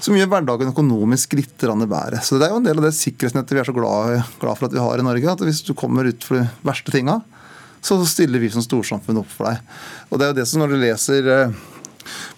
som 0.00 0.16
gjør 0.16 0.30
hverdagen 0.32 0.72
økonomisk 0.72 1.36
litt 1.38 1.54
bedre. 1.60 2.20
Så 2.24 2.38
Det 2.38 2.48
er 2.48 2.54
jo 2.54 2.60
en 2.60 2.66
del 2.66 2.78
av 2.78 2.88
det 2.88 2.96
sikkerhetsnettet 2.96 3.52
vi 3.52 3.60
er 3.60 3.68
så 3.68 3.76
glad, 3.76 4.22
glad 4.40 4.58
for 4.58 4.68
at 4.68 4.72
vi 4.72 4.80
har 4.80 4.98
i 4.98 5.06
Norge. 5.06 5.32
at 5.32 5.44
Hvis 5.44 5.64
du 5.64 5.74
kommer 5.74 6.04
ut 6.08 6.24
for 6.24 6.40
de 6.40 6.48
verste 6.64 6.90
tinga, 6.90 7.20
så 7.80 7.96
stiller 8.04 8.40
vi 8.40 8.50
som 8.50 8.62
storsamfunn 8.62 9.20
opp 9.20 9.30
for 9.30 9.50
deg. 9.50 9.60
Og 10.10 10.18
Det 10.18 10.24
er 10.24 10.32
jo 10.32 10.40
det 10.40 10.48
som 10.48 10.60
når 10.60 10.72
du 10.72 10.80
leser 10.80 11.28
eh, 11.28 11.52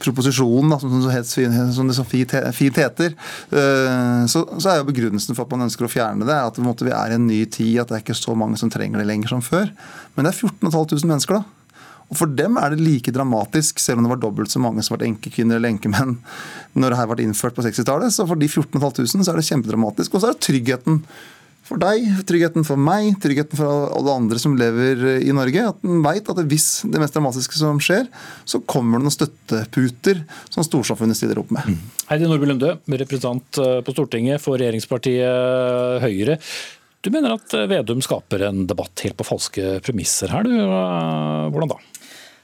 proposisjonen, 0.02 0.74
som, 0.80 1.86
det, 1.88 1.94
så 1.94 2.04
fint, 2.04 2.78
heter, 2.78 3.14
eh, 3.50 4.26
så, 4.26 4.44
er 4.66 4.80
jo 4.80 4.88
begrunnelsen 4.90 5.34
for 5.34 5.46
at 5.46 5.54
man 5.54 5.66
ønsker 5.68 5.86
å 5.86 5.92
fjerne 5.92 6.26
det, 6.26 6.36
at 6.36 6.58
vi 6.58 6.90
er 6.90 7.14
i 7.14 7.18
en 7.18 7.26
ny 7.26 7.44
tid, 7.46 7.80
at 7.80 7.90
det 7.90 7.98
er 7.98 8.04
ikke 8.04 8.18
så 8.18 8.34
mange 8.38 8.58
som 8.60 8.70
trenger 8.70 9.02
det 9.02 9.08
lenger 9.08 9.34
som 9.34 9.42
før. 9.42 9.70
Men 10.14 10.26
det 10.26 10.34
er 10.34 10.40
14 10.50 10.70
500 10.70 11.06
mennesker, 11.08 11.40
da. 11.40 11.61
Og 12.12 12.18
For 12.20 12.28
dem 12.28 12.58
er 12.60 12.74
det 12.74 12.84
like 12.84 13.12
dramatisk, 13.14 13.80
selv 13.80 13.98
om 13.98 14.06
det 14.06 14.12
var 14.12 14.20
dobbelt 14.20 14.52
så 14.52 14.60
mange 14.60 14.84
som 14.84 14.98
ble 14.98 15.08
enkekvinner 15.08 15.56
eller 15.56 15.72
enkemenn 15.72 16.18
når 16.76 16.92
det 16.92 16.98
her 16.98 17.08
ble 17.08 17.24
innført 17.24 17.56
på 17.56 17.64
60-tallet. 17.64 18.12
Så 18.12 18.28
for 18.28 18.40
de 18.40 18.48
14 18.50 18.76
500 18.76 19.24
så 19.24 19.32
er 19.32 19.40
det 19.40 19.48
kjempedramatisk. 19.48 20.12
Og 20.12 20.20
så 20.20 20.28
er 20.28 20.36
det 20.36 20.44
tryggheten 20.44 21.00
for 21.62 21.78
deg, 21.80 22.04
tryggheten 22.28 22.66
for 22.66 22.80
meg, 22.80 23.14
tryggheten 23.22 23.56
for 23.56 23.86
alle 23.94 24.16
andre 24.18 24.40
som 24.42 24.56
lever 24.58 25.22
i 25.22 25.32
Norge. 25.32 25.62
At 25.70 25.86
en 25.86 26.02
veit 26.04 26.28
at 26.28 26.42
hvis 26.50 26.68
det 26.90 27.00
mest 27.00 27.16
dramatiske 27.16 27.56
som 27.56 27.80
skjer, 27.82 28.10
så 28.44 28.60
kommer 28.68 28.98
det 28.98 29.06
noen 29.06 29.14
støtteputer 29.14 30.24
som 30.52 30.66
storsamfunnet 30.66 31.16
stiller 31.16 31.40
opp 31.40 31.54
med. 31.54 31.72
Mm. 31.72 31.80
Heidi 32.10 32.28
Nordby 32.28 32.50
Lunde, 32.50 32.76
representant 32.92 33.62
eh, 33.62 33.78
på 33.86 33.94
Stortinget 33.94 34.42
for 34.42 34.60
regjeringspartiet 34.60 36.02
Høyre. 36.04 36.36
Du 37.02 37.10
mener 37.10 37.34
at 37.34 37.54
Vedum 37.70 38.02
skaper 38.04 38.44
en 38.46 38.64
debatt 38.70 39.02
helt 39.02 39.18
på 39.18 39.26
falske 39.26 39.80
premisser 39.82 40.30
her, 40.30 40.46
du. 40.46 40.52
Hvordan 41.50 41.72
da? 41.72 41.80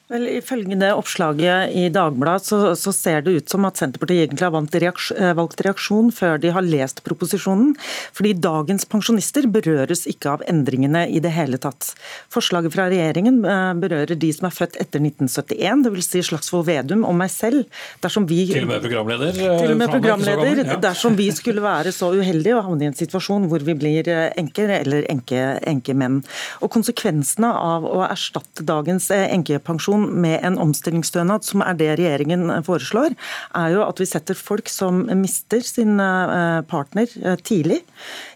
Vel, 0.09 0.25
Ifølge 0.39 0.77
det 0.81 0.89
oppslaget 0.97 1.75
i 1.77 1.89
Dagbladet 1.93 2.47
så, 2.49 2.59
så, 2.81 2.93
ser 2.97 3.21
det 3.27 3.33
ut 3.37 3.53
som 3.53 3.67
at 3.69 3.77
Senterpartiet 3.77 4.25
egentlig 4.25 4.47
har 4.47 4.55
reaksjon, 4.81 5.19
eh, 5.21 5.35
valgt 5.37 5.61
reaksjon 5.61 6.09
før 6.17 6.39
de 6.41 6.53
har 6.55 6.65
lest 6.65 7.03
proposisjonen. 7.05 7.75
Fordi 8.17 8.33
dagens 8.41 8.89
pensjonister 8.89 9.45
berøres 9.53 10.07
ikke 10.09 10.31
av 10.33 10.45
endringene 10.49 11.03
i 11.13 11.21
det 11.21 11.35
hele 11.37 11.61
tatt. 11.61 11.91
Forslaget 12.33 12.73
fra 12.73 12.87
regjeringen 12.89 13.43
eh, 13.45 13.75
berører 13.83 14.17
de 14.17 14.31
som 14.33 14.49
er 14.49 14.55
født 14.57 14.79
etter 14.81 15.05
1971, 15.05 15.85
dvs. 15.85 16.09
Si 16.09 16.25
Slagsvold 16.31 16.65
Vedum 16.71 17.05
og 17.05 17.13
meg 17.21 17.29
selv. 17.35 17.69
Dersom 18.01 18.25
vi, 18.33 18.47
til 18.49 18.65
og 18.65 18.73
med 18.73 18.89
programleder? 18.89 19.37
Eh, 19.37 19.61
til 19.61 19.75
og 19.77 19.83
med 19.83 19.93
programleder. 19.93 20.65
Ja. 20.65 20.79
Dersom 20.89 21.21
vi 21.21 21.29
skulle 21.37 21.67
være 21.67 21.93
så 21.93 22.15
uheldige 22.17 22.57
å 22.57 22.65
havne 22.65 22.89
i 22.89 22.91
en 22.95 22.97
situasjon 22.97 23.51
hvor 23.53 23.69
vi 23.69 23.77
blir 23.77 24.09
enker 24.09 24.73
eller 24.81 25.05
enke, 25.13 25.45
enkemenn. 25.69 26.23
Og 26.65 26.73
konsekvensene 26.73 27.53
av 27.53 27.85
å 27.85 28.01
erstatte 28.09 28.65
dagens 28.65 29.13
enkepensjon 29.13 29.98
pensjon 29.99 30.21
med 30.21 30.41
en 30.45 30.59
omstillingsstønad, 30.59 31.45
som 31.45 31.63
er 31.63 31.77
det 31.79 31.99
regjeringen 31.99 32.51
foreslår, 32.65 33.15
er 33.55 33.73
jo 33.73 33.85
at 33.85 34.01
vi 34.01 34.07
setter 34.07 34.35
folk 34.35 34.69
som 34.69 35.07
mister 35.21 35.61
sin 35.61 35.99
eh, 36.01 36.63
partner 36.69 37.07
eh, 37.23 37.37
tidlig, 37.37 37.83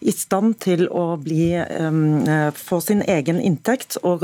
i 0.00 0.12
stand 0.12 0.58
til 0.60 0.88
å 0.88 1.16
bli, 1.16 1.54
eh, 1.54 2.52
få 2.54 2.80
sin 2.80 3.02
egen 3.02 3.40
inntekt, 3.40 3.98
og, 4.02 4.22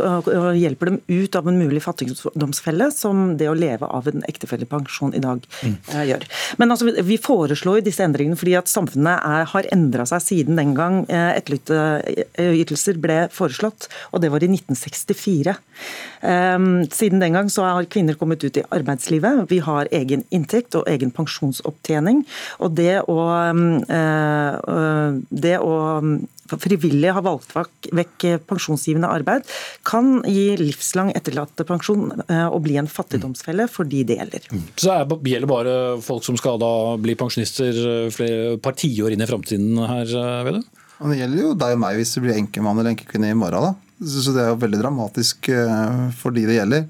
hjelper 0.59 0.87
dem 0.91 1.01
ut 1.09 1.37
av 1.37 1.49
en 1.49 1.59
mulig 1.59 1.83
fattigdomsfelle, 1.83 2.91
som 2.93 3.37
det 3.39 3.49
å 3.49 3.55
leve 3.57 3.87
av 3.87 4.09
en 4.09 4.23
ektefellepensjon 4.29 5.15
i 5.15 5.23
dag 5.23 5.45
mm. 5.63 5.77
gjør. 6.09 6.27
Men 6.59 6.73
altså, 6.73 6.91
vi 7.05 7.19
foreslår 7.19 7.83
disse 7.85 8.05
endringene 8.05 8.39
fordi 8.39 8.57
at 8.59 8.71
samfunnet 8.71 9.23
er, 9.25 9.47
har 9.53 9.69
endra 9.75 10.07
seg 10.09 10.25
siden 10.25 10.59
den 10.59 10.75
gang 10.77 11.01
etterlytteytelser 11.09 13.01
ble 13.03 13.19
foreslått, 13.35 13.89
og 14.13 14.23
det 14.25 14.33
var 14.33 14.45
i 14.45 14.51
1964. 14.51 15.57
Siden 16.21 17.23
den 17.23 17.37
gang 17.37 17.51
så 17.53 17.67
har 17.67 17.89
kvinner 17.91 18.17
kommet 18.19 18.43
ut 18.45 18.57
i 18.59 18.65
arbeidslivet. 18.75 19.45
Vi 19.51 19.61
har 19.65 19.91
egen 19.95 20.25
inntekt 20.35 20.75
og 20.79 20.89
egen 20.91 21.13
pensjonsopptjening. 21.15 22.25
Og 22.65 22.75
det 22.79 23.03
å, 23.07 23.19
øh, 23.53 25.21
det 25.31 25.57
å 25.63 25.77
frivillig 26.49 27.13
ha 27.13 27.21
valgt 27.21 27.53
vekk 27.93 28.25
pensjonsgivende 28.49 29.11
arbeid, 29.13 29.45
kan 29.85 30.23
gi 30.25 30.57
livslang 30.61 31.13
etterlattepensjon 31.13 32.23
øh, 32.25 32.47
og 32.47 32.63
bli 32.65 32.79
en 32.81 32.89
fattigdomsfelle 32.89 33.69
for 33.69 33.89
de 33.89 34.05
det 34.09 34.17
gjelder. 34.21 34.49
Mm. 34.53 34.65
Så 34.81 34.97
det 34.97 35.35
gjelder 35.35 35.51
bare 35.51 35.75
folk 36.05 36.25
som 36.25 36.39
skal 36.41 36.61
da 36.63 36.73
bli 37.01 37.19
pensjonister 37.21 38.09
flere 38.15 38.57
par 38.65 38.79
tiår 38.81 39.15
inn 39.15 39.25
i 39.25 39.29
framtiden 39.29 39.83
her, 39.85 40.15
Vedum? 40.49 40.65
Det 40.99 41.21
gjelder 41.21 41.45
jo 41.45 41.51
deg 41.55 41.77
og 41.77 41.83
meg 41.85 42.01
hvis 42.01 42.17
du 42.17 42.25
blir 42.25 42.39
enkemann 42.41 42.81
eller 42.81 42.97
enkekvinne 42.97 43.31
i 43.31 43.37
morgen. 43.39 43.69
da. 43.69 43.88
Så 43.99 44.31
det 44.31 44.45
er 44.45 44.53
jo 44.53 44.61
veldig 44.63 44.79
dramatisk 44.79 45.49
eh, 45.51 46.03
for 46.15 46.35
de 46.35 46.45
det 46.47 46.61
gjelder. 46.61 46.85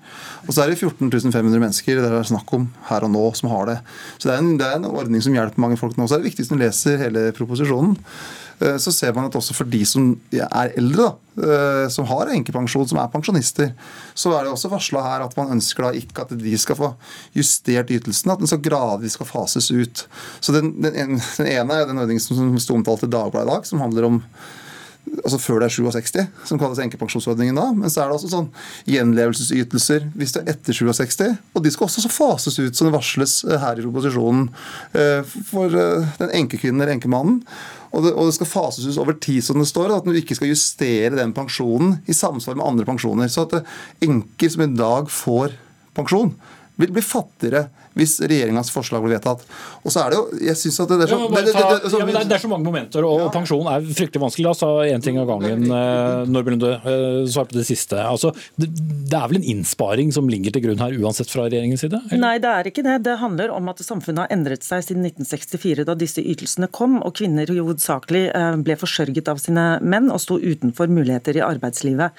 Og 0.45 0.53
så 0.53 0.65
er 0.65 0.73
det 0.73 0.81
14 0.81 1.09
500 1.33 1.63
mennesker 1.63 2.03
det 2.03 2.11
er 2.11 2.27
snakk 2.29 2.53
om 2.53 2.67
her 2.91 3.07
og 3.07 3.15
nå 3.15 3.23
som 3.39 3.49
har 3.53 3.71
det. 3.71 3.79
Så 4.19 4.29
det 4.29 4.35
er, 4.35 4.43
en, 4.43 4.59
det 4.61 4.67
er 4.67 4.77
en 4.77 4.91
ordning 4.91 5.25
som 5.25 5.37
hjelper 5.37 5.63
mange 5.65 5.79
folk 5.81 5.97
nå. 5.97 6.05
Så 6.05 6.19
er 6.19 6.23
det 6.23 6.29
viktig 6.29 6.45
hvis 6.45 6.53
du 6.53 6.61
leser 6.61 7.01
hele 7.01 7.31
proposisjonen. 7.37 7.97
Eh, 8.61 8.77
så 8.83 8.93
ser 8.93 9.15
man 9.17 9.31
at 9.31 9.39
også 9.39 9.57
for 9.57 9.71
de 9.71 9.81
som 9.89 10.11
er 10.35 10.77
eldre, 10.77 11.09
da, 11.09 11.49
eh, 11.49 11.87
som 11.95 12.09
har 12.11 12.35
enkepensjon, 12.35 12.89
som 12.91 13.01
er 13.01 13.11
pensjonister, 13.13 13.73
så 14.13 14.35
er 14.35 14.45
det 14.45 14.53
også 14.53 14.73
varsla 14.73 15.05
her 15.07 15.25
at 15.25 15.37
man 15.39 15.57
ønsker 15.57 15.87
da 15.87 15.95
ikke 15.97 16.27
at 16.27 16.37
de 16.37 16.55
skal 16.61 16.79
få 16.79 16.93
justert 17.39 17.93
ytelsen, 17.95 18.35
at 18.35 18.43
den 18.43 18.51
så 18.51 18.61
gradvis 18.61 19.17
skal 19.17 19.31
fases 19.31 19.71
ut. 19.71 20.07
Så 20.41 20.53
Den, 20.53 20.75
den, 20.83 21.21
den 21.39 21.53
ene 21.57 21.81
er 21.81 21.87
den 21.87 22.05
ordningen 22.05 22.21
som 22.21 22.57
sto 22.61 22.77
omtalt 22.77 23.07
i 23.07 23.13
Dagbladet 23.13 23.47
i 23.47 23.55
dag, 23.55 23.69
som 23.69 23.81
handler 23.85 24.13
om 24.13 24.25
altså 25.23 25.39
før 25.41 25.63
det 25.63 25.69
er 25.69 25.75
67, 25.75 26.19
som 26.49 26.61
kalles 26.61 26.81
enkepensjonsordningen 26.83 27.59
da. 27.59 27.67
Men 27.77 27.93
så 27.93 28.03
er 28.03 28.11
det 28.11 28.19
også 28.19 28.31
sånn 28.33 28.51
gjenlevelsesytelser 28.89 30.07
hvis 30.19 30.35
det 30.37 30.43
er 30.43 30.53
etter 30.55 30.77
67. 30.77 31.25
Og 31.55 31.65
de 31.65 31.73
skal 31.75 31.89
også 31.89 32.13
fases 32.13 32.59
ut, 32.61 32.77
som 32.77 32.89
det 32.89 32.95
varsles 32.97 33.41
eh, 33.49 33.59
her 33.63 33.81
i 33.81 33.87
proposisjonen, 33.87 34.49
eh, 34.99 35.35
for 35.51 35.75
eh, 35.75 36.07
den 36.21 36.35
enkekvinnen 36.43 36.83
eller 36.83 36.97
enkemannen. 36.97 37.43
Og 37.89 38.05
det, 38.05 38.13
og 38.13 38.29
det, 38.29 38.37
skal 38.37 38.51
fases 38.51 38.89
ut 38.89 39.01
over 39.01 39.17
tid, 39.17 39.41
som 39.45 39.61
det 39.61 39.69
står. 39.71 39.95
At 39.97 40.07
du 40.09 40.17
ikke 40.17 40.37
skal 40.37 40.53
justere 40.53 41.17
den 41.17 41.33
pensjonen 41.37 41.99
i 42.09 42.17
samsvar 42.17 42.59
med 42.59 42.67
andre 42.67 42.89
pensjoner. 42.89 43.33
Så 43.33 43.47
at 43.47 43.61
enker 44.05 44.53
som 44.53 44.67
i 44.67 44.73
dag 44.77 45.09
får 45.13 45.57
pensjon, 45.97 46.35
vil 46.79 46.93
bli 46.95 47.03
fattigere 47.03 47.67
hvis 47.99 48.19
regjeringas 48.23 48.73
forslag 48.75 49.05
blir 49.05 49.17
vedtatt. 49.17 49.45
Og 49.83 49.93
så 49.93 50.05
er 50.05 50.15
det 50.15 50.21
jo 50.21 50.27
jeg 50.49 50.57
synes 50.61 50.81
at 50.85 50.93
det, 50.93 50.99
er 51.05 51.11
så, 51.11 51.19
det, 51.19 51.43
det, 51.43 51.55
det, 51.55 52.03
det, 52.13 52.25
det, 52.29 52.37
er 52.37 52.43
så 52.43 52.51
mange 52.51 52.67
momenter, 52.67 53.07
og 53.07 53.25
ja. 53.25 53.29
pensjon 53.35 53.69
er 53.71 53.85
fryktelig 53.87 54.23
vanskelig. 54.23 54.47
La 54.47 54.55
oss 54.55 54.63
ta 54.63 54.71
én 54.87 55.05
ting 55.05 55.19
av 55.21 55.29
gangen. 55.31 55.67
Eh, 55.67 56.29
Når 56.29 56.49
Lunde 56.49 56.71
uh, 56.83 57.27
svare 57.29 57.51
på 57.51 57.59
det 57.59 57.65
siste. 57.69 57.99
Altså, 58.01 58.33
det, 58.57 58.69
er 59.13 59.27
vel 59.31 59.41
en 59.41 59.49
innsparing 59.55 60.13
som 60.15 60.29
ligger 60.31 60.55
til 60.55 60.65
grunn 60.65 60.83
her, 60.83 60.97
uansett 61.03 61.31
fra 61.33 61.47
regjeringens 61.47 61.85
side? 61.85 62.01
Eller? 62.09 62.23
Nei, 62.23 62.35
det 62.43 62.53
er 62.53 62.71
ikke 62.71 62.85
det. 62.87 62.97
Det 63.07 63.19
handler 63.21 63.53
om 63.55 63.71
at 63.73 63.83
samfunnet 63.85 64.25
har 64.25 64.35
endret 64.35 64.67
seg 64.67 64.85
siden 64.87 65.07
1964, 65.07 65.87
da 65.89 65.97
disse 65.99 66.25
ytelsene 66.25 66.71
kom, 66.75 66.99
og 67.05 67.17
kvinner 67.19 67.51
hovedsakelig 67.53 68.25
uh, 68.33 68.55
ble 68.65 68.79
forsørget 68.81 69.31
av 69.33 69.43
sine 69.43 69.67
menn 69.85 70.11
og 70.15 70.23
sto 70.25 70.39
utenfor 70.41 70.91
muligheter 70.93 71.39
i 71.39 71.45
arbeidslivet. 71.45 72.17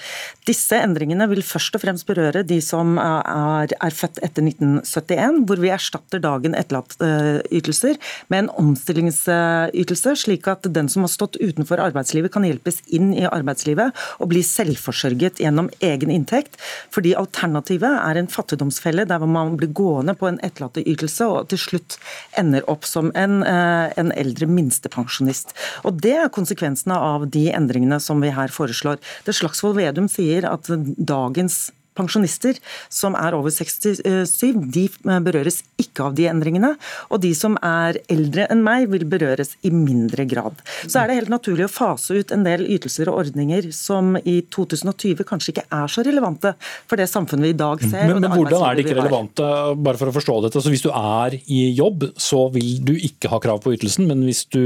Disse 0.48 0.80
endringene 0.80 1.30
vil 1.32 1.44
først 1.46 1.78
og 1.78 1.84
fremst 1.84 2.08
berøre 2.10 2.46
de 2.48 2.60
som 2.64 2.98
er, 3.02 3.74
er 3.76 3.96
født 3.96 4.22
etter 4.26 4.46
1971, 4.46 5.44
hvor 5.50 5.62
vi 5.62 5.69
erstatter 5.74 6.22
dagen 6.24 6.56
etterlatteytelser 6.58 7.98
med 8.32 8.44
en 8.44 8.52
omstillingsytelse, 8.62 10.16
slik 10.24 10.48
at 10.52 10.68
den 10.74 10.90
som 10.92 11.06
har 11.06 11.14
stått 11.14 11.40
utenfor 11.40 11.82
arbeidslivet 11.84 12.34
kan 12.34 12.46
hjelpes 12.48 12.82
inn 12.88 13.12
i 13.16 13.26
arbeidslivet 13.30 13.96
og 14.20 14.32
bli 14.32 14.44
selvforsørget 14.46 15.42
gjennom 15.44 15.72
egen 15.86 16.14
inntekt. 16.14 16.60
Fordi 16.94 17.16
alternativet 17.18 18.00
er 18.02 18.20
en 18.20 18.32
fattigdomsfelle 18.32 19.08
der 19.10 19.26
man 19.26 19.56
blir 19.60 19.74
gående 19.76 20.16
på 20.18 20.30
en 20.30 20.40
etterlatteytelse 20.46 21.28
og 21.30 21.50
til 21.52 21.62
slutt 21.62 22.00
ender 22.40 22.66
opp 22.72 22.88
som 22.88 23.12
en, 23.16 23.42
eh, 23.44 23.94
en 23.98 24.12
eldre 24.12 24.48
minstepensjonist. 24.48 25.54
Og 25.86 26.00
Det 26.00 26.16
er 26.16 26.30
konsekvensene 26.30 26.96
av 26.96 27.30
de 27.30 27.52
endringene 27.52 28.00
som 28.00 28.22
vi 28.22 28.30
her 28.30 28.48
foreslår. 28.48 28.98
Det 29.26 29.36
Slagsvold 29.36 29.76
Vedum 29.76 30.08
sier 30.08 30.46
at 30.46 30.70
dagens 30.98 31.72
pensjonister 31.98 32.60
som 32.92 33.16
er 33.20 33.36
over 33.38 33.54
67, 33.54 34.60
de 34.74 34.86
berøres 35.26 35.62
ikke 35.82 36.08
av 36.10 36.18
de 36.18 36.28
endringene. 36.32 36.74
Og 37.10 37.22
de 37.24 37.34
som 37.38 37.58
er 37.66 38.00
eldre 38.12 38.48
enn 38.52 38.64
meg, 38.66 38.88
vil 38.94 39.06
berøres 39.10 39.56
i 39.66 39.72
mindre 39.74 40.26
grad. 40.30 40.60
Så 40.86 41.02
er 41.02 41.10
det 41.10 41.20
helt 41.22 41.34
naturlig 41.34 41.68
å 41.68 41.72
fase 41.72 42.20
ut 42.20 42.34
en 42.36 42.46
del 42.48 42.66
ytelser 42.70 43.12
og 43.12 43.24
ordninger 43.26 43.70
som 43.76 44.16
i 44.24 44.40
2020 44.54 45.26
kanskje 45.28 45.56
ikke 45.56 45.68
er 45.76 45.92
så 45.92 46.06
relevante 46.06 46.56
for 46.90 47.00
det 47.00 47.10
samfunnet 47.12 47.50
vi 47.50 47.54
i 47.56 47.60
dag 47.60 47.84
ser. 47.84 48.10
Men, 48.10 48.24
men 48.24 48.36
hvordan 48.36 48.66
er 48.68 48.78
de 48.78 48.86
ikke 48.86 49.00
relevante, 49.00 49.50
bare 49.80 50.00
for 50.00 50.12
å 50.12 50.16
forstå 50.16 50.38
dette? 50.46 50.64
Så 50.64 50.74
hvis 50.74 50.86
du 50.86 50.92
er 50.94 51.40
i 51.40 51.64
jobb, 51.78 52.10
så 52.20 52.46
vil 52.54 52.80
du 52.86 52.96
ikke 52.96 53.32
ha 53.32 53.42
krav 53.44 53.64
på 53.64 53.76
ytelsen, 53.76 54.08
men 54.10 54.24
hvis 54.28 54.46
du 54.52 54.62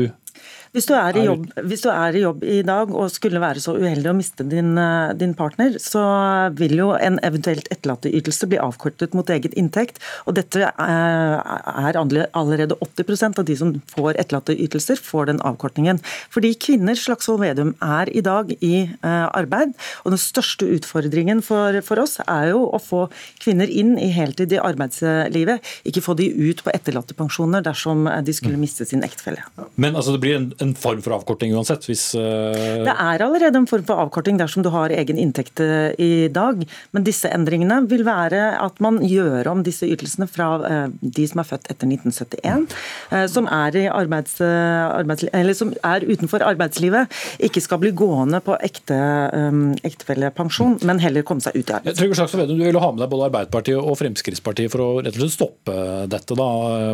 hvis 0.73 0.87
du, 0.89 0.93
er 0.97 1.17
i 1.19 1.23
jobb, 1.27 1.43
hvis 1.69 1.83
du 1.83 1.89
er 1.93 2.15
i 2.17 2.23
jobb 2.23 2.43
i 2.49 2.61
dag 2.65 2.89
og 2.89 3.11
skulle 3.13 3.41
være 3.41 3.61
så 3.61 3.75
uheldig 3.77 4.09
å 4.09 4.15
miste 4.17 4.45
din, 4.49 4.71
eh, 4.81 5.11
din 5.13 5.35
partner, 5.37 5.75
så 5.77 6.01
vil 6.57 6.73
jo 6.79 6.87
en 6.97 7.19
eventuelt 7.21 7.67
etterlatteytelse 7.69 8.49
bli 8.49 8.57
avkortet 8.57 9.13
mot 9.13 9.29
eget 9.29 9.53
inntekt. 9.59 10.01
Og 10.25 10.33
dette 10.39 10.65
er 10.65 11.99
allerede 11.99 12.77
80% 12.81 13.41
av 13.43 13.45
de 13.45 13.57
som 13.59 13.75
får 13.93 14.17
etterlatteytelser, 14.23 14.97
får 14.97 15.29
den 15.29 15.43
avkortningen. 15.45 16.01
Fordi 16.33 16.55
kvinner, 16.57 16.97
Slagsvold 16.97 17.43
Vedum, 17.43 17.75
er 17.77 18.09
i 18.09 18.25
dag 18.25 18.49
i 18.57 18.73
eh, 18.89 19.27
arbeid. 19.29 19.77
Og 20.07 20.15
den 20.15 20.21
største 20.21 20.65
utfordringen 20.73 21.45
for, 21.45 21.77
for 21.85 22.01
oss 22.01 22.17
er 22.25 22.49
jo 22.55 22.65
å 22.73 22.81
få 22.81 23.03
kvinner 23.43 23.69
inn 23.69 23.93
i 24.01 24.09
heltid 24.15 24.57
i 24.57 24.61
arbeidslivet, 24.61 25.61
ikke 25.85 26.01
få 26.01 26.17
de 26.17 26.31
ut 26.33 26.65
på 26.65 26.73
etterlattepensjoner 26.73 27.61
dersom 27.61 28.09
de 28.25 28.33
skulle 28.33 28.57
mm. 28.57 28.65
miste 28.65 28.89
sin 28.89 29.05
ektefelle. 29.05 29.45
Men 29.77 29.93
altså, 29.93 30.17
det 30.17 30.23
blir 30.25 30.41
en 30.41 30.51
en 30.63 30.73
form 30.77 31.01
for 31.03 31.15
avkorting 31.17 31.53
uansett? 31.55 31.85
Hvis, 31.89 32.09
uh... 32.17 32.53
Det 32.85 32.93
er 32.93 33.23
allerede 33.25 33.59
en 33.59 33.67
form 33.69 33.85
for 33.87 34.01
avkorting 34.03 34.39
dersom 34.39 34.65
du 34.65 34.71
har 34.73 34.93
egen 34.93 35.19
inntekt 35.21 35.61
eh, 35.63 35.91
i 36.01 36.27
dag. 36.33 36.63
Men 36.95 37.05
disse 37.07 37.29
endringene 37.33 37.81
vil 37.91 38.05
være 38.07 38.41
at 38.61 38.79
man 38.83 39.01
gjør 39.05 39.49
om 39.51 39.63
disse 39.65 39.87
ytelsene 39.89 40.27
fra 40.29 40.49
uh, 40.61 40.87
de 41.01 41.27
som 41.29 41.43
er 41.43 41.49
født 41.49 41.69
etter 41.71 41.89
1971, 41.89 42.77
uh, 43.13 43.25
som, 43.31 43.49
er 43.51 43.79
arbeids, 43.93 44.39
arbeids, 44.43 45.25
som 45.59 45.73
er 45.83 46.07
utenfor 46.07 46.45
arbeidslivet, 46.45 47.11
ikke 47.43 47.63
skal 47.63 47.81
bli 47.83 47.93
gående 47.97 48.39
på 48.43 48.57
ekte, 48.63 48.99
um, 49.33 49.65
ektefellepensjon, 49.83 50.79
men 50.87 51.01
heller 51.03 51.25
komme 51.27 51.43
seg 51.43 51.57
ut 51.57 51.67
i 51.67 51.77
arbeid. 51.79 51.99
Trygve 51.99 52.19
Slagsvold 52.19 52.45
Vedum, 52.45 52.61
du 52.61 52.67
vil 52.67 52.81
ha 52.81 52.93
med 52.93 53.03
deg 53.03 53.11
både 53.11 53.29
Arbeiderpartiet 53.29 53.79
og 53.81 53.99
Fremskrittspartiet 53.99 54.73
for 54.73 54.85
å 54.85 54.89
rett 55.01 55.13
og 55.17 55.25
slett 55.25 55.37
stoppe 55.37 55.77
dette 56.11 56.39
da, 56.39 56.49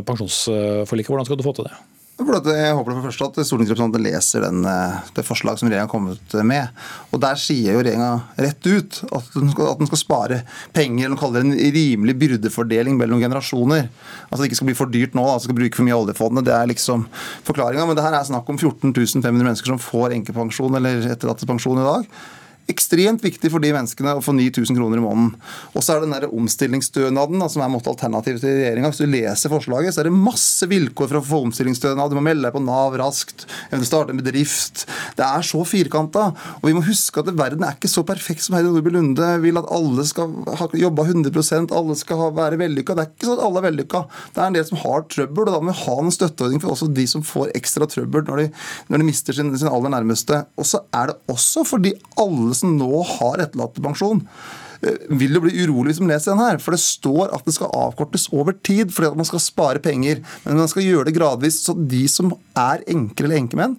pensjonsforliket. 0.07 1.13
Hvordan 1.13 1.29
skal 1.29 1.39
du 1.39 1.45
få 1.45 1.55
til 1.57 1.69
det? 1.69 1.77
Jeg 2.19 2.75
håper 2.75 2.97
for 2.97 3.05
første 3.07 3.27
at 3.29 3.47
stortingsrepresentantene 3.47 4.03
leser 4.03 4.43
den, 4.43 4.65
eh, 4.67 4.97
det 5.15 5.23
forslaget 5.23 5.61
som 5.61 5.69
regjeringa 5.69 5.87
har 5.87 5.93
kommet 5.93 6.33
med. 6.43 6.67
Og 7.13 7.19
Der 7.21 7.35
sier 7.35 7.73
jo 7.73 7.79
regjeringa 7.79 8.23
rett 8.35 8.67
ut 8.67 9.03
at 9.07 9.29
den, 9.33 9.51
skal, 9.51 9.71
at 9.71 9.79
den 9.79 9.87
skal 9.87 9.97
spare 9.97 10.43
penger. 10.73 11.05
eller 11.05 11.15
kaller 11.15 11.41
det 11.41 11.47
en 11.47 11.73
rimelig 11.73 12.15
byrdefordeling 12.19 12.97
mellom 12.97 13.21
generasjoner. 13.21 13.87
Altså 14.29 14.43
Det 14.43 14.49
ikke 14.49 14.59
skal 14.59 14.67
bli 14.67 14.75
for 14.81 14.91
dyrt 14.91 15.15
nå, 15.15 15.23
da, 15.23 15.39
skal 15.39 15.55
bruke 15.55 15.75
for 15.75 15.87
mye 15.87 15.95
av 15.95 16.03
oljefondet. 16.03 16.45
Det 16.45 16.53
er 16.53 16.67
liksom 16.67 17.07
forklaringa. 17.47 17.87
Men 17.87 17.95
det 17.95 18.03
her 18.03 18.13
er 18.13 18.27
snakk 18.27 18.49
om 18.49 18.57
14 18.57 18.91
500 18.93 19.31
mennesker 19.31 19.71
som 19.71 19.79
får 19.79 20.11
enkepensjon 20.19 20.75
eller 20.75 21.07
etterlattepensjon 21.15 21.79
i 21.79 21.87
dag 21.87 22.05
ekstremt 22.71 23.23
viktig 23.25 23.51
for 23.51 23.63
de 23.63 23.71
menneskene 23.75 24.15
å 24.17 24.23
få 24.23 24.33
9000 24.37 24.77
kroner 24.77 25.01
i 25.01 25.03
måneden. 25.03 25.31
Og 25.73 25.83
så 25.83 25.95
er 25.95 25.99
det 25.99 26.09
den 26.09 26.15
der 26.17 26.35
omstillingsstønaden 26.35 27.45
som 27.49 27.63
er 27.65 27.71
måtte 27.73 27.91
alternativet 27.91 28.43
til 28.43 28.55
regjeringa. 28.55 28.91
Hvis 28.91 29.01
du 29.01 29.09
leser 29.09 29.53
forslaget, 29.53 29.95
så 29.95 30.03
er 30.03 30.09
det 30.09 30.15
masse 30.15 30.69
vilkår 30.69 31.11
for 31.11 31.19
å 31.19 31.25
få 31.25 31.41
omstillingsstønad. 31.47 32.11
Du 32.11 32.19
må 32.19 32.25
melde 32.25 32.47
deg 32.47 32.55
på 32.55 32.63
Nav 32.63 32.97
raskt, 32.99 33.47
eventuelt 33.69 33.89
starte 33.89 34.15
en 34.15 34.21
bedrift. 34.21 34.85
Det 35.17 35.25
er 35.25 35.45
så 35.45 35.63
firkanta. 35.67 36.29
Og 36.61 36.69
vi 36.69 36.75
må 36.77 36.85
huske 36.85 37.23
at 37.23 37.31
verden 37.33 37.65
er 37.65 37.77
ikke 37.77 37.91
så 37.91 38.05
perfekt 38.07 38.45
som 38.45 38.57
Heidi 38.57 38.71
Nordby 38.71 38.93
Lunde 38.93 39.31
vil 39.43 39.59
at 39.59 39.69
alle 39.73 40.05
skal 40.07 40.33
ha 40.59 40.69
jobba 40.79 41.05
100% 41.09 41.73
alle 41.75 41.97
skal 41.97 42.29
være 42.37 42.59
vellykka. 42.59 42.95
Det 42.95 43.05
er 43.05 43.11
ikke 43.13 43.29
sånn 43.29 43.39
at 43.39 43.45
alle 43.47 43.61
er 43.61 43.67
vellykka. 43.69 44.03
Det 44.35 44.43
er 44.43 44.51
en 44.51 44.57
del 44.57 44.67
som 44.67 44.81
har 44.83 45.05
trøbbel, 45.09 45.47
og 45.47 45.55
da 45.55 45.61
må 45.63 45.73
vi 45.73 45.83
ha 45.83 45.97
en 46.03 46.13
støtteordning 46.13 46.63
for 46.63 46.75
også 46.75 46.89
de 46.93 47.05
som 47.09 47.25
får 47.25 47.53
ekstra 47.57 47.87
trøbbel 47.89 48.25
når 48.29 48.43
de, 48.43 48.47
når 48.91 49.01
de 49.01 49.07
mister 49.07 49.35
sin, 49.35 49.51
sin 49.57 49.71
aller 49.71 49.93
nærmeste. 49.93 50.43
Og 50.59 50.67
så 50.67 50.83
er 50.95 51.11
det 51.11 51.17
også 51.31 51.65
fordi 51.67 51.95
alle 52.19 52.57
som 52.59 52.77
nå 52.79 53.03
har 53.17 53.45
etterlattepensjon, 53.45 54.25
Eh, 54.81 54.95
vil 55.19 55.33
du 55.35 55.41
bli 55.43 55.65
urolig 55.65 55.91
hvis 55.91 55.99
du 55.99 56.07
leser 56.07 56.33
den 56.33 56.43
her. 56.43 56.59
For 56.63 56.75
det 56.75 56.81
står 56.83 57.33
at 57.35 57.47
det 57.47 57.55
skal 57.57 57.73
avkortes 57.75 58.29
over 58.31 58.55
tid, 58.55 58.93
fordi 58.95 59.11
at 59.11 59.19
man 59.19 59.27
skal 59.27 59.43
spare 59.43 59.83
penger. 59.83 60.21
Men 60.45 60.61
man 60.61 60.71
skal 60.71 60.85
gjøre 60.85 61.09
det 61.09 61.17
gradvis. 61.17 61.59
Så 61.65 61.75
de 61.75 62.05
som 62.11 62.31
er 62.57 62.85
enkle 62.87 63.27
eller 63.27 63.41
enkemenn, 63.41 63.75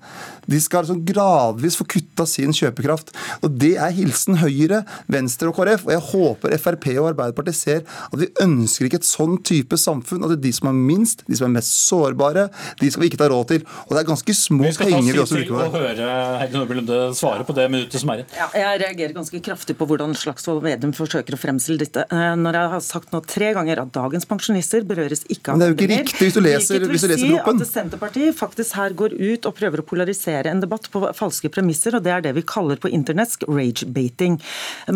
de 0.51 0.61
skal 0.63 0.83
altså 0.83 0.99
gradvis 1.07 1.79
få 1.79 1.87
kutta 1.97 2.27
sin 2.29 2.55
kjøpekraft. 2.57 3.13
Og 3.45 3.55
Det 3.61 3.75
er 3.79 3.93
hilsen 3.95 4.41
Høyre, 4.41 4.83
Venstre 5.11 5.51
og 5.51 5.59
KrF. 5.59 5.87
Og 5.87 5.93
jeg 5.95 6.05
håper 6.11 6.57
Frp 6.61 6.87
og 6.97 7.11
Arbeiderpartiet 7.13 7.59
ser 7.59 7.83
at 7.85 8.19
vi 8.19 8.31
ønsker 8.43 8.89
ikke 8.89 9.01
et 9.01 9.09
sånn 9.09 9.39
type 9.47 9.79
samfunn. 9.81 10.25
At 10.25 10.35
det 10.35 10.39
er 10.41 10.45
de 10.49 10.55
som 10.57 10.71
er 10.71 10.79
minst, 10.79 11.25
de 11.29 11.39
som 11.39 11.49
er 11.49 11.55
mest 11.59 11.75
sårbare, 11.87 12.49
de 12.81 12.91
skal 12.91 13.05
vi 13.05 13.11
ikke 13.13 13.21
ta 13.23 13.31
råd 13.31 13.51
til. 13.53 13.67
Og 13.87 13.95
det 13.95 14.03
er 14.03 14.09
ganske 14.11 14.37
små 14.37 14.71
penger 14.81 15.13
vi 15.13 15.23
også 15.23 15.39
bruker 15.39 15.55
på 15.55 15.61
det. 15.61 15.69
Vi 15.71 15.71
skal 15.71 15.71
ta 15.71 15.71
tid 15.71 15.71
til 15.71 16.05
å 16.05 16.11
høre 16.11 16.39
Heidi 16.41 16.59
Nordby 16.59 16.79
Lunde 16.81 17.01
svare 17.21 17.47
på 17.47 17.57
det 17.57 17.69
minuttet 17.73 18.03
som 18.03 18.15
er 18.15 18.23
igjen. 18.23 18.35
Ja, 18.41 18.49
jeg 18.65 18.83
reagerer 18.85 19.17
ganske 19.17 19.43
kraftig 19.51 19.77
på 19.79 19.89
hvordan 19.91 20.17
Slagsvold 20.19 20.63
Vedum 20.67 20.95
forsøker 20.97 21.37
å 21.37 21.41
fremstille 21.41 21.85
dette. 21.85 22.07
Eh, 22.11 22.35
når 22.41 22.61
jeg 22.61 22.75
har 22.75 22.85
sagt 22.87 23.15
nå 23.15 23.23
tre 23.29 23.53
ganger 23.57 23.85
at 23.85 23.95
dagens 23.95 24.27
pensjonister 24.31 24.87
berøres 24.89 25.25
ikke 25.29 25.53
av 25.53 25.59
Men 25.59 25.63
det 25.63 25.69
er 25.69 25.75
jo 25.75 25.79
ikke 25.79 25.91
riktig 25.95 26.29
hvis 26.31 26.37
du 26.37 26.43
leser, 26.45 26.87
hvis 26.91 27.07
du 27.07 27.11
leser 27.13 27.35
proppen. 27.37 27.61
Si 27.61 27.69
at 27.69 27.75
Senterpartiet 27.75 28.39
faktisk 28.39 28.79
her 28.81 28.97
går 28.97 29.17
ut 29.21 29.49
og 29.49 29.57
prøver 29.57 29.83
å 29.83 29.87
polarisere 29.87 30.40
en 30.49 30.63
debatt 30.63 30.89
på 30.93 31.03
falske 31.17 31.51
premisser, 31.53 31.97
og 31.97 32.05
det 32.05 32.13
er 32.15 32.25
det 32.25 32.35
vi 32.37 32.45
kaller 32.47 32.81
på 32.81 32.91
internetsk 32.93 33.45
rage-bating. 33.49 34.39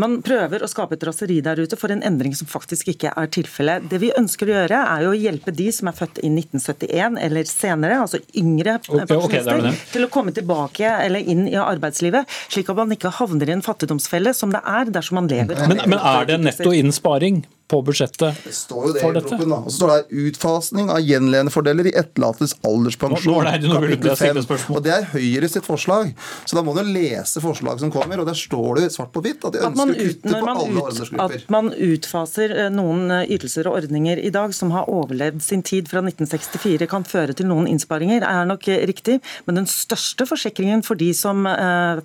Man 0.00 0.20
prøver 0.24 0.64
å 0.64 0.70
skape 0.70 0.96
et 0.96 1.06
raseri 1.06 1.40
der 1.44 1.60
ute 1.60 1.78
for 1.80 1.92
en 1.92 2.04
endring 2.06 2.34
som 2.36 2.48
faktisk 2.50 2.92
ikke 2.94 3.12
er 3.12 3.30
tilfellet. 3.34 3.88
Det 3.90 4.00
vi 4.02 4.12
ønsker 4.16 4.50
å 4.50 4.56
gjøre, 4.56 4.82
er 4.96 5.08
å 5.08 5.16
hjelpe 5.16 5.54
de 5.54 5.70
som 5.74 5.90
er 5.90 5.98
født 5.98 6.22
i 6.22 6.30
1971 6.32 7.18
eller 7.24 7.50
senere, 7.50 8.00
altså 8.04 8.22
yngre 8.38 8.78
pensjonister, 8.84 9.18
okay, 9.20 9.42
okay, 9.44 9.82
til 9.92 10.06
å 10.06 10.12
komme 10.12 10.34
tilbake 10.36 10.94
eller 11.04 11.32
inn 11.34 11.46
i 11.50 11.58
arbeidslivet, 11.60 12.30
slik 12.48 12.70
at 12.72 12.80
man 12.80 12.94
ikke 12.94 13.12
havner 13.18 13.50
i 13.50 13.56
en 13.58 13.64
fattigdomsfelle 13.64 14.34
som 14.36 14.54
det 14.54 14.62
er 14.64 14.92
dersom 14.94 15.20
man 15.20 15.30
lever. 15.30 15.66
Men, 15.68 15.84
men 15.86 16.00
er 16.00 16.30
det 16.30 16.40
netto 16.44 16.72
innsparing 16.74 17.44
på 17.70 17.80
budsjettet 17.84 18.44
det 18.44 18.52
står 18.54 18.88
jo 18.88 18.92
det 18.94 19.02
for 19.02 19.16
dette? 19.16 19.38
Og 19.40 19.68
så 19.70 19.76
står 19.78 19.92
det 19.92 20.22
utfasning 20.28 20.90
av 20.92 21.00
gjenlevendefordeler 21.04 21.88
i 21.90 21.94
etterlattes 21.96 22.56
alderspensjon. 22.66 23.44
Nå, 23.44 23.54
nå 23.64 23.80
det, 23.84 23.98
det, 24.04 24.58
og 24.70 24.82
det 24.84 24.92
er 24.94 25.06
Høyre 25.14 25.50
sitt 25.50 25.66
forslag. 25.66 26.12
Så 26.44 26.58
da 26.58 26.64
må 26.66 26.74
du 26.76 26.82
lese 26.86 27.42
forslag 27.44 27.80
som 27.82 27.92
kommer, 27.94 28.20
og 28.22 28.28
der 28.28 28.38
står 28.38 28.80
det 28.80 28.88
svart 28.94 29.12
på 29.14 29.22
hvitt 29.24 29.44
at 29.46 29.56
de 29.56 29.62
ønsker 29.68 29.94
å 29.94 29.98
kutte 29.98 30.34
på 30.34 30.50
alle 30.52 30.84
aldersgrupper. 30.90 31.44
At 31.44 31.54
man 31.54 31.70
utfaser 31.72 32.54
eh, 32.64 32.70
noen 32.74 33.14
eh, 33.14 33.34
ytelser 33.36 33.70
og 33.70 33.78
ordninger 33.80 34.20
i 34.20 34.32
dag 34.34 34.54
som 34.56 34.72
har 34.74 34.90
overlevd 34.92 35.42
sin 35.44 35.64
tid 35.66 35.90
fra 35.90 36.02
1964, 36.04 36.88
kan 36.90 37.06
føre 37.08 37.36
til 37.36 37.48
noen 37.50 37.68
innsparinger, 37.70 38.26
er 38.26 38.48
nok 38.48 38.68
eh, 38.72 38.84
riktig. 38.90 39.20
Men 39.48 39.62
den 39.62 39.70
største 39.70 40.28
forsikringen 40.28 40.84
for 40.86 40.98
de 41.00 41.10
som, 41.16 41.46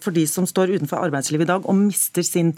for 0.03 0.15
de 0.15 0.25
som 0.29 0.45
står 0.47 0.73
utenfor 0.75 1.01
arbeidslivet 1.07 1.47
i 1.47 1.49
dag 1.49 1.65
og 1.69 1.75
mister 1.77 2.25
sin, 2.25 2.51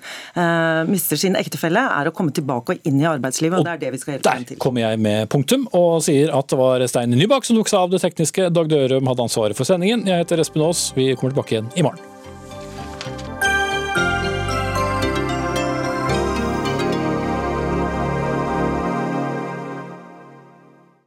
mister 0.90 1.20
sin 1.20 1.38
ektefelle, 1.40 1.84
er 2.00 2.10
å 2.10 2.14
komme 2.16 2.34
tilbake 2.36 2.76
og 2.76 2.88
inn 2.88 2.91
inn 2.92 3.02
i 3.02 3.10
arbeidslivet. 3.10 3.60
og, 3.60 3.66
og 3.66 3.70
det 3.70 3.74
er 3.78 3.84
det 3.86 3.94
vi 3.96 4.02
skal 4.04 4.18
hjelpe 4.18 4.36
dem 4.38 4.48
til. 4.52 4.60
Der 4.60 4.64
kommer 4.68 4.86
jeg 4.86 5.02
med 5.08 5.32
punktum, 5.34 5.68
og 5.78 6.04
sier 6.06 6.34
at 6.38 6.52
det 6.52 6.62
var 6.62 6.88
Stein 6.92 7.18
Nybakk 7.18 7.48
som 7.48 7.60
tok 7.60 7.72
seg 7.72 7.82
av 7.82 7.94
det 7.96 8.04
tekniske. 8.06 8.50
Dag 8.54 8.72
Dørum 8.72 9.12
hadde 9.12 9.28
ansvaret 9.30 9.58
for 9.58 9.68
sendingen. 9.68 10.06
Jeg 10.10 10.26
heter 10.26 10.44
Espen 10.44 10.66
Aas. 10.68 10.90
Vi 10.98 11.14
kommer 11.16 11.36
tilbake 11.36 11.58
igjen 11.58 11.72
i 11.76 11.88
morgen. 11.88 12.21